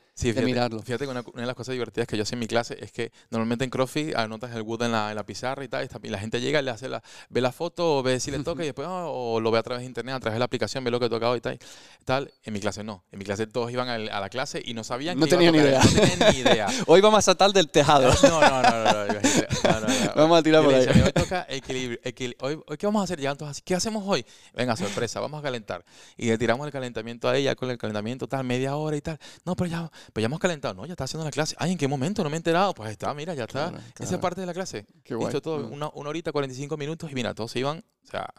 mirarlo. 0.45 0.83
Fíjate 0.83 1.05
que 1.05 1.11
una, 1.11 1.23
de 1.23 1.47
las 1.47 1.55
cosas 1.55 1.73
divertidas 1.73 2.07
que 2.07 2.17
yo 2.17 2.25
sé 2.25 2.35
en 2.35 2.41
mi 2.41 2.47
clase 2.47 2.77
es 2.81 2.93
que 2.93 3.13
normalmente 3.31 3.65
en 3.65 3.71
CrossFit 3.71 4.15
anotas 4.17 4.55
el 4.55 4.63
wood 4.63 4.83
en 4.83 4.93
la, 4.93 5.11
en 5.11 5.17
la 5.17 5.25
pizarra 5.25 5.65
y 5.65 5.69
tal, 5.69 5.89
y 6.03 6.09
la 6.09 6.19
gente 6.19 6.41
llega, 6.41 6.61
le 6.63 6.71
hace 6.71 6.89
la, 6.89 7.03
ve 7.29 7.41
la 7.41 7.53
foto, 7.53 7.99
o 7.99 8.03
ve 8.03 8.21
si 8.21 8.31
le 8.31 8.39
toca 8.41 8.63
y 8.63 8.67
después 8.67 8.87
ah, 8.89 9.07
o 9.07 9.41
lo 9.41 9.51
ve 9.51 9.59
a 9.59 9.63
través 9.63 9.83
de 9.83 9.87
internet, 9.87 10.15
a 10.15 10.21
través 10.21 10.35
de 10.35 10.39
la 10.39 10.45
aplicación, 10.45 10.85
ve 10.85 10.91
lo 10.91 10.99
que 11.01 11.07
he 11.07 11.11
tocado 11.11 11.37
y 11.37 11.41
tal. 11.41 11.59
tal. 12.05 12.33
En 12.45 12.53
mi 12.53 12.61
clase 12.61 12.83
no. 12.85 13.05
En 13.13 13.19
mi 13.19 13.25
clase 13.25 13.47
todos 13.47 13.71
iban 13.71 13.89
a, 13.89 13.99
la 13.99 14.29
clase 14.29 14.63
y 14.65 14.75
no 14.75 14.85
sabían 14.85 15.19
no 15.19 15.27
tenían 15.27 15.53
ni 15.53 15.59
idea. 15.59 15.83
No 15.83 15.91
tenían 15.91 16.33
ni 16.33 16.41
idea. 16.41 16.67
Hoy 16.87 17.01
vamos 17.01 17.19
a 17.19 17.23
saltar 17.23 17.53
del 17.53 17.69
tejado. 17.69 18.13
no, 18.23 18.41
no, 18.41 18.63
no, 18.63 18.63
no, 18.63 19.07
no, 19.07 19.19
Vamos 20.17 20.39
a 20.39 20.43
tirar 20.43 20.65
por 20.65 20.75
ahí. 20.75 20.87
Hoy 20.87 21.13
toca 21.13 21.47
equilibrio. 21.49 22.01
hoy, 22.41 22.61
hoy 22.67 22.77
vamos 22.83 23.01
a 23.01 23.05
hacer? 23.05 23.21
Ya 23.21 23.31
entonces, 23.31 23.63
¿qué 23.65 23.75
hacemos 23.75 24.03
hoy? 24.07 24.25
Venga, 24.55 24.77
sorpresa, 24.77 25.21
vamos 25.21 25.39
a 25.41 25.43
calentar. 25.43 25.85
Y 26.17 26.27
le 26.27 26.39
tiramos 26.39 26.67
el 26.67 26.73
calentamiento 26.73 27.29
a 27.29 27.37
ella 27.37 27.55
con 27.55 27.71
el 27.71 27.79
calentamiento 27.79 28.27
tal, 28.27 28.45
media 28.45 28.77
hora 28.77 28.97
y 28.97 29.01
tal. 29.01 29.19
No, 29.45 29.55
pero 29.55 29.71
ya, 29.71 29.91
pues 30.13 30.23
ya 30.23 30.27
hemos 30.27 30.39
calentado. 30.39 30.75
No, 30.75 30.87
ya 30.87 30.93
está 30.93 31.05
haciendo 31.05 31.25
la 31.25 31.31
clase. 31.31 31.55
Ay, 31.59 31.73
¿en 31.73 31.79
qué 31.79 31.89
momento? 31.89 32.23
No 32.23 32.31
me 32.31 32.37
he 32.37 32.39
enterado. 32.39 32.75
Pues 32.75 32.91
está, 32.91 33.13
mira, 33.15 33.35
ya 33.35 33.45
está. 33.45 33.73
Esa 33.99 34.15
es 34.15 34.21
parte 34.21 34.41
de 34.41 34.47
la 34.47 34.55
clase. 34.55 34.87
Qué 35.05 35.15
guay. 35.15 35.33
todo, 35.41 35.69
mm. 35.69 35.73
una, 35.73 35.91
una 35.95 36.11
horita, 36.11 36.33
45 36.33 36.77
minutos 36.77 37.11
y 37.11 37.15
mira, 37.15 37.35
todos 37.35 37.53
se 37.53 37.61
iban, 37.61 37.79
o 37.79 38.07
sea, 38.07 38.33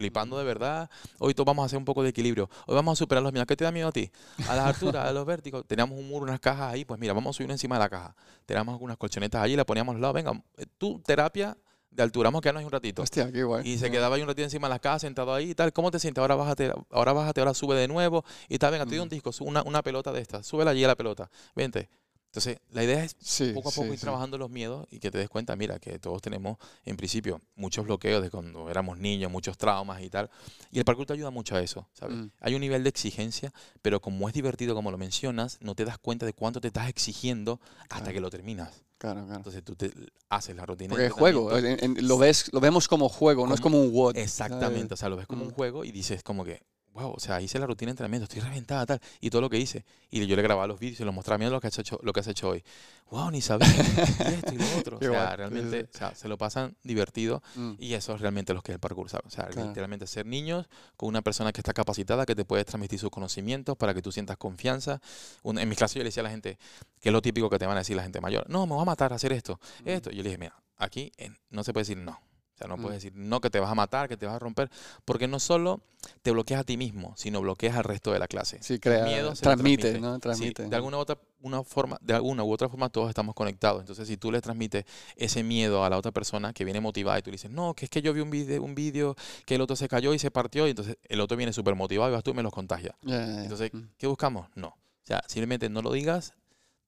flipando 0.00 0.38
de 0.38 0.44
verdad. 0.44 0.88
Hoy 1.18 1.34
todos 1.34 1.46
vamos 1.46 1.62
a 1.62 1.66
hacer 1.66 1.78
un 1.78 1.84
poco 1.84 2.02
de 2.02 2.08
equilibrio. 2.08 2.48
Hoy 2.66 2.74
vamos 2.74 2.92
a 2.92 2.96
superar 2.98 3.22
los 3.22 3.32
miedos. 3.32 3.46
¿Qué 3.46 3.56
te 3.56 3.64
da 3.64 3.70
miedo 3.70 3.88
a 3.88 3.92
ti? 3.92 4.10
A 4.48 4.56
las 4.56 4.66
alturas, 4.66 5.06
a 5.06 5.12
los 5.12 5.26
vértigos. 5.26 5.66
Teníamos 5.66 5.98
un 5.98 6.08
muro, 6.08 6.24
unas 6.24 6.40
cajas 6.40 6.72
ahí. 6.72 6.84
Pues 6.84 6.98
mira, 6.98 7.12
vamos 7.12 7.36
a 7.36 7.36
subir 7.36 7.50
encima 7.50 7.76
de 7.76 7.80
la 7.80 7.88
caja. 7.88 8.16
Teníamos 8.46 8.72
algunas 8.72 8.96
colchonetas 8.96 9.42
allí, 9.42 9.56
la 9.56 9.66
poníamos 9.66 9.94
al 9.94 10.00
lado. 10.00 10.14
Venga, 10.14 10.32
eh, 10.56 10.64
tu 10.78 11.00
terapia 11.00 11.56
de 11.90 12.02
altura, 12.02 12.28
vamos 12.28 12.40
a 12.40 12.42
quedarnos 12.42 12.64
un 12.64 12.70
ratito. 12.70 13.02
Hostia, 13.02 13.30
qué 13.32 13.42
guay. 13.42 13.68
Y 13.68 13.78
se 13.78 13.90
quedaba 13.90 14.16
ahí 14.16 14.22
un 14.22 14.28
ratito 14.28 14.44
encima 14.44 14.68
de 14.68 14.74
la 14.74 14.78
casa, 14.78 15.00
sentado 15.00 15.34
ahí 15.34 15.50
y 15.50 15.54
tal. 15.54 15.72
¿Cómo 15.72 15.90
te 15.90 15.98
sientes? 15.98 16.20
Ahora 16.20 16.36
bájate, 16.36 16.72
ahora 16.90 17.12
bájate, 17.12 17.40
ahora 17.40 17.54
sube 17.54 17.74
de 17.76 17.88
nuevo. 17.88 18.24
Y 18.48 18.58
tal, 18.58 18.72
venga, 18.72 18.84
te 18.84 18.90
doy 18.90 19.00
un 19.00 19.08
disco, 19.08 19.30
una, 19.40 19.62
una 19.62 19.82
pelota 19.82 20.12
de 20.12 20.20
esta. 20.20 20.42
Súbela 20.42 20.70
allí 20.70 20.84
a 20.84 20.88
la 20.88 20.96
pelota. 20.96 21.30
Vente. 21.54 21.88
Entonces, 22.30 22.58
la 22.70 22.84
idea 22.84 23.02
es 23.02 23.16
poco 23.54 23.70
a 23.70 23.72
poco 23.72 23.92
ir 23.92 23.98
trabajando 23.98 24.38
los 24.38 24.48
miedos 24.48 24.86
y 24.92 25.00
que 25.00 25.10
te 25.10 25.18
des 25.18 25.28
cuenta, 25.28 25.56
mira, 25.56 25.80
que 25.80 25.98
todos 25.98 26.22
tenemos, 26.22 26.58
en 26.84 26.96
principio, 26.96 27.40
muchos 27.56 27.84
bloqueos 27.84 28.22
de 28.22 28.30
cuando 28.30 28.70
éramos 28.70 28.98
niños, 28.98 29.32
muchos 29.32 29.58
traumas 29.58 30.00
y 30.00 30.10
tal. 30.10 30.30
Y 30.70 30.78
el 30.78 30.84
parkour 30.84 31.06
te 31.06 31.14
ayuda 31.14 31.30
mucho 31.30 31.56
a 31.56 31.60
eso, 31.60 31.88
¿sabes? 31.92 32.16
Mm. 32.16 32.30
Hay 32.38 32.54
un 32.54 32.60
nivel 32.60 32.84
de 32.84 32.88
exigencia, 32.88 33.52
pero 33.82 34.00
como 34.00 34.28
es 34.28 34.34
divertido, 34.34 34.76
como 34.76 34.92
lo 34.92 34.98
mencionas, 34.98 35.58
no 35.60 35.74
te 35.74 35.84
das 35.84 35.98
cuenta 35.98 36.24
de 36.24 36.32
cuánto 36.32 36.60
te 36.60 36.68
estás 36.68 36.88
exigiendo 36.88 37.60
hasta 37.88 38.12
que 38.12 38.20
lo 38.20 38.30
terminas. 38.30 38.84
Claro, 39.00 39.24
claro. 39.24 39.38
Entonces 39.38 39.64
tú 39.64 39.74
te 39.76 39.90
haces 40.28 40.54
la 40.54 40.66
rutina. 40.66 40.90
Porque 40.90 41.06
es 41.06 41.12
juego, 41.12 41.50
lo, 41.50 42.18
ves, 42.18 42.52
lo 42.52 42.60
vemos 42.60 42.86
como 42.86 43.08
juego, 43.08 43.46
no 43.46 43.54
es 43.54 43.60
como 43.62 43.80
un 43.80 43.94
WOD. 43.94 44.18
Exactamente, 44.18 44.92
o 44.92 44.96
sea, 44.98 45.08
lo 45.08 45.16
ves 45.16 45.26
como 45.26 45.42
un 45.42 45.48
mm. 45.48 45.54
juego 45.54 45.84
y 45.86 45.90
dices 45.90 46.22
como 46.22 46.44
que, 46.44 46.60
wow, 46.94 47.12
o 47.12 47.20
sea, 47.20 47.40
hice 47.40 47.58
la 47.58 47.66
rutina 47.66 47.88
de 47.88 47.92
entrenamiento, 47.92 48.24
estoy 48.24 48.40
reventada, 48.40 48.86
tal, 48.86 49.00
y 49.20 49.30
todo 49.30 49.42
lo 49.42 49.50
que 49.50 49.58
hice. 49.58 49.84
Y 50.10 50.26
yo 50.26 50.36
le 50.36 50.42
grababa 50.42 50.66
los 50.66 50.78
vídeos 50.78 51.00
y 51.00 51.04
los 51.04 51.14
mostraba, 51.14 51.38
mira 51.38 51.50
lo 51.50 51.60
que 51.60 51.68
has 51.68 51.78
hecho, 51.78 51.98
lo 52.02 52.12
que 52.12 52.20
has 52.20 52.26
hecho 52.26 52.48
hoy. 52.48 52.64
Wow, 53.10 53.30
ni 53.30 53.40
sabía, 53.40 53.68
y 53.68 54.34
esto 54.34 54.54
y 54.54 54.58
lo 54.58 54.64
otro. 54.78 54.96
O 54.98 55.00
sea, 55.00 55.36
realmente, 55.36 55.88
o 55.92 55.98
sea, 55.98 56.14
se 56.14 56.28
lo 56.28 56.38
pasan 56.38 56.76
divertido 56.82 57.42
mm. 57.54 57.74
y 57.78 57.94
eso 57.94 58.14
es 58.14 58.20
realmente 58.20 58.54
lo 58.54 58.62
que 58.62 58.72
es 58.72 58.74
el 58.74 58.80
parkour, 58.80 59.08
¿sabes? 59.08 59.26
O 59.26 59.30
sea, 59.30 59.48
literalmente 59.48 60.06
ser 60.06 60.26
niños 60.26 60.66
con 60.96 61.08
una 61.08 61.22
persona 61.22 61.52
que 61.52 61.60
está 61.60 61.72
capacitada, 61.72 62.26
que 62.26 62.34
te 62.34 62.44
puede 62.44 62.64
transmitir 62.64 62.98
sus 62.98 63.10
conocimientos 63.10 63.76
para 63.76 63.94
que 63.94 64.02
tú 64.02 64.12
sientas 64.12 64.36
confianza. 64.36 65.00
en 65.44 65.68
mi 65.68 65.76
clase 65.76 65.98
yo 65.98 66.02
le 66.02 66.08
decía 66.08 66.22
a 66.22 66.24
la 66.24 66.30
gente, 66.30 66.58
que 67.00 67.08
es 67.08 67.12
lo 67.12 67.22
típico 67.22 67.48
que 67.50 67.58
te 67.58 67.66
van 67.66 67.76
a 67.76 67.80
decir 67.80 67.96
la 67.96 68.02
gente 68.02 68.20
mayor, 68.20 68.48
no, 68.48 68.66
me 68.66 68.74
voy 68.74 68.82
a 68.82 68.86
matar 68.86 69.12
a 69.12 69.16
hacer 69.16 69.32
esto, 69.32 69.60
mm. 69.84 69.88
esto. 69.88 70.10
Y 70.10 70.16
yo 70.16 70.22
le 70.22 70.30
dije, 70.30 70.38
mira, 70.38 70.60
aquí 70.76 71.12
no 71.50 71.64
se 71.64 71.72
puede 71.72 71.82
decir 71.82 71.98
no 71.98 72.29
sea, 72.60 72.68
no 72.68 72.76
puedes 72.76 72.90
mm. 72.90 72.94
decir, 72.94 73.12
no, 73.14 73.40
que 73.40 73.50
te 73.50 73.60
vas 73.60 73.70
a 73.70 73.74
matar, 73.74 74.08
que 74.08 74.16
te 74.16 74.26
vas 74.26 74.36
a 74.36 74.38
romper, 74.38 74.70
porque 75.04 75.28
no 75.28 75.40
solo 75.40 75.80
te 76.22 76.30
bloqueas 76.30 76.60
a 76.60 76.64
ti 76.64 76.76
mismo, 76.76 77.14
sino 77.16 77.40
bloqueas 77.40 77.76
al 77.76 77.84
resto 77.84 78.12
de 78.12 78.18
la 78.18 78.28
clase. 78.28 78.58
Sí, 78.62 78.78
crea, 78.78 79.04
miedo 79.04 79.32
transmite, 79.34 80.00
¿no? 80.00 80.18
Transmite. 80.18 80.68
de 80.68 80.76
alguna 80.76 80.96
u 80.96 81.00
otra 81.00 81.18
una 81.42 81.62
forma, 81.64 81.98
de 82.02 82.14
alguna 82.14 82.44
u 82.44 82.52
otra 82.52 82.68
forma 82.68 82.90
todos 82.90 83.08
estamos 83.08 83.34
conectados. 83.34 83.80
Entonces, 83.80 84.06
si 84.06 84.16
tú 84.16 84.30
le 84.30 84.40
transmites 84.40 84.84
ese 85.16 85.42
miedo 85.42 85.84
a 85.84 85.90
la 85.90 85.96
otra 85.96 86.12
persona 86.12 86.52
que 86.52 86.64
viene 86.64 86.80
motivada 86.80 87.18
y 87.18 87.22
tú 87.22 87.30
le 87.30 87.36
dices, 87.36 87.50
no, 87.50 87.74
que 87.74 87.86
es 87.86 87.90
que 87.90 88.02
yo 88.02 88.12
vi 88.12 88.20
un 88.20 88.30
video, 88.30 88.62
un 88.62 88.74
video 88.74 89.16
que 89.46 89.54
el 89.54 89.60
otro 89.60 89.76
se 89.76 89.88
cayó 89.88 90.12
y 90.14 90.18
se 90.18 90.30
partió, 90.30 90.66
y 90.66 90.70
entonces 90.70 90.96
el 91.08 91.20
otro 91.20 91.36
viene 91.36 91.52
súper 91.52 91.74
motivado 91.74 92.10
y 92.10 92.14
vas 92.14 92.22
tú 92.22 92.30
y 92.30 92.34
me 92.34 92.42
los 92.42 92.52
contagias. 92.52 92.94
Entonces, 93.02 93.72
mm. 93.72 93.80
¿qué 93.96 94.06
buscamos? 94.06 94.48
No. 94.54 94.68
O 94.68 95.06
sea, 95.06 95.22
simplemente 95.26 95.68
no 95.68 95.82
lo 95.82 95.92
digas, 95.92 96.34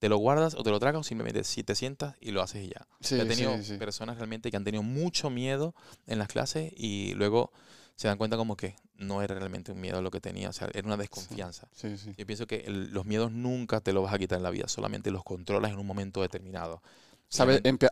te 0.03 0.09
lo 0.09 0.17
guardas 0.17 0.53
o 0.55 0.63
te 0.63 0.69
lo 0.69 0.81
tragas 0.81 0.99
o 0.99 1.03
simplemente 1.05 1.45
si 1.45 1.63
te 1.63 1.75
sientas 1.75 2.17
y 2.19 2.31
lo 2.31 2.41
haces 2.41 2.65
y 2.65 2.71
ya. 2.71 2.85
he 3.09 3.25
tenido 3.25 3.57
personas 3.79 4.17
realmente 4.17 4.51
que 4.51 4.57
han 4.57 4.65
tenido 4.65 4.83
mucho 4.83 5.29
miedo 5.29 5.73
en 6.07 6.19
las 6.19 6.27
clases 6.27 6.73
y 6.75 7.13
luego 7.13 7.53
se 7.95 8.09
dan 8.09 8.17
cuenta 8.17 8.35
como 8.35 8.57
que 8.57 8.75
no 8.97 9.21
era 9.21 9.33
realmente 9.33 9.71
un 9.71 9.79
miedo 9.79 10.01
lo 10.01 10.11
que 10.11 10.19
tenía, 10.19 10.49
o 10.49 10.51
sea, 10.51 10.67
era 10.73 10.85
una 10.85 10.97
desconfianza. 10.97 11.69
Yo 12.17 12.25
pienso 12.25 12.47
que 12.47 12.65
los 12.67 13.05
miedos 13.05 13.31
nunca 13.31 13.79
te 13.79 13.93
los 13.93 14.03
vas 14.03 14.13
a 14.13 14.19
quitar 14.19 14.35
en 14.35 14.43
la 14.43 14.49
vida, 14.49 14.67
solamente 14.67 15.09
los 15.09 15.23
controlas 15.23 15.71
en 15.71 15.79
un 15.79 15.87
momento 15.87 16.21
determinado 16.21 16.83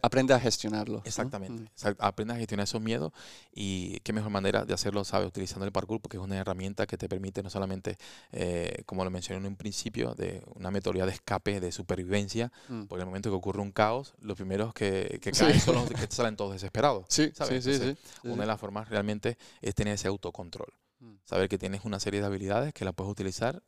aprende 0.02 0.34
a 0.34 0.40
gestionarlo. 0.40 1.02
Exactamente. 1.06 1.72
aprende 2.00 2.34
a 2.34 2.38
gestionar 2.38 2.64
esos 2.66 2.82
miedos 2.82 3.12
y 3.54 4.00
qué 4.02 4.14
mejor 4.14 4.32
manera 4.32 4.66
de 4.66 4.74
hacerlo, 4.74 5.04
¿sabes? 5.04 5.28
Utilizando 5.28 5.66
el 5.66 5.72
parkour 5.72 6.02
porque 6.02 6.18
es 6.18 6.24
una 6.24 6.38
herramienta 6.38 6.86
que 6.86 6.98
te 6.98 7.10
permite 7.10 7.44
no 7.44 7.50
solamente, 7.50 7.98
eh, 8.32 8.84
como 8.86 9.04
lo 9.04 9.12
mencioné 9.12 9.40
en 9.40 9.46
un 9.46 9.56
principio, 9.56 10.14
de 10.16 10.44
una 10.56 10.72
metodología 10.72 11.06
de 11.06 11.14
escape, 11.14 11.60
de 11.60 11.72
supervivencia, 11.72 12.52
mm. 12.68 12.84
porque 12.84 13.02
en 13.02 13.02
el 13.02 13.08
momento 13.08 13.30
que 13.30 13.36
ocurre 13.36 13.62
un 13.62 13.72
caos, 13.72 14.14
los 14.20 14.36
primeros 14.36 14.74
que, 14.74 15.20
que 15.22 15.32
caen 15.32 15.60
son 15.60 15.76
los 15.76 15.90
que 15.90 16.08
salen 16.10 16.36
todos 16.36 16.54
desesperados. 16.54 17.06
Sí, 17.10 17.32
¿sabes? 17.34 17.64
sí, 17.64 17.78
sí, 17.78 17.98
Una 18.24 18.42
de 18.42 18.48
las 18.48 18.60
formas 18.60 18.90
realmente 18.90 19.38
es 19.62 19.76
tener 19.76 19.96
ese 19.96 20.08
autocontrol. 20.08 20.74
Mm. 21.00 21.16
Saber 21.26 21.50
que 21.50 21.58
tienes 21.58 21.86
una 21.86 22.00
serie 22.00 22.20
de 22.20 22.26
habilidades 22.26 22.74
que 22.74 22.86
la 22.86 22.94
puedes 22.94 23.12
utilizar 23.12 23.62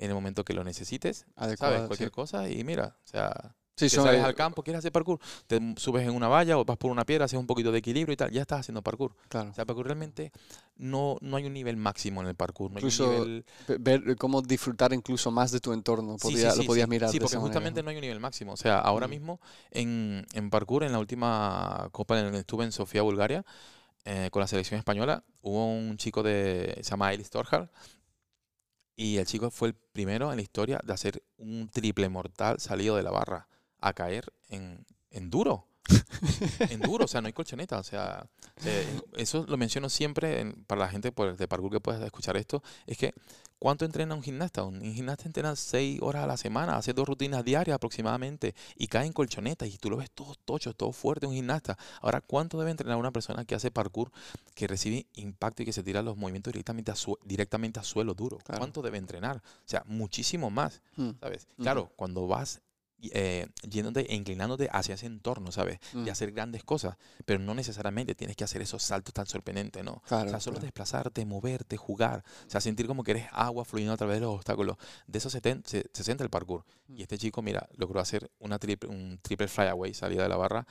en 0.00 0.08
el 0.08 0.14
momento 0.14 0.44
que 0.44 0.54
lo 0.54 0.64
necesites, 0.64 1.26
¿sabes? 1.36 1.58
Cualquier 1.58 2.10
cosa 2.10 2.48
y 2.48 2.64
mira, 2.64 2.96
o 3.04 3.06
sea, 3.06 3.54
si 3.76 3.88
sales 3.88 4.22
al 4.22 4.34
campo, 4.34 4.62
quieres 4.62 4.80
hacer 4.80 4.92
parkour, 4.92 5.18
te 5.46 5.58
subes 5.76 6.06
en 6.06 6.14
una 6.14 6.28
valla 6.28 6.58
o 6.58 6.64
vas 6.64 6.76
por 6.76 6.90
una 6.90 7.04
piedra, 7.04 7.24
haces 7.24 7.38
un 7.38 7.46
poquito 7.46 7.72
de 7.72 7.78
equilibrio 7.78 8.12
y 8.12 8.16
tal, 8.16 8.30
ya 8.30 8.42
estás 8.42 8.60
haciendo 8.60 8.82
parkour. 8.82 9.14
Claro. 9.28 9.50
O 9.50 9.54
sea, 9.54 9.64
parkour 9.64 9.86
realmente 9.86 10.32
no, 10.76 11.16
no 11.20 11.36
hay 11.36 11.44
un 11.46 11.52
nivel 11.52 11.76
máximo 11.76 12.20
en 12.20 12.28
el 12.28 12.34
parkour. 12.34 12.70
incluso 12.72 13.26
ver 13.78 14.16
cómo 14.16 14.42
disfrutar 14.42 14.92
incluso 14.92 15.30
más 15.30 15.50
de 15.50 15.60
tu 15.60 15.72
entorno, 15.72 16.12
lo 16.12 16.18
podías 16.18 16.88
mirar. 16.88 17.10
Sí, 17.10 17.20
porque 17.20 17.36
justamente 17.36 17.82
no 17.82 17.90
hay 17.90 17.96
un 17.96 18.02
nivel 18.02 18.20
máximo. 18.20 18.52
O 18.52 18.56
sea, 18.56 18.78
ahora 18.78 19.06
mm. 19.06 19.10
mismo 19.10 19.40
en, 19.70 20.26
en 20.32 20.50
parkour, 20.50 20.84
en 20.84 20.92
la 20.92 20.98
última 20.98 21.88
copa 21.92 22.18
en 22.18 22.26
la 22.26 22.32
que 22.32 22.38
estuve 22.38 22.64
en 22.64 22.72
Sofía, 22.72 23.02
Bulgaria, 23.02 23.44
eh, 24.04 24.28
con 24.30 24.40
la 24.40 24.46
selección 24.46 24.78
española, 24.78 25.24
hubo 25.42 25.72
un 25.72 25.96
chico 25.96 26.22
de, 26.22 26.78
se 26.82 26.90
llama 26.90 27.12
Elis 27.12 27.30
Torhal, 27.30 27.70
y 28.96 29.18
el 29.18 29.26
chico 29.26 29.50
fue 29.50 29.68
el 29.68 29.74
primero 29.74 30.30
en 30.30 30.36
la 30.36 30.42
historia 30.42 30.80
de 30.82 30.92
hacer 30.92 31.22
un 31.36 31.68
triple 31.68 32.08
mortal 32.08 32.60
salido 32.60 32.96
de 32.96 33.02
la 33.02 33.10
barra 33.10 33.49
a 33.80 33.92
caer 33.92 34.32
en, 34.48 34.84
en 35.10 35.30
duro. 35.30 35.66
en 36.70 36.80
duro, 36.80 37.04
o 37.04 37.08
sea, 37.08 37.20
no 37.20 37.26
hay 37.26 37.32
colchoneta. 37.32 37.78
O 37.78 37.82
sea, 37.82 38.26
eh, 38.64 39.00
eso 39.16 39.44
lo 39.48 39.56
menciono 39.56 39.88
siempre 39.88 40.54
para 40.66 40.82
la 40.82 40.88
gente 40.88 41.12
pues, 41.12 41.38
de 41.38 41.48
parkour 41.48 41.70
que 41.72 41.80
pueda 41.80 42.04
escuchar 42.04 42.36
esto. 42.36 42.62
Es 42.86 42.96
que, 42.98 43.14
¿cuánto 43.58 43.84
entrena 43.84 44.14
un 44.14 44.22
gimnasta? 44.22 44.62
Un 44.64 44.80
gimnasta 44.94 45.24
entrena 45.24 45.56
seis 45.56 46.00
horas 46.02 46.24
a 46.24 46.26
la 46.26 46.36
semana, 46.36 46.76
hace 46.76 46.92
dos 46.92 47.08
rutinas 47.08 47.44
diarias 47.44 47.74
aproximadamente 47.74 48.54
y 48.76 48.86
cae 48.86 49.06
en 49.06 49.12
colchoneta 49.12 49.66
y 49.66 49.76
tú 49.78 49.90
lo 49.90 49.96
ves 49.96 50.10
todo 50.10 50.34
tocho, 50.44 50.74
todo 50.74 50.92
fuerte, 50.92 51.26
un 51.26 51.34
gimnasta. 51.34 51.76
Ahora, 52.00 52.20
¿cuánto 52.20 52.58
debe 52.58 52.70
entrenar 52.70 52.96
una 52.96 53.10
persona 53.10 53.44
que 53.44 53.54
hace 53.54 53.70
parkour, 53.70 54.10
que 54.54 54.66
recibe 54.66 55.06
impacto 55.14 55.62
y 55.62 55.66
que 55.66 55.72
se 55.72 55.82
tira 55.82 56.02
los 56.02 56.16
movimientos 56.16 56.52
directamente 56.52 56.92
a, 56.92 56.94
directamente 57.24 57.80
a 57.80 57.82
suelo 57.82 58.14
duro? 58.14 58.38
¿Cuánto 58.44 58.82
debe 58.82 58.98
entrenar? 58.98 59.38
O 59.38 59.68
sea, 59.68 59.82
muchísimo 59.86 60.50
más, 60.50 60.82
hmm. 60.96 61.10
¿sabes? 61.20 61.48
Claro, 61.56 61.90
cuando 61.96 62.26
vas 62.26 62.60
eh, 63.12 63.46
yéndote 63.68 64.10
e 64.12 64.14
inclinándote 64.14 64.68
hacia 64.72 64.94
ese 64.94 65.06
entorno, 65.06 65.52
¿sabes? 65.52 65.78
Y 65.94 65.98
mm. 65.98 66.08
hacer 66.10 66.32
grandes 66.32 66.64
cosas, 66.64 66.96
pero 67.24 67.38
no 67.38 67.54
necesariamente 67.54 68.14
tienes 68.14 68.36
que 68.36 68.44
hacer 68.44 68.62
esos 68.62 68.82
saltos 68.82 69.14
tan 69.14 69.26
sorprendentes, 69.26 69.82
¿no? 69.84 70.02
o 70.04 70.28
sea, 70.28 70.40
solo 70.40 70.58
desplazarte, 70.58 71.24
moverte, 71.24 71.76
jugar, 71.76 72.24
o 72.46 72.50
sea, 72.50 72.60
sentir 72.60 72.86
como 72.86 73.04
que 73.04 73.12
eres 73.12 73.26
agua 73.32 73.64
fluyendo 73.64 73.94
a 73.94 73.96
través 73.96 74.16
de 74.16 74.26
los 74.26 74.34
obstáculos. 74.34 74.76
De 75.06 75.18
eso 75.18 75.30
se, 75.30 75.40
se, 75.64 76.04
siente 76.04 76.24
el 76.24 76.30
parkour. 76.30 76.64
Mm. 76.88 76.96
Y 76.96 77.02
este 77.02 77.18
chico, 77.18 77.42
mira, 77.42 77.68
logró 77.76 78.00
hacer 78.00 78.30
una 78.38 78.58
triple, 78.58 78.90
un 78.90 79.18
triple 79.22 79.48
flyaway, 79.48 79.94
salida 79.94 80.22
de 80.22 80.28
la 80.28 80.36
barra, 80.36 80.66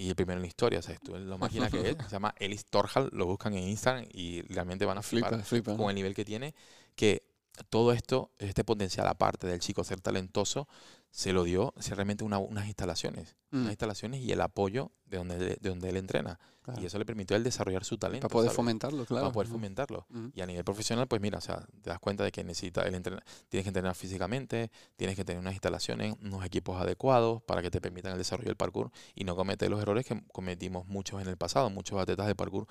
y 0.00 0.08
el 0.08 0.16
primero 0.16 0.38
en 0.38 0.42
la 0.42 0.48
historia. 0.48 0.78
O 0.78 0.82
sea, 0.82 0.96
tú 0.98 1.16
lo 1.16 1.34
imaginas 1.34 1.70
que 1.70 1.90
él, 1.90 1.96
se 2.04 2.10
llama 2.10 2.34
Ellis 2.38 2.64
Torhal, 2.66 3.10
lo 3.12 3.26
buscan 3.26 3.54
en 3.54 3.68
Instagram 3.68 4.06
y 4.12 4.42
realmente 4.42 4.84
van 4.84 4.98
a 4.98 5.02
flipar 5.02 5.42
con 5.76 5.88
el 5.90 5.94
nivel 5.94 6.14
que 6.14 6.24
tiene, 6.24 6.54
que 6.94 7.29
todo 7.68 7.92
esto, 7.92 8.30
este 8.38 8.64
potencial 8.64 9.06
aparte 9.06 9.46
del 9.46 9.60
chico 9.60 9.84
ser 9.84 10.00
talentoso, 10.00 10.68
se 11.10 11.32
lo 11.32 11.44
dio 11.44 11.74
realmente 11.88 12.24
unas 12.24 12.66
instalaciones, 12.66 13.36
unas 13.50 13.66
mm. 13.66 13.70
instalaciones 13.70 14.20
y 14.20 14.30
el 14.30 14.40
apoyo 14.40 14.92
de 15.06 15.16
donde, 15.16 15.38
de 15.38 15.68
donde 15.68 15.88
él 15.88 15.96
entrena. 15.96 16.38
Y 16.78 16.86
eso 16.86 16.98
le 16.98 17.04
permitió 17.04 17.34
a 17.34 17.38
él 17.38 17.42
desarrollar 17.42 17.84
su 17.84 17.98
talento. 17.98 18.28
Para 18.28 18.32
poder 18.32 18.52
fomentarlo, 18.52 19.04
claro. 19.04 19.24
Para 19.24 19.32
poder 19.32 19.48
fomentarlo. 19.48 20.06
Y 20.34 20.40
a 20.40 20.46
nivel 20.46 20.62
profesional, 20.62 21.08
pues 21.08 21.20
mira, 21.20 21.38
o 21.38 21.40
sea, 21.40 21.66
te 21.82 21.90
das 21.90 21.98
cuenta 21.98 22.22
de 22.22 22.30
que 22.30 22.44
necesita 22.44 22.82
el 22.82 22.92
tienes 23.00 23.64
que 23.64 23.68
entrenar 23.68 23.94
físicamente, 23.96 24.70
tienes 24.94 25.16
que 25.16 25.24
tener 25.24 25.40
unas 25.40 25.54
instalaciones, 25.54 26.14
unos 26.22 26.44
equipos 26.44 26.80
adecuados 26.80 27.42
para 27.42 27.60
que 27.62 27.70
te 27.70 27.80
permitan 27.80 28.12
el 28.12 28.18
desarrollo 28.18 28.48
del 28.48 28.56
parkour 28.56 28.92
y 29.14 29.24
no 29.24 29.34
cometer 29.34 29.68
los 29.68 29.80
errores 29.80 30.06
que 30.06 30.22
cometimos 30.32 30.86
muchos 30.86 31.20
en 31.20 31.28
el 31.28 31.36
pasado, 31.36 31.70
muchos 31.70 31.98
atletas 31.98 32.26
de 32.26 32.36
parkour 32.36 32.66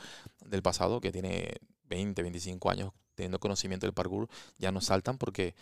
del 0.46 0.62
pasado 0.62 1.02
que 1.02 1.12
tiene 1.12 1.56
20, 1.90 2.22
25 2.22 2.70
años 2.70 2.94
teniendo 3.20 3.40
conocimiento 3.40 3.86
del 3.86 3.94
parkour, 3.94 4.30
ya 4.58 4.72
no 4.72 4.80
saltan 4.80 5.18
porque 5.18 5.54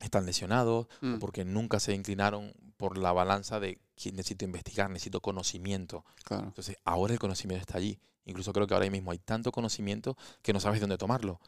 están 0.00 0.26
lesionados, 0.26 0.88
mm. 1.00 1.18
porque 1.18 1.44
nunca 1.44 1.78
se 1.78 1.94
inclinaron 1.94 2.52
por 2.76 2.98
la 2.98 3.12
balanza 3.12 3.60
de 3.60 3.78
que 3.94 4.10
necesito 4.10 4.44
investigar, 4.44 4.90
necesito 4.90 5.20
conocimiento. 5.20 6.04
Entonces, 6.28 6.76
ahora 6.84 7.12
el 7.12 7.20
conocimiento 7.20 7.62
está 7.62 7.78
allí. 7.78 8.00
Incluso 8.24 8.52
creo 8.52 8.66
que 8.66 8.74
ahora 8.74 8.90
mismo 8.90 9.12
hay 9.12 9.18
tanto 9.18 9.52
conocimiento 9.52 10.16
que 10.42 10.52
no 10.52 10.58
sabes 10.58 10.80
dónde 10.80 10.98
tomarlo. 10.98 11.40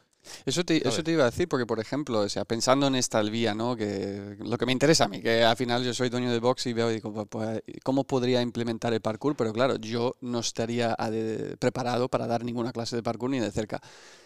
Eso 0.45 0.63
te, 0.63 0.87
eso 0.87 1.03
te 1.03 1.11
iba 1.11 1.23
a 1.23 1.31
decir, 1.31 1.47
porque 1.47 1.65
por 1.65 1.79
ejemplo, 1.79 2.19
o 2.19 2.29
sea, 2.29 2.45
pensando 2.45 2.87
en 2.87 2.95
esta 2.95 3.21
vía, 3.21 3.55
¿no? 3.55 3.75
Que 3.75 4.35
lo 4.39 4.57
que 4.57 4.65
me 4.65 4.71
interesa 4.71 5.05
a 5.05 5.07
mí, 5.07 5.21
que 5.21 5.43
al 5.43 5.55
final 5.55 5.83
yo 5.83 5.93
soy 5.93 6.09
dueño 6.09 6.31
de 6.31 6.39
box 6.39 6.67
y 6.67 6.73
veo, 6.73 6.89
digo, 6.89 7.11
pues, 7.13 7.27
pues, 7.29 7.61
¿cómo 7.83 8.03
podría 8.03 8.41
implementar 8.41 8.93
el 8.93 9.01
parkour? 9.01 9.35
Pero 9.35 9.53
claro, 9.53 9.77
yo 9.77 10.15
no 10.21 10.39
estaría 10.39 10.95
preparado 11.59 12.09
para 12.09 12.27
dar 12.27 12.43
ninguna 12.43 12.71
clase 12.71 12.95
de 12.95 13.03
parkour 13.03 13.29
ni 13.29 13.39
de 13.39 13.51
cerca. 13.51 13.79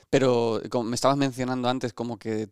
Pero 0.09 0.61
como 0.69 0.89
me 0.89 0.95
estabas 0.95 1.17
mencionando 1.17 1.69
antes, 1.69 1.93
como 1.93 2.17
que 2.17 2.49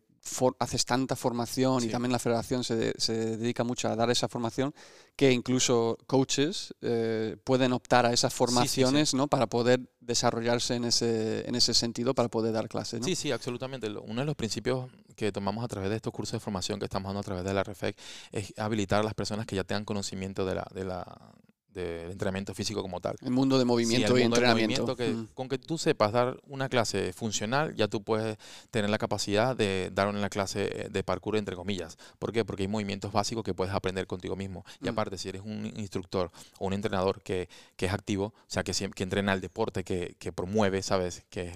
haces 0.59 0.85
tanta 0.85 1.15
formación 1.15 1.83
y 1.83 1.87
también 1.87 2.11
la 2.11 2.19
federación 2.19 2.63
se, 2.63 2.93
se, 2.97 3.37
dedica 3.37 3.63
mucho 3.63 3.89
a 3.89 3.95
dar 3.95 4.11
esa 4.11 4.27
formación 4.27 4.73
que 5.15 5.31
incluso 5.31 5.97
coaches 6.07 6.73
eh, 6.81 7.37
pueden 7.43 7.73
optar 7.73 8.05
a 8.05 8.13
esas 8.13 8.33
formaciones 8.33 9.13
¿no? 9.13 9.27
para 9.27 9.47
poder 9.47 9.81
desarrollarse 9.99 10.75
en 10.75 10.85
ese, 10.85 11.47
en 11.47 11.55
ese 11.55 11.73
sentido, 11.73 12.13
para 12.13 12.29
poder 12.29 12.53
dar 12.53 12.69
clases. 12.69 12.99
¿no? 12.99 13.05
Sí, 13.05 13.15
sí, 13.15 13.31
absolutamente. 13.31 13.89
Uno 13.89 14.21
de 14.21 14.25
los 14.25 14.35
principios 14.35 14.89
que 15.15 15.31
tomamos 15.31 15.63
a 15.63 15.67
través 15.67 15.89
de 15.89 15.95
estos 15.97 16.13
cursos 16.13 16.33
de 16.33 16.39
formación 16.39 16.79
que 16.79 16.85
estamos 16.85 17.09
dando 17.09 17.19
a 17.19 17.23
través 17.23 17.43
de 17.43 17.53
la 17.53 17.63
REFEC 17.63 17.97
es 18.31 18.53
habilitar 18.57 19.01
a 19.01 19.03
las 19.03 19.13
personas 19.13 19.45
que 19.45 19.55
ya 19.55 19.63
tengan 19.63 19.85
conocimiento 19.85 20.45
de 20.45 20.55
la, 20.55 20.67
de 20.73 20.85
la, 20.85 21.33
del 21.73 22.11
entrenamiento 22.11 22.53
físico 22.53 22.81
como 22.81 22.99
tal. 22.99 23.15
El 23.21 23.31
mundo 23.31 23.57
de 23.57 23.65
movimiento 23.65 24.17
y 24.17 24.23
entrenamiento. 24.23 24.95
que, 24.95 25.09
mm. 25.09 25.27
Con 25.33 25.49
que 25.49 25.57
tú 25.57 25.77
sepas 25.77 26.11
dar 26.11 26.39
una 26.47 26.69
clase 26.69 27.13
funcional, 27.13 27.75
ya 27.75 27.87
tú 27.87 28.03
puedes 28.03 28.37
tener 28.71 28.89
la 28.89 28.97
capacidad 28.97 29.55
de 29.55 29.89
dar 29.93 30.07
una 30.07 30.29
clase 30.29 30.89
de 30.91 31.03
parkour 31.03 31.37
entre 31.37 31.55
comillas. 31.55 31.97
¿Por 32.19 32.31
qué? 32.31 32.45
Porque 32.45 32.63
hay 32.63 32.67
movimientos 32.67 33.11
básicos 33.11 33.43
que 33.43 33.53
puedes 33.53 33.73
aprender 33.73 34.07
contigo 34.07 34.35
mismo. 34.35 34.65
Y 34.81 34.85
mm. 34.85 34.89
aparte, 34.89 35.17
si 35.17 35.29
eres 35.29 35.41
un 35.43 35.65
instructor 35.77 36.31
o 36.59 36.67
un 36.67 36.73
entrenador 36.73 37.21
que, 37.21 37.49
que 37.75 37.85
es 37.85 37.93
activo, 37.93 38.25
o 38.25 38.33
sea, 38.47 38.63
que, 38.63 38.73
que 38.73 39.03
entrena 39.03 39.33
el 39.33 39.41
deporte, 39.41 39.83
que, 39.83 40.15
que 40.19 40.31
promueve, 40.31 40.81
¿sabes? 40.81 41.23
Que, 41.29 41.53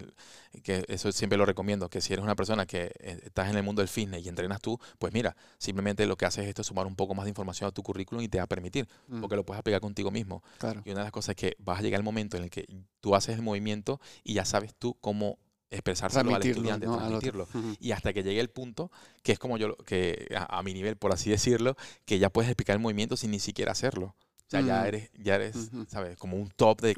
que 0.63 0.85
eso 0.87 1.11
siempre 1.11 1.37
lo 1.37 1.45
recomiendo, 1.45 1.89
que 1.89 2.01
si 2.01 2.13
eres 2.13 2.23
una 2.23 2.35
persona 2.35 2.65
que 2.65 2.91
eh, 2.99 3.19
estás 3.23 3.49
en 3.49 3.57
el 3.57 3.63
mundo 3.63 3.81
del 3.81 3.89
fitness 3.89 4.25
y 4.25 4.29
entrenas 4.29 4.61
tú, 4.61 4.79
pues 4.99 5.13
mira, 5.13 5.35
simplemente 5.57 6.05
lo 6.05 6.15
que 6.15 6.25
haces 6.25 6.43
es 6.43 6.49
esto, 6.49 6.63
sumar 6.63 6.85
un 6.85 6.95
poco 6.95 7.13
más 7.13 7.25
de 7.25 7.29
información 7.29 7.67
a 7.67 7.71
tu 7.71 7.83
currículum 7.83 8.23
y 8.23 8.27
te 8.27 8.37
va 8.37 8.45
a 8.45 8.47
permitir, 8.47 8.87
mm. 9.07 9.21
porque 9.21 9.35
lo 9.35 9.45
puedes 9.45 9.59
aplicar 9.59 9.81
contigo 9.81 10.04
mismo. 10.11 10.43
Y 10.85 10.91
una 10.91 10.99
de 10.99 11.05
las 11.05 11.11
cosas 11.11 11.29
es 11.29 11.35
que 11.35 11.55
vas 11.59 11.79
a 11.79 11.81
llegar 11.81 11.99
el 11.99 12.03
momento 12.03 12.37
en 12.37 12.43
el 12.43 12.49
que 12.49 12.65
tú 13.01 13.15
haces 13.15 13.35
el 13.35 13.41
movimiento 13.41 13.99
y 14.23 14.33
ya 14.33 14.45
sabes 14.45 14.73
tú 14.75 14.97
cómo 15.01 15.37
expresárselo 15.69 16.35
al 16.35 16.45
estudiante, 16.45 16.85
transmitirlo. 16.85 17.47
Y 17.79 17.91
hasta 17.91 18.13
que 18.13 18.23
llegue 18.23 18.39
el 18.39 18.49
punto, 18.49 18.91
que 19.23 19.31
es 19.31 19.39
como 19.39 19.57
yo, 19.57 19.75
que 19.77 20.27
a, 20.35 20.61
mi 20.63 20.73
nivel, 20.73 20.97
por 20.97 21.13
así 21.13 21.29
decirlo, 21.29 21.75
que 22.05 22.19
ya 22.19 22.29
puedes 22.29 22.49
explicar 22.49 22.75
el 22.75 22.81
movimiento 22.81 23.17
sin 23.17 23.31
ni 23.31 23.39
siquiera 23.39 23.71
hacerlo. 23.71 24.15
O 24.47 24.49
sea, 24.49 24.61
ya 24.61 24.83
mm. 24.83 24.85
eres, 24.85 25.09
ya 25.17 25.35
eres 25.35 25.55
¿sabes? 25.87 26.17
Como 26.17 26.37
un 26.37 26.49
top 26.49 26.79
de... 26.81 26.93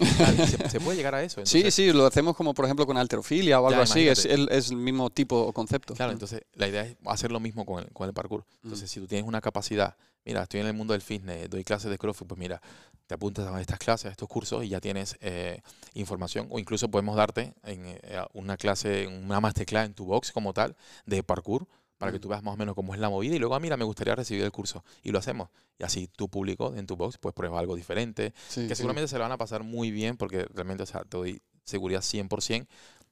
se, 0.47 0.69
se, 0.69 0.79
puede 0.81 0.97
llegar 0.97 1.15
a 1.15 1.23
eso. 1.23 1.45
sí, 1.45 1.71
sí, 1.71 1.93
lo 1.93 2.05
hacemos 2.05 2.35
como, 2.35 2.53
por 2.53 2.65
ejemplo, 2.65 2.85
con 2.85 2.97
alterofilia 2.97 3.61
o 3.61 3.67
algo 3.67 3.81
así. 3.81 4.05
Es 4.05 4.25
el, 4.25 4.49
es 4.51 4.69
el, 4.69 4.75
mismo 4.75 5.09
tipo 5.09 5.39
o 5.39 5.53
concepto. 5.53 5.93
Claro, 5.93 6.11
entonces 6.11 6.41
la 6.53 6.67
idea 6.67 6.81
es 6.81 6.97
hacer 7.05 7.31
lo 7.31 7.39
mismo 7.39 7.65
con 7.65 7.83
el, 7.83 7.89
con 7.93 8.05
el 8.07 8.13
parkour. 8.13 8.43
Entonces, 8.63 8.91
si 8.91 8.99
tú 8.99 9.07
tienes 9.07 9.25
una 9.25 9.39
capacidad, 9.39 9.95
mira, 10.25 10.43
estoy 10.43 10.59
en 10.59 10.67
el 10.67 10.73
mundo 10.73 10.91
del 10.91 11.01
fitness, 11.01 11.49
doy 11.49 11.63
clases 11.63 11.89
de 11.89 11.97
CrossFit, 11.97 12.27
pues 12.27 12.37
mira, 12.37 12.61
te 13.07 13.15
apuntas 13.15 13.47
a 13.47 13.61
estas 13.61 13.79
clases, 13.79 14.07
a 14.07 14.11
estos 14.11 14.27
cursos 14.27 14.65
y 14.65 14.67
ya 14.67 14.81
tienes 14.81 15.15
eh, 15.21 15.61
información. 15.93 16.47
O 16.49 16.59
incluso 16.59 16.89
podemos 16.89 17.15
darte 17.15 17.53
en, 17.63 17.85
eh, 17.85 18.21
una 18.33 18.57
clase, 18.57 19.07
una 19.07 19.39
masterclass 19.39 19.85
en 19.85 19.93
tu 19.93 20.05
box 20.05 20.33
como 20.33 20.53
tal 20.53 20.75
de 21.05 21.23
parkour 21.23 21.65
para 21.97 22.11
que 22.11 22.19
tú 22.19 22.27
veas 22.27 22.43
más 22.43 22.53
o 22.53 22.57
menos 22.57 22.75
cómo 22.75 22.93
es 22.93 22.99
la 22.99 23.09
movida 23.09 23.35
y 23.35 23.39
luego, 23.39 23.55
ah, 23.55 23.59
mira, 23.59 23.77
me 23.77 23.85
gustaría 23.85 24.15
recibir 24.15 24.43
el 24.43 24.51
curso 24.51 24.83
y 25.03 25.11
lo 25.11 25.19
hacemos. 25.19 25.49
Y 25.79 25.83
así 25.83 26.07
tu 26.07 26.29
público 26.29 26.73
en 26.75 26.87
tu 26.87 26.95
box 26.95 27.17
pues 27.17 27.33
prueba 27.33 27.59
algo 27.59 27.75
diferente, 27.75 28.33
que 28.53 28.75
seguramente 28.75 29.07
se 29.07 29.17
lo 29.17 29.23
van 29.23 29.31
a 29.31 29.37
pasar 29.37 29.63
muy 29.63 29.91
bien 29.91 30.17
porque 30.17 30.45
realmente, 30.53 30.83
o 30.83 30.85
sea, 30.85 31.01
te 31.01 31.17
doy 31.17 31.41
seguridad 31.63 32.01
100% 32.01 32.67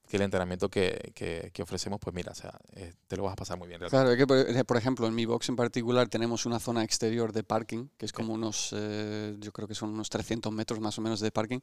que 0.07 0.17
el 0.17 0.23
entrenamiento 0.23 0.69
que, 0.69 1.11
que, 1.15 1.63
ofrecemos, 1.63 1.99
pues 1.99 2.13
mira, 2.13 2.31
o 2.31 2.35
sea, 2.35 2.53
eh, 2.75 2.93
te 3.07 3.17
lo 3.17 3.23
vas 3.23 3.33
a 3.33 3.35
pasar 3.35 3.57
muy 3.57 3.67
bien. 3.67 3.81
Claro, 3.89 4.11
es 4.11 4.17
que 4.17 4.63
por 4.63 4.77
ejemplo 4.77 5.07
en 5.07 5.15
mi 5.15 5.25
box 5.25 5.49
en 5.49 5.55
particular 5.55 6.07
tenemos 6.07 6.45
una 6.45 6.59
zona 6.59 6.83
exterior 6.83 7.31
de 7.33 7.43
parking, 7.43 7.87
que 7.97 8.05
es 8.05 8.13
como 8.13 8.33
unos, 8.33 8.69
eh, 8.75 9.35
yo 9.39 9.51
creo 9.51 9.67
que 9.67 9.75
son 9.75 9.89
unos 9.89 10.09
300 10.09 10.51
metros 10.53 10.79
más 10.79 10.97
o 10.99 11.01
menos 11.01 11.19
de 11.19 11.31
parking. 11.31 11.59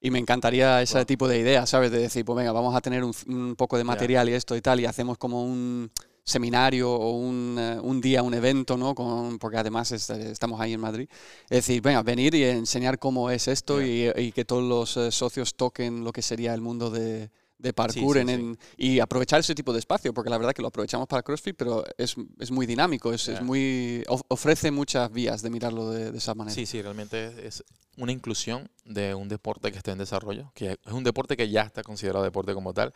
Y 0.00 0.10
me 0.12 0.20
encantaría 0.20 0.80
ese 0.80 1.04
tipo 1.06 1.26
de 1.26 1.40
idea, 1.40 1.66
¿sabes? 1.66 1.90
De 1.90 1.98
decir, 1.98 2.24
pues 2.24 2.36
venga, 2.36 2.52
vamos 2.52 2.74
a 2.76 2.80
tener 2.80 3.02
un, 3.02 3.56
poco 3.56 3.76
de 3.76 3.82
material 3.82 4.28
y 4.28 4.32
esto 4.32 4.54
y 4.54 4.60
tal, 4.60 4.78
y 4.78 4.84
hacemos 4.84 5.18
como 5.18 5.42
un, 5.42 5.90
seminario 6.28 6.90
o 6.90 7.16
un, 7.16 7.56
eh, 7.58 7.78
un, 7.80 8.00
día, 8.00 8.22
un 8.22 8.34
evento, 8.34 8.76
¿no? 8.76 8.94
Con, 8.94 9.38
porque 9.38 9.56
además 9.56 9.90
estamos 9.92 10.60
ahí 10.60 10.74
en 10.74 10.80
Madrid. 10.80 11.08
Es 11.44 11.66
decir, 11.66 11.80
venga, 11.82 12.02
venir 12.02 12.34
y 12.34 12.44
enseñar 12.44 12.98
cómo 12.98 13.30
es 13.30 13.48
esto 13.48 13.82
y, 13.82 14.10
y, 14.16 14.32
que 14.32 14.44
todos 14.44 14.62
los 14.62 14.96
eh, 14.96 15.10
socios 15.10 15.54
toquen 15.54 16.04
lo 16.04 16.12
que 16.12 16.22
sería 16.22 16.54
el 16.54 16.60
mundo 16.60 16.90
de, 16.90 17.30
de 17.58 17.72
parkour 17.72 18.18
en, 18.18 18.56
y 18.76 19.00
aprovechar 19.00 19.40
ese 19.40 19.54
tipo 19.54 19.72
de 19.72 19.80
espacio, 19.80 20.14
porque 20.14 20.30
la 20.30 20.38
verdad 20.38 20.52
que 20.52 20.62
lo 20.62 20.68
aprovechamos 20.68 21.08
para 21.08 21.22
CrossFit, 21.22 21.56
pero 21.56 21.84
es, 21.96 22.14
es 22.38 22.50
muy 22.50 22.66
dinámico, 22.66 23.12
es, 23.12 23.28
es, 23.28 23.42
muy 23.42 24.04
ofrece 24.28 24.70
muchas 24.70 25.10
vías 25.12 25.42
de 25.42 25.50
mirarlo 25.50 25.90
de, 25.90 26.16
esa 26.16 26.34
manera. 26.34 26.54
Sí, 26.54 26.66
sí, 26.66 26.80
realmente 26.80 27.46
es 27.46 27.64
una 27.96 28.12
inclusión 28.12 28.70
de 28.84 29.14
un 29.14 29.28
deporte 29.28 29.72
que 29.72 29.78
está 29.78 29.90
en 29.90 29.98
desarrollo, 29.98 30.52
que 30.54 30.78
es 30.84 30.92
un 30.92 31.02
deporte 31.02 31.36
que 31.36 31.50
ya 31.50 31.62
está 31.62 31.82
considerado 31.82 32.24
deporte 32.24 32.54
como 32.54 32.72
tal, 32.72 32.94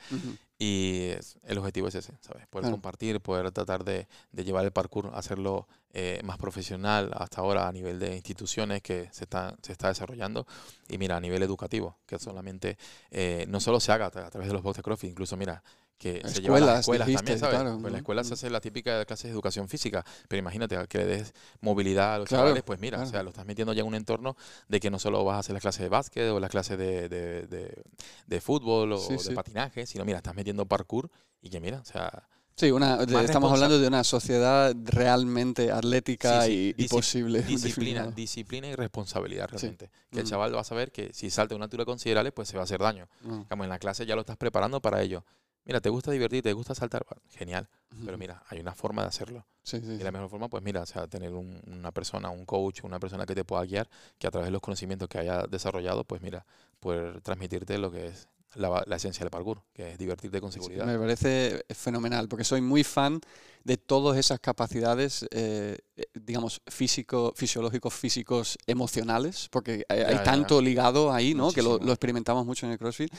y 0.62 1.10
el 1.42 1.58
objetivo 1.58 1.88
es 1.88 1.96
ese, 1.96 2.12
¿sabes? 2.20 2.46
Poder 2.46 2.70
compartir, 2.70 3.20
poder 3.20 3.50
tratar 3.50 3.82
de, 3.82 4.06
de, 4.30 4.44
llevar 4.44 4.64
el 4.64 4.70
parkour, 4.70 5.10
hacerlo 5.12 5.66
eh, 5.92 6.20
más 6.22 6.38
profesional 6.38 7.10
hasta 7.16 7.40
ahora 7.40 7.66
a 7.66 7.72
nivel 7.72 7.98
de 7.98 8.14
instituciones 8.14 8.80
que 8.80 9.08
se 9.10 9.24
está, 9.24 9.56
se 9.60 9.72
está 9.72 9.88
desarrollando, 9.88 10.46
y 10.88 10.98
mira, 10.98 11.16
a 11.16 11.20
nivel 11.20 11.42
educativo, 11.42 11.96
que 12.06 12.16
solamente 12.20 12.78
eh, 13.10 13.44
no 13.48 13.58
solo 13.58 13.80
se 13.80 13.90
haga 13.90 14.06
a, 14.06 14.10
través 14.10 14.46
de 14.46 14.54
los 14.54 14.62
box 14.62 14.76
de 14.76 14.82
CrossFit, 14.84 15.10
incluso 15.10 15.36
mira, 15.36 15.64
que 15.98 16.20
se 16.28 16.42
lleva 16.42 16.56
a 16.56 16.60
las 16.60 16.80
escuelas 16.80 17.10
también, 17.12 17.38
¿sabes? 17.38 17.60
pues 17.60 17.84
en 17.84 17.92
la 17.92 17.98
escuela 17.98 18.24
se 18.24 18.34
hace 18.34 18.50
la 18.50 18.60
típica 18.60 19.04
clase 19.04 19.28
de 19.28 19.32
educación 19.32 19.68
física, 19.68 20.04
pero 20.28 20.40
imagínate 20.40 20.76
que 20.88 20.98
le 20.98 21.06
des 21.06 21.34
movilidad 21.60 22.16
a 22.16 22.18
los 22.18 22.28
chavales, 22.28 22.62
pues 22.64 22.80
mira, 22.80 23.00
o 23.00 23.06
sea, 23.06 23.22
lo 23.22 23.30
estás 23.30 23.46
metiendo 23.46 23.72
ya 23.72 23.82
en 23.82 23.86
un 23.86 23.94
entorno 23.94 24.36
de 24.68 24.80
que 24.80 24.90
no 24.90 24.98
solo 24.98 25.24
vas 25.24 25.36
a 25.36 25.38
hacer 25.38 25.52
las 25.52 25.62
clases 25.62 25.82
de 25.82 25.88
básquet 25.88 26.30
o 26.30 26.40
las 26.40 26.50
clases 26.50 26.76
de, 26.76 27.08
de, 27.08 27.82
de, 28.26 28.40
fútbol 28.40 28.92
o 28.92 29.08
de 29.08 29.34
patinaje, 29.34 29.86
sino 29.86 30.04
mira, 30.04 30.18
estás 30.18 30.34
metiendo 30.34 30.66
parkour 30.66 31.08
y 31.40 31.50
que 31.50 31.60
mira, 31.60 31.78
o 31.80 31.84
sea... 31.84 32.26
Sí, 32.54 32.70
una, 32.70 33.02
estamos 33.02 33.50
hablando 33.50 33.78
de 33.78 33.88
una 33.88 34.04
sociedad 34.04 34.74
realmente 34.84 35.70
atlética 35.70 36.46
y, 36.48 36.74
posible. 36.88 37.42
Disciplina, 37.48 38.08
disciplina 38.08 38.68
y 38.68 38.74
responsabilidad 38.74 39.48
realmente. 39.48 39.90
Que 40.10 40.20
el 40.20 40.26
chaval 40.26 40.54
va 40.54 40.60
a 40.60 40.64
saber 40.64 40.92
que 40.92 41.12
si 41.14 41.30
salta 41.30 41.54
una 41.54 41.64
altura 41.64 41.84
considerable, 41.84 42.30
pues 42.30 42.48
se 42.48 42.56
va 42.56 42.60
a 42.60 42.64
hacer 42.64 42.80
daño. 42.80 43.08
Como 43.48 43.64
en 43.64 43.70
la 43.70 43.78
clase 43.78 44.04
ya 44.04 44.14
lo 44.14 44.20
estás 44.20 44.36
preparando 44.36 44.82
para 44.82 45.02
ello. 45.02 45.24
Mira, 45.64 45.80
¿te 45.80 45.90
gusta 45.90 46.10
divertir? 46.10 46.42
¿Te 46.42 46.52
gusta 46.52 46.74
saltar? 46.74 47.04
genial. 47.30 47.68
Pero 48.04 48.18
mira, 48.18 48.42
hay 48.48 48.58
una 48.58 48.74
forma 48.74 49.02
de 49.02 49.08
hacerlo. 49.08 49.46
Y 49.72 50.02
la 50.02 50.10
mejor 50.10 50.28
forma, 50.28 50.48
pues 50.48 50.62
mira, 50.62 50.82
o 50.82 50.86
sea, 50.86 51.06
tener 51.06 51.32
una 51.32 51.92
persona, 51.92 52.30
un 52.30 52.44
coach, 52.44 52.82
una 52.82 52.98
persona 52.98 53.26
que 53.26 53.34
te 53.34 53.44
pueda 53.44 53.64
guiar, 53.64 53.88
que 54.18 54.26
a 54.26 54.30
través 54.30 54.48
de 54.48 54.52
los 54.52 54.60
conocimientos 54.60 55.08
que 55.08 55.18
haya 55.18 55.44
desarrollado, 55.48 56.04
pues 56.04 56.20
mira, 56.20 56.44
poder 56.80 57.20
transmitirte 57.20 57.78
lo 57.78 57.92
que 57.92 58.08
es 58.08 58.28
la, 58.54 58.96
esencia 58.96 59.24
del 59.24 59.30
parkour, 59.30 59.62
que 59.72 59.92
es 59.92 59.98
divertirte 59.98 60.40
con 60.40 60.50
seguridad. 60.50 60.84
Me 60.84 60.98
parece 60.98 61.64
fenomenal, 61.70 62.28
porque 62.28 62.44
soy 62.44 62.60
muy 62.60 62.82
fan 62.82 63.20
de 63.62 63.76
todas 63.76 64.18
esas 64.18 64.40
capacidades, 64.40 65.26
eh, 65.30 65.78
eh, 65.96 66.04
digamos, 66.14 66.60
físico, 66.66 67.32
fisiológicos, 67.36 67.94
físicos, 67.94 68.58
emocionales, 68.66 69.48
porque 69.50 69.84
hay, 69.88 70.18
tanto 70.24 70.60
ligado 70.60 71.12
ahí, 71.12 71.34
¿no? 71.34 71.52
Que 71.52 71.62
lo, 71.62 71.78
lo, 71.78 71.92
experimentamos 71.92 72.44
mucho 72.44 72.66
en 72.66 72.72
el 72.72 72.78
CrossFit 72.78 73.12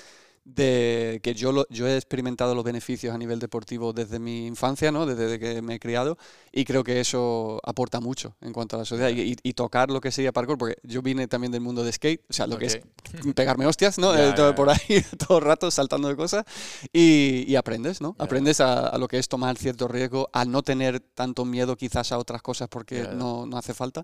de 0.46 1.22
que 1.24 1.34
yo, 1.34 1.66
yo 1.70 1.88
he 1.88 1.96
experimentado 1.96 2.54
los 2.54 2.66
beneficios 2.66 3.16
a 3.16 3.18
nivel 3.18 3.40
deportivo 3.40 3.94
desde 3.94 4.20
mi 4.20 4.46
infancia, 4.46 4.92
¿no? 4.92 5.06
desde 5.06 5.40
que 5.40 5.62
me 5.62 5.76
he 5.76 5.80
criado, 5.80 6.18
y 6.52 6.66
creo 6.66 6.84
que 6.84 7.00
eso 7.00 7.62
aporta 7.64 8.02
mucho 8.02 8.36
en 8.42 8.52
cuanto 8.52 8.76
a 8.76 8.80
la 8.80 8.86
sociedad. 8.86 9.10
Y, 9.10 9.54
tocar 9.54 9.92
lo 9.92 10.02
que 10.02 10.12
sería 10.12 10.32
parkour, 10.32 10.58
porque 10.58 10.78
yo 10.82 11.04
vine 11.04 11.28
también 11.28 11.52
del 11.52 11.62
mundo 11.62 11.84
de 11.84 11.92
skate, 11.92 12.22
o 12.28 12.34
sea, 12.34 12.48
lo 12.48 12.58
que 12.58 12.66
es 12.66 12.80
pegarme 13.36 13.68
hostias, 13.68 14.00
¿no? 14.00 14.16
Eh, 14.16 14.34
todo 14.36 14.56
por 14.56 14.70
ahí, 14.70 14.80
todo 15.28 15.38
el 15.38 15.44
rato 15.44 15.70
saltando 15.70 16.08
de 16.08 16.16
cosas, 16.16 16.44
y, 16.92 17.56
aprendes, 17.56 18.02
¿no? 18.02 18.16
Aprendes 18.18 18.60
a, 18.60 18.98
lo 18.98 19.08
que 19.08 19.20
es 19.20 19.28
tomar 19.28 19.58
cierto 19.58 19.88
riesgo, 19.88 20.30
a 20.34 20.44
no 20.44 20.64
tener 20.64 21.00
tanto 21.00 21.46
miedo 21.46 21.78
quizás 21.78 22.12
a 22.12 22.18
otras 22.18 22.42
cosas 22.42 22.68
porque 22.68 23.04
no, 23.14 23.46
no, 23.46 23.58
hace 23.58 23.76
falta. 23.76 24.04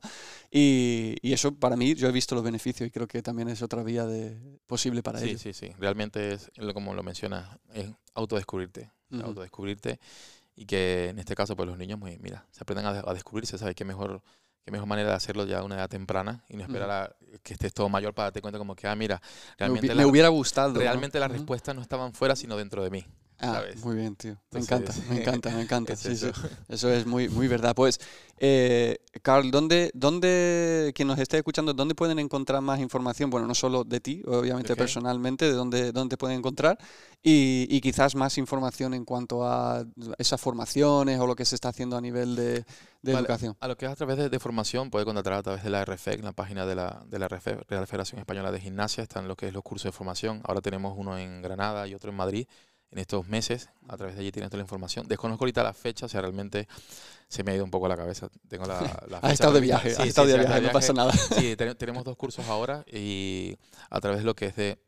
Y, 0.51 1.15
y, 1.21 1.33
eso 1.33 1.53
para 1.55 1.75
mí, 1.75 1.95
yo 1.95 2.07
he 2.07 2.11
visto 2.11 2.35
los 2.35 2.43
beneficios 2.43 2.87
y 2.87 2.91
creo 2.91 3.07
que 3.07 3.23
también 3.23 3.49
es 3.49 3.63
otra 3.63 3.83
vía 3.83 4.05
de, 4.05 4.37
posible 4.67 5.01
para 5.01 5.21
ellos. 5.21 5.41
Sí, 5.41 5.51
sí, 5.51 5.67
sí. 5.67 5.73
Realmente 5.79 6.28
es, 6.33 6.51
como 6.73 6.93
lo 6.93 7.03
mencionas, 7.03 7.57
es 7.73 7.89
autodescubrirte. 8.13 8.91
Autodescubrirte 9.11 9.99
y 10.59 10.65
que 10.65 11.07
en 11.07 11.19
este 11.19 11.35
caso, 11.35 11.55
pues 11.55 11.69
los 11.69 11.77
niños, 11.77 11.99
pues, 12.01 12.19
mira, 12.19 12.45
se 12.51 12.59
aprenden 12.61 12.85
a, 12.85 13.13
descubrirse, 13.13 13.57
¿sabes? 13.57 13.75
Qué 13.75 13.85
mejor, 13.85 14.21
qué 14.65 14.71
mejor 14.71 14.89
manera 14.89 15.11
de 15.11 15.15
hacerlo 15.15 15.45
ya 15.45 15.59
a 15.59 15.63
una 15.63 15.75
edad 15.75 15.87
temprana 15.87 16.43
y 16.49 16.57
no 16.57 16.63
esperar 16.63 16.91
a 16.91 17.15
que 17.41 17.53
estés 17.53 17.73
todo 17.73 17.87
mayor 17.87 18.13
para 18.13 18.25
darte 18.25 18.41
cuenta 18.41 18.57
como 18.57 18.75
que, 18.75 18.85
ah, 18.85 18.93
mira, 18.93 19.21
realmente... 19.57 19.95
Me, 19.95 20.05
hubiera 20.05 20.27
gustado. 20.27 20.73
Realmente 20.73 21.17
las 21.17 21.31
respuestas 21.31 21.73
no 21.75 21.81
estaban 21.81 22.11
fuera, 22.11 22.35
sino 22.35 22.57
dentro 22.57 22.83
de 22.83 22.89
mí. 22.89 23.05
Ah, 23.41 23.63
muy 23.83 23.95
bien, 23.95 24.15
tío. 24.15 24.37
Me 24.51 24.59
encanta, 24.59 24.93
me 25.09 25.21
encanta, 25.21 25.49
me 25.51 25.61
encanta. 25.61 25.93
eso. 26.05 26.31
eso. 26.67 26.91
es 26.91 27.05
muy, 27.05 27.29
muy 27.29 27.47
verdad. 27.47 27.73
Pues, 27.73 27.99
eh, 28.37 28.99
Carl, 29.21 29.49
¿dónde, 29.49 29.91
¿dónde, 29.93 30.91
quien 30.93 31.07
nos 31.07 31.19
esté 31.19 31.37
escuchando, 31.37 31.73
dónde 31.73 31.95
pueden 31.95 32.19
encontrar 32.19 32.61
más 32.61 32.79
información? 32.79 33.29
Bueno, 33.29 33.47
no 33.47 33.55
solo 33.55 33.83
de 33.85 34.01
ti, 34.01 34.21
obviamente 34.25 34.75
personalmente, 34.75 35.45
de 35.45 35.53
dónde, 35.53 35.91
dónde 35.93 36.17
pueden 36.17 36.37
encontrar 36.39 36.77
y, 37.23 37.67
y, 37.69 37.81
quizás 37.81 38.15
más 38.15 38.37
información 38.37 38.93
en 38.93 39.05
cuanto 39.05 39.45
a 39.45 39.85
esas 40.17 40.39
formaciones 40.39 41.19
o 41.19 41.27
lo 41.27 41.35
que 41.35 41.45
se 41.45 41.55
está 41.55 41.69
haciendo 41.69 41.97
a 41.97 42.01
nivel 42.01 42.35
de, 42.35 42.65
de 43.01 43.13
educación. 43.13 43.55
A 43.59 43.67
lo 43.67 43.77
que 43.77 43.85
es 43.85 43.91
a 43.91 43.95
través 43.95 44.31
de, 44.31 44.39
formación, 44.39 44.89
puede 44.89 45.05
contactar 45.05 45.33
a 45.33 45.43
través 45.43 45.63
de 45.63 45.69
la 45.69 45.83
RFEC, 45.85 46.23
la 46.23 46.33
página 46.33 46.65
de 46.65 46.75
la, 46.75 47.03
de 47.07 47.19
la 47.19 47.27
RFEC, 47.27 47.69
Real 47.69 47.87
Federación 47.87 48.19
Española 48.19 48.51
de 48.51 48.59
Gimnasia, 48.59 49.03
están 49.03 49.27
lo 49.27 49.35
que 49.35 49.47
es 49.47 49.53
los 49.53 49.63
cursos 49.63 49.91
de 49.91 49.91
formación. 49.91 50.41
Ahora 50.43 50.61
tenemos 50.61 50.93
uno 50.97 51.17
en 51.17 51.41
Granada 51.41 51.87
y 51.87 51.93
otro 51.93 52.11
en 52.11 52.17
Madrid 52.17 52.47
en 52.91 52.99
estos 52.99 53.27
meses. 53.27 53.69
A 53.87 53.97
través 53.97 54.15
de 54.15 54.21
allí 54.21 54.31
tienes 54.31 54.49
toda 54.49 54.59
la 54.59 54.63
información. 54.63 55.07
Desconozco 55.07 55.43
ahorita 55.43 55.63
la 55.63 55.73
fecha, 55.73 56.05
o 56.05 56.09
sea, 56.09 56.21
realmente 56.21 56.67
se 57.27 57.43
me 57.43 57.51
ha 57.51 57.55
ido 57.55 57.63
un 57.63 57.71
poco 57.71 57.87
la 57.87 57.97
cabeza. 57.97 58.29
Tengo 58.47 58.65
la, 58.65 58.79
la 59.07 59.19
fecha 59.21 59.33
estado 59.33 59.53
de 59.53 59.61
viaje, 59.61 59.95
sí, 59.95 60.03
estado 60.03 60.27
de 60.27 60.39
viaje, 60.39 60.61
no 60.61 60.71
pasa 60.71 60.93
nada. 60.93 61.11
Sí, 61.13 61.55
tenemos 61.55 62.03
dos 62.03 62.17
cursos 62.17 62.47
ahora 62.47 62.83
y 62.91 63.57
a 63.89 63.99
través 63.99 64.19
de 64.19 64.25
lo 64.25 64.35
que 64.35 64.47
es 64.47 64.55
de, 64.55 64.79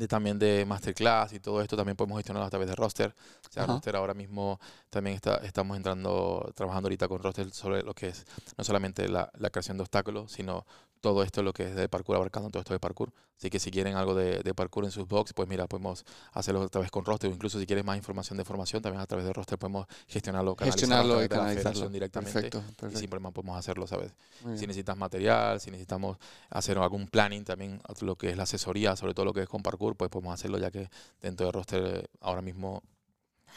de 0.00 0.08
también 0.08 0.38
de 0.38 0.64
masterclass 0.64 1.34
y 1.34 1.40
todo 1.40 1.60
esto 1.60 1.76
también 1.76 1.94
podemos 1.94 2.16
gestionarlo 2.16 2.46
a 2.46 2.50
través 2.50 2.68
de 2.68 2.74
roster. 2.74 3.14
O 3.46 3.52
sea, 3.52 3.66
roster 3.66 3.94
ahora 3.96 4.14
mismo 4.14 4.58
también 4.88 5.16
está, 5.16 5.36
estamos 5.44 5.76
entrando, 5.76 6.50
trabajando 6.54 6.86
ahorita 6.86 7.06
con 7.06 7.22
roster 7.22 7.50
sobre 7.50 7.82
lo 7.82 7.92
que 7.92 8.08
es 8.08 8.24
no 8.56 8.64
solamente 8.64 9.06
la, 9.08 9.30
la 9.38 9.50
creación 9.50 9.76
de 9.76 9.82
obstáculos, 9.82 10.32
sino 10.32 10.64
todo 11.00 11.22
esto 11.22 11.42
lo 11.42 11.52
que 11.52 11.64
es 11.64 11.74
de 11.74 11.88
parkour, 11.88 12.16
abarcando 12.16 12.50
todo 12.50 12.60
esto 12.60 12.72
de 12.72 12.80
parkour. 12.80 13.12
Así 13.38 13.48
que 13.48 13.58
si 13.58 13.70
quieren 13.70 13.96
algo 13.96 14.14
de, 14.14 14.42
de 14.42 14.54
parkour 14.54 14.84
en 14.84 14.90
sus 14.90 15.08
box, 15.08 15.32
pues 15.32 15.48
mira, 15.48 15.66
podemos 15.66 16.04
hacerlo 16.32 16.62
a 16.62 16.68
través 16.68 16.90
con 16.90 17.06
roster, 17.06 17.30
o 17.30 17.32
incluso 17.32 17.58
si 17.58 17.66
quieres 17.66 17.86
más 17.86 17.96
información 17.96 18.36
de 18.36 18.44
formación, 18.44 18.82
también 18.82 19.00
a 19.00 19.06
través 19.06 19.24
de 19.24 19.32
roster 19.32 19.58
podemos 19.58 19.86
gestionarlo, 20.08 20.56
gestionarlo 20.58 21.24
y 21.24 21.28
canalizarlo 21.28 21.88
directamente. 21.88 22.34
Perfecto, 22.34 22.60
perfecto. 22.60 22.98
Y 22.98 23.00
sin 23.00 23.08
problema 23.08 23.30
podemos 23.30 23.58
hacerlo, 23.58 23.86
¿sabes? 23.86 24.12
Si 24.56 24.66
necesitas 24.66 24.96
material, 24.96 25.58
si 25.58 25.70
necesitamos 25.70 26.18
hacer 26.50 26.76
algún 26.76 27.08
planning 27.08 27.44
también, 27.44 27.80
lo 28.02 28.16
que 28.16 28.28
es 28.28 28.36
la 28.36 28.42
asesoría, 28.42 28.94
sobre 28.94 29.14
todo 29.14 29.24
lo 29.24 29.32
que 29.32 29.42
es 29.42 29.48
con 29.48 29.62
parkour, 29.62 29.89
pues 29.96 30.10
podemos 30.10 30.34
hacerlo 30.34 30.58
ya 30.58 30.70
que 30.70 30.88
dentro 31.20 31.46
de 31.46 31.52
roster 31.52 32.10
ahora 32.20 32.42
mismo 32.42 32.82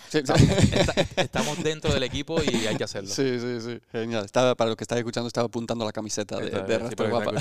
estamos 1.15 1.63
dentro 1.63 1.93
del 1.93 2.03
equipo 2.03 2.41
y 2.43 2.67
hay 2.67 2.75
que 2.75 2.83
hacerlo. 2.83 3.09
Sí, 3.09 3.39
sí, 3.39 3.61
sí. 3.61 3.79
Genial. 3.91 4.25
Estaba, 4.25 4.55
para 4.55 4.69
los 4.69 4.77
que 4.77 4.83
estáis 4.83 4.99
escuchando, 4.99 5.27
estaba 5.27 5.47
apuntando 5.47 5.85
la 5.85 5.91
camiseta 5.91 6.39
de, 6.39 6.49
de 6.49 6.79
Raster 6.79 7.09
Guapa. 7.09 7.31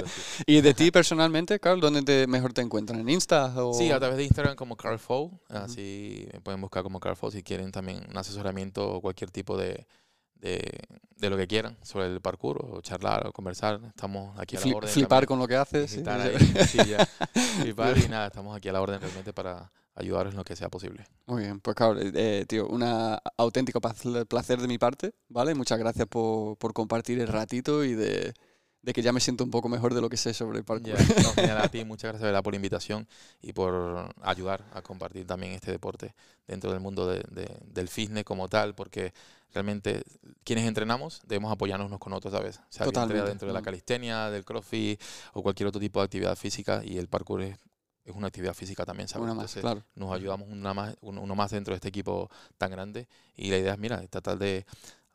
¿Y 0.46 0.60
de 0.60 0.74
ti 0.74 0.90
personalmente, 0.90 1.58
Carl, 1.60 1.80
dónde 1.80 2.02
te, 2.02 2.26
mejor 2.26 2.52
te 2.52 2.62
encuentran? 2.62 3.00
¿En 3.00 3.08
Insta? 3.08 3.52
O? 3.56 3.74
Sí, 3.74 3.90
a 3.90 3.98
través 3.98 4.16
de 4.16 4.24
Instagram 4.24 4.56
como 4.56 4.76
Carl 4.76 4.98
Fow. 4.98 5.40
Así 5.48 6.26
me 6.32 6.40
pueden 6.40 6.60
buscar 6.60 6.82
como 6.82 7.00
Carl 7.00 7.16
Fow 7.16 7.30
si 7.30 7.42
quieren 7.42 7.72
también 7.72 8.02
un 8.08 8.16
asesoramiento 8.16 8.94
o 8.94 9.00
cualquier 9.00 9.30
tipo 9.30 9.56
de, 9.56 9.86
de, 10.42 11.30
lo 11.30 11.36
que 11.36 11.46
quieran 11.46 11.76
sobre 11.82 12.06
el 12.06 12.20
parkour 12.20 12.66
o 12.68 12.80
charlar 12.80 13.26
o 13.26 13.32
conversar. 13.32 13.80
Estamos 13.86 14.38
aquí 14.38 14.56
a 14.56 14.60
la 14.60 14.76
orden. 14.76 14.90
Flipar 14.90 15.26
con 15.26 15.38
lo 15.38 15.46
que 15.46 15.56
haces. 15.56 15.92
flipar 17.60 17.96
y 17.98 18.08
nada, 18.08 18.26
estamos 18.26 18.56
aquí 18.56 18.68
a 18.68 18.72
la 18.72 18.80
orden 18.80 19.00
realmente 19.00 19.32
para 19.32 19.70
ayudaros 19.94 20.32
en 20.32 20.38
lo 20.38 20.44
que 20.44 20.56
sea 20.56 20.68
posible. 20.68 21.04
Muy 21.26 21.42
bien, 21.42 21.60
pues 21.60 21.76
claro, 21.76 21.96
eh, 22.00 22.44
tío, 22.48 22.66
un 22.66 22.82
auténtico 23.36 23.80
placer 23.80 24.58
de 24.60 24.68
mi 24.68 24.78
parte, 24.78 25.12
¿vale? 25.28 25.54
Muchas 25.54 25.78
gracias 25.78 26.08
por, 26.08 26.56
por 26.56 26.72
compartir 26.72 27.20
el 27.20 27.28
ratito 27.28 27.84
y 27.84 27.94
de, 27.94 28.34
de, 28.82 28.92
que 28.92 29.02
ya 29.02 29.12
me 29.12 29.20
siento 29.20 29.44
un 29.44 29.50
poco 29.50 29.68
mejor 29.68 29.94
de 29.94 30.00
lo 30.00 30.08
que 30.08 30.16
sé 30.16 30.34
sobre 30.34 30.58
el 30.58 30.64
parkour. 30.64 30.94
a 30.94 31.68
ti, 31.68 31.84
muchas 31.84 32.10
gracias 32.10 32.22
¿verdad? 32.22 32.42
por 32.42 32.52
la 32.52 32.56
invitación 32.56 33.06
y 33.40 33.52
por 33.52 34.14
ayudar 34.22 34.64
a 34.72 34.82
compartir 34.82 35.26
también 35.26 35.52
este 35.52 35.70
deporte 35.70 36.14
dentro 36.46 36.70
del 36.70 36.80
mundo 36.80 37.06
de, 37.06 37.22
del 37.64 37.88
fitness 37.88 38.24
como 38.24 38.48
tal, 38.48 38.74
porque 38.74 39.12
realmente 39.52 40.02
quienes 40.44 40.66
entrenamos 40.66 41.20
debemos 41.26 41.52
apoyarnos 41.52 41.86
unos 41.86 42.00
con 42.00 42.12
otros, 42.12 42.32
¿sabes? 42.32 42.58
O 42.58 42.62
sea, 42.68 42.86
dentro 42.86 43.48
de 43.48 43.54
la 43.54 43.60
mm. 43.60 43.64
calistenia, 43.64 44.30
del 44.30 44.44
crossfit 44.44 45.00
o 45.34 45.42
cualquier 45.42 45.68
otro 45.68 45.80
tipo 45.80 46.00
de 46.00 46.04
actividad 46.04 46.36
física 46.36 46.82
y 46.84 46.98
el 46.98 47.08
parkour 47.08 47.42
es 47.42 47.58
es 48.04 48.14
una 48.14 48.26
actividad 48.26 48.54
física 48.54 48.84
también, 48.84 49.08
¿sabes? 49.08 49.24
Una 49.24 49.34
más, 49.34 49.54
claro. 49.54 49.82
Nos 49.94 50.12
ayudamos 50.12 50.48
una 50.48 50.74
más, 50.74 50.96
uno 51.02 51.34
más 51.34 51.50
dentro 51.50 51.72
de 51.72 51.76
este 51.76 51.88
equipo 51.88 52.30
tan 52.58 52.70
grande 52.70 53.06
y 53.36 53.50
la 53.50 53.58
idea 53.58 53.72
es, 53.74 53.78
mira, 53.78 54.04
tratar 54.08 54.38
de 54.38 54.66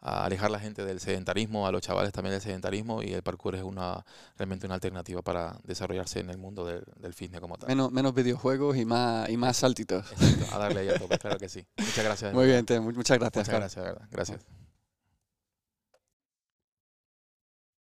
alejar 0.02 0.48
a 0.48 0.52
la 0.52 0.60
gente 0.60 0.86
del 0.86 1.00
sedentarismo, 1.00 1.68
a 1.68 1.72
los 1.72 1.82
chavales 1.82 2.12
también 2.12 2.34
del 2.34 2.42
sedentarismo 2.42 3.02
y 3.02 3.14
el 3.14 3.24
parkour 3.24 3.56
es 3.56 3.64
una 3.64 4.06
realmente 4.38 4.66
una 4.66 4.76
alternativa 4.76 5.22
para 5.22 5.60
desarrollarse 5.64 6.20
en 6.20 6.30
el 6.30 6.38
mundo 6.38 6.66
del, 6.66 6.84
del 6.98 7.14
fitness 7.14 7.42
como 7.42 7.58
tal. 7.58 7.68
Menos, 7.68 7.92
menos 7.92 8.14
videojuegos 8.14 8.78
y 8.78 8.86
más, 8.86 9.30
y 9.30 9.38
más 9.38 9.58
saltitos. 9.58 10.06
a 10.52 10.58
darle 10.58 10.82
ahí 10.82 10.90
a 10.90 11.18
claro 11.18 11.38
que 11.38 11.50
sí. 11.50 11.66
Muchas 11.78 12.04
gracias. 12.04 12.34
Muy 12.34 12.46
bien, 12.46 12.66
muchas 12.94 13.18
gracias. 13.18 13.48
Muchas 13.48 13.60
gracias, 13.60 13.86
¿verdad? 13.86 14.08
Gracias. 14.12 14.67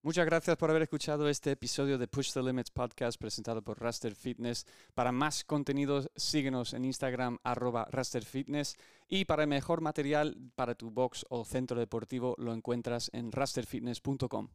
Muchas 0.04 0.26
gracias 0.26 0.58
por 0.58 0.72
haber 0.72 0.82
escuchado 0.82 1.30
este 1.30 1.52
episodio 1.52 2.00
de 2.00 2.08
Push 2.08 2.34
the 2.34 2.42
Limits 2.42 2.72
podcast 2.72 3.20
presentado 3.20 3.62
por 3.62 3.80
Raster 3.80 4.16
Fitness. 4.16 4.66
Para 4.96 5.12
más 5.12 5.44
contenidos, 5.44 6.10
síguenos 6.16 6.74
en 6.74 6.86
Instagram 6.86 7.38
arroba 7.44 7.88
Raster 7.92 8.26
Fitness 8.26 8.78
y 9.08 9.26
para 9.26 9.44
el 9.44 9.50
mejor 9.50 9.82
material 9.82 10.36
para 10.56 10.74
tu 10.74 10.90
box 10.90 11.24
o 11.30 11.46
centro 11.46 11.80
deportivo 11.80 12.34
lo 12.40 12.52
encuentras 12.56 13.12
en 13.14 13.32
rasterfitness.com. 13.32 14.50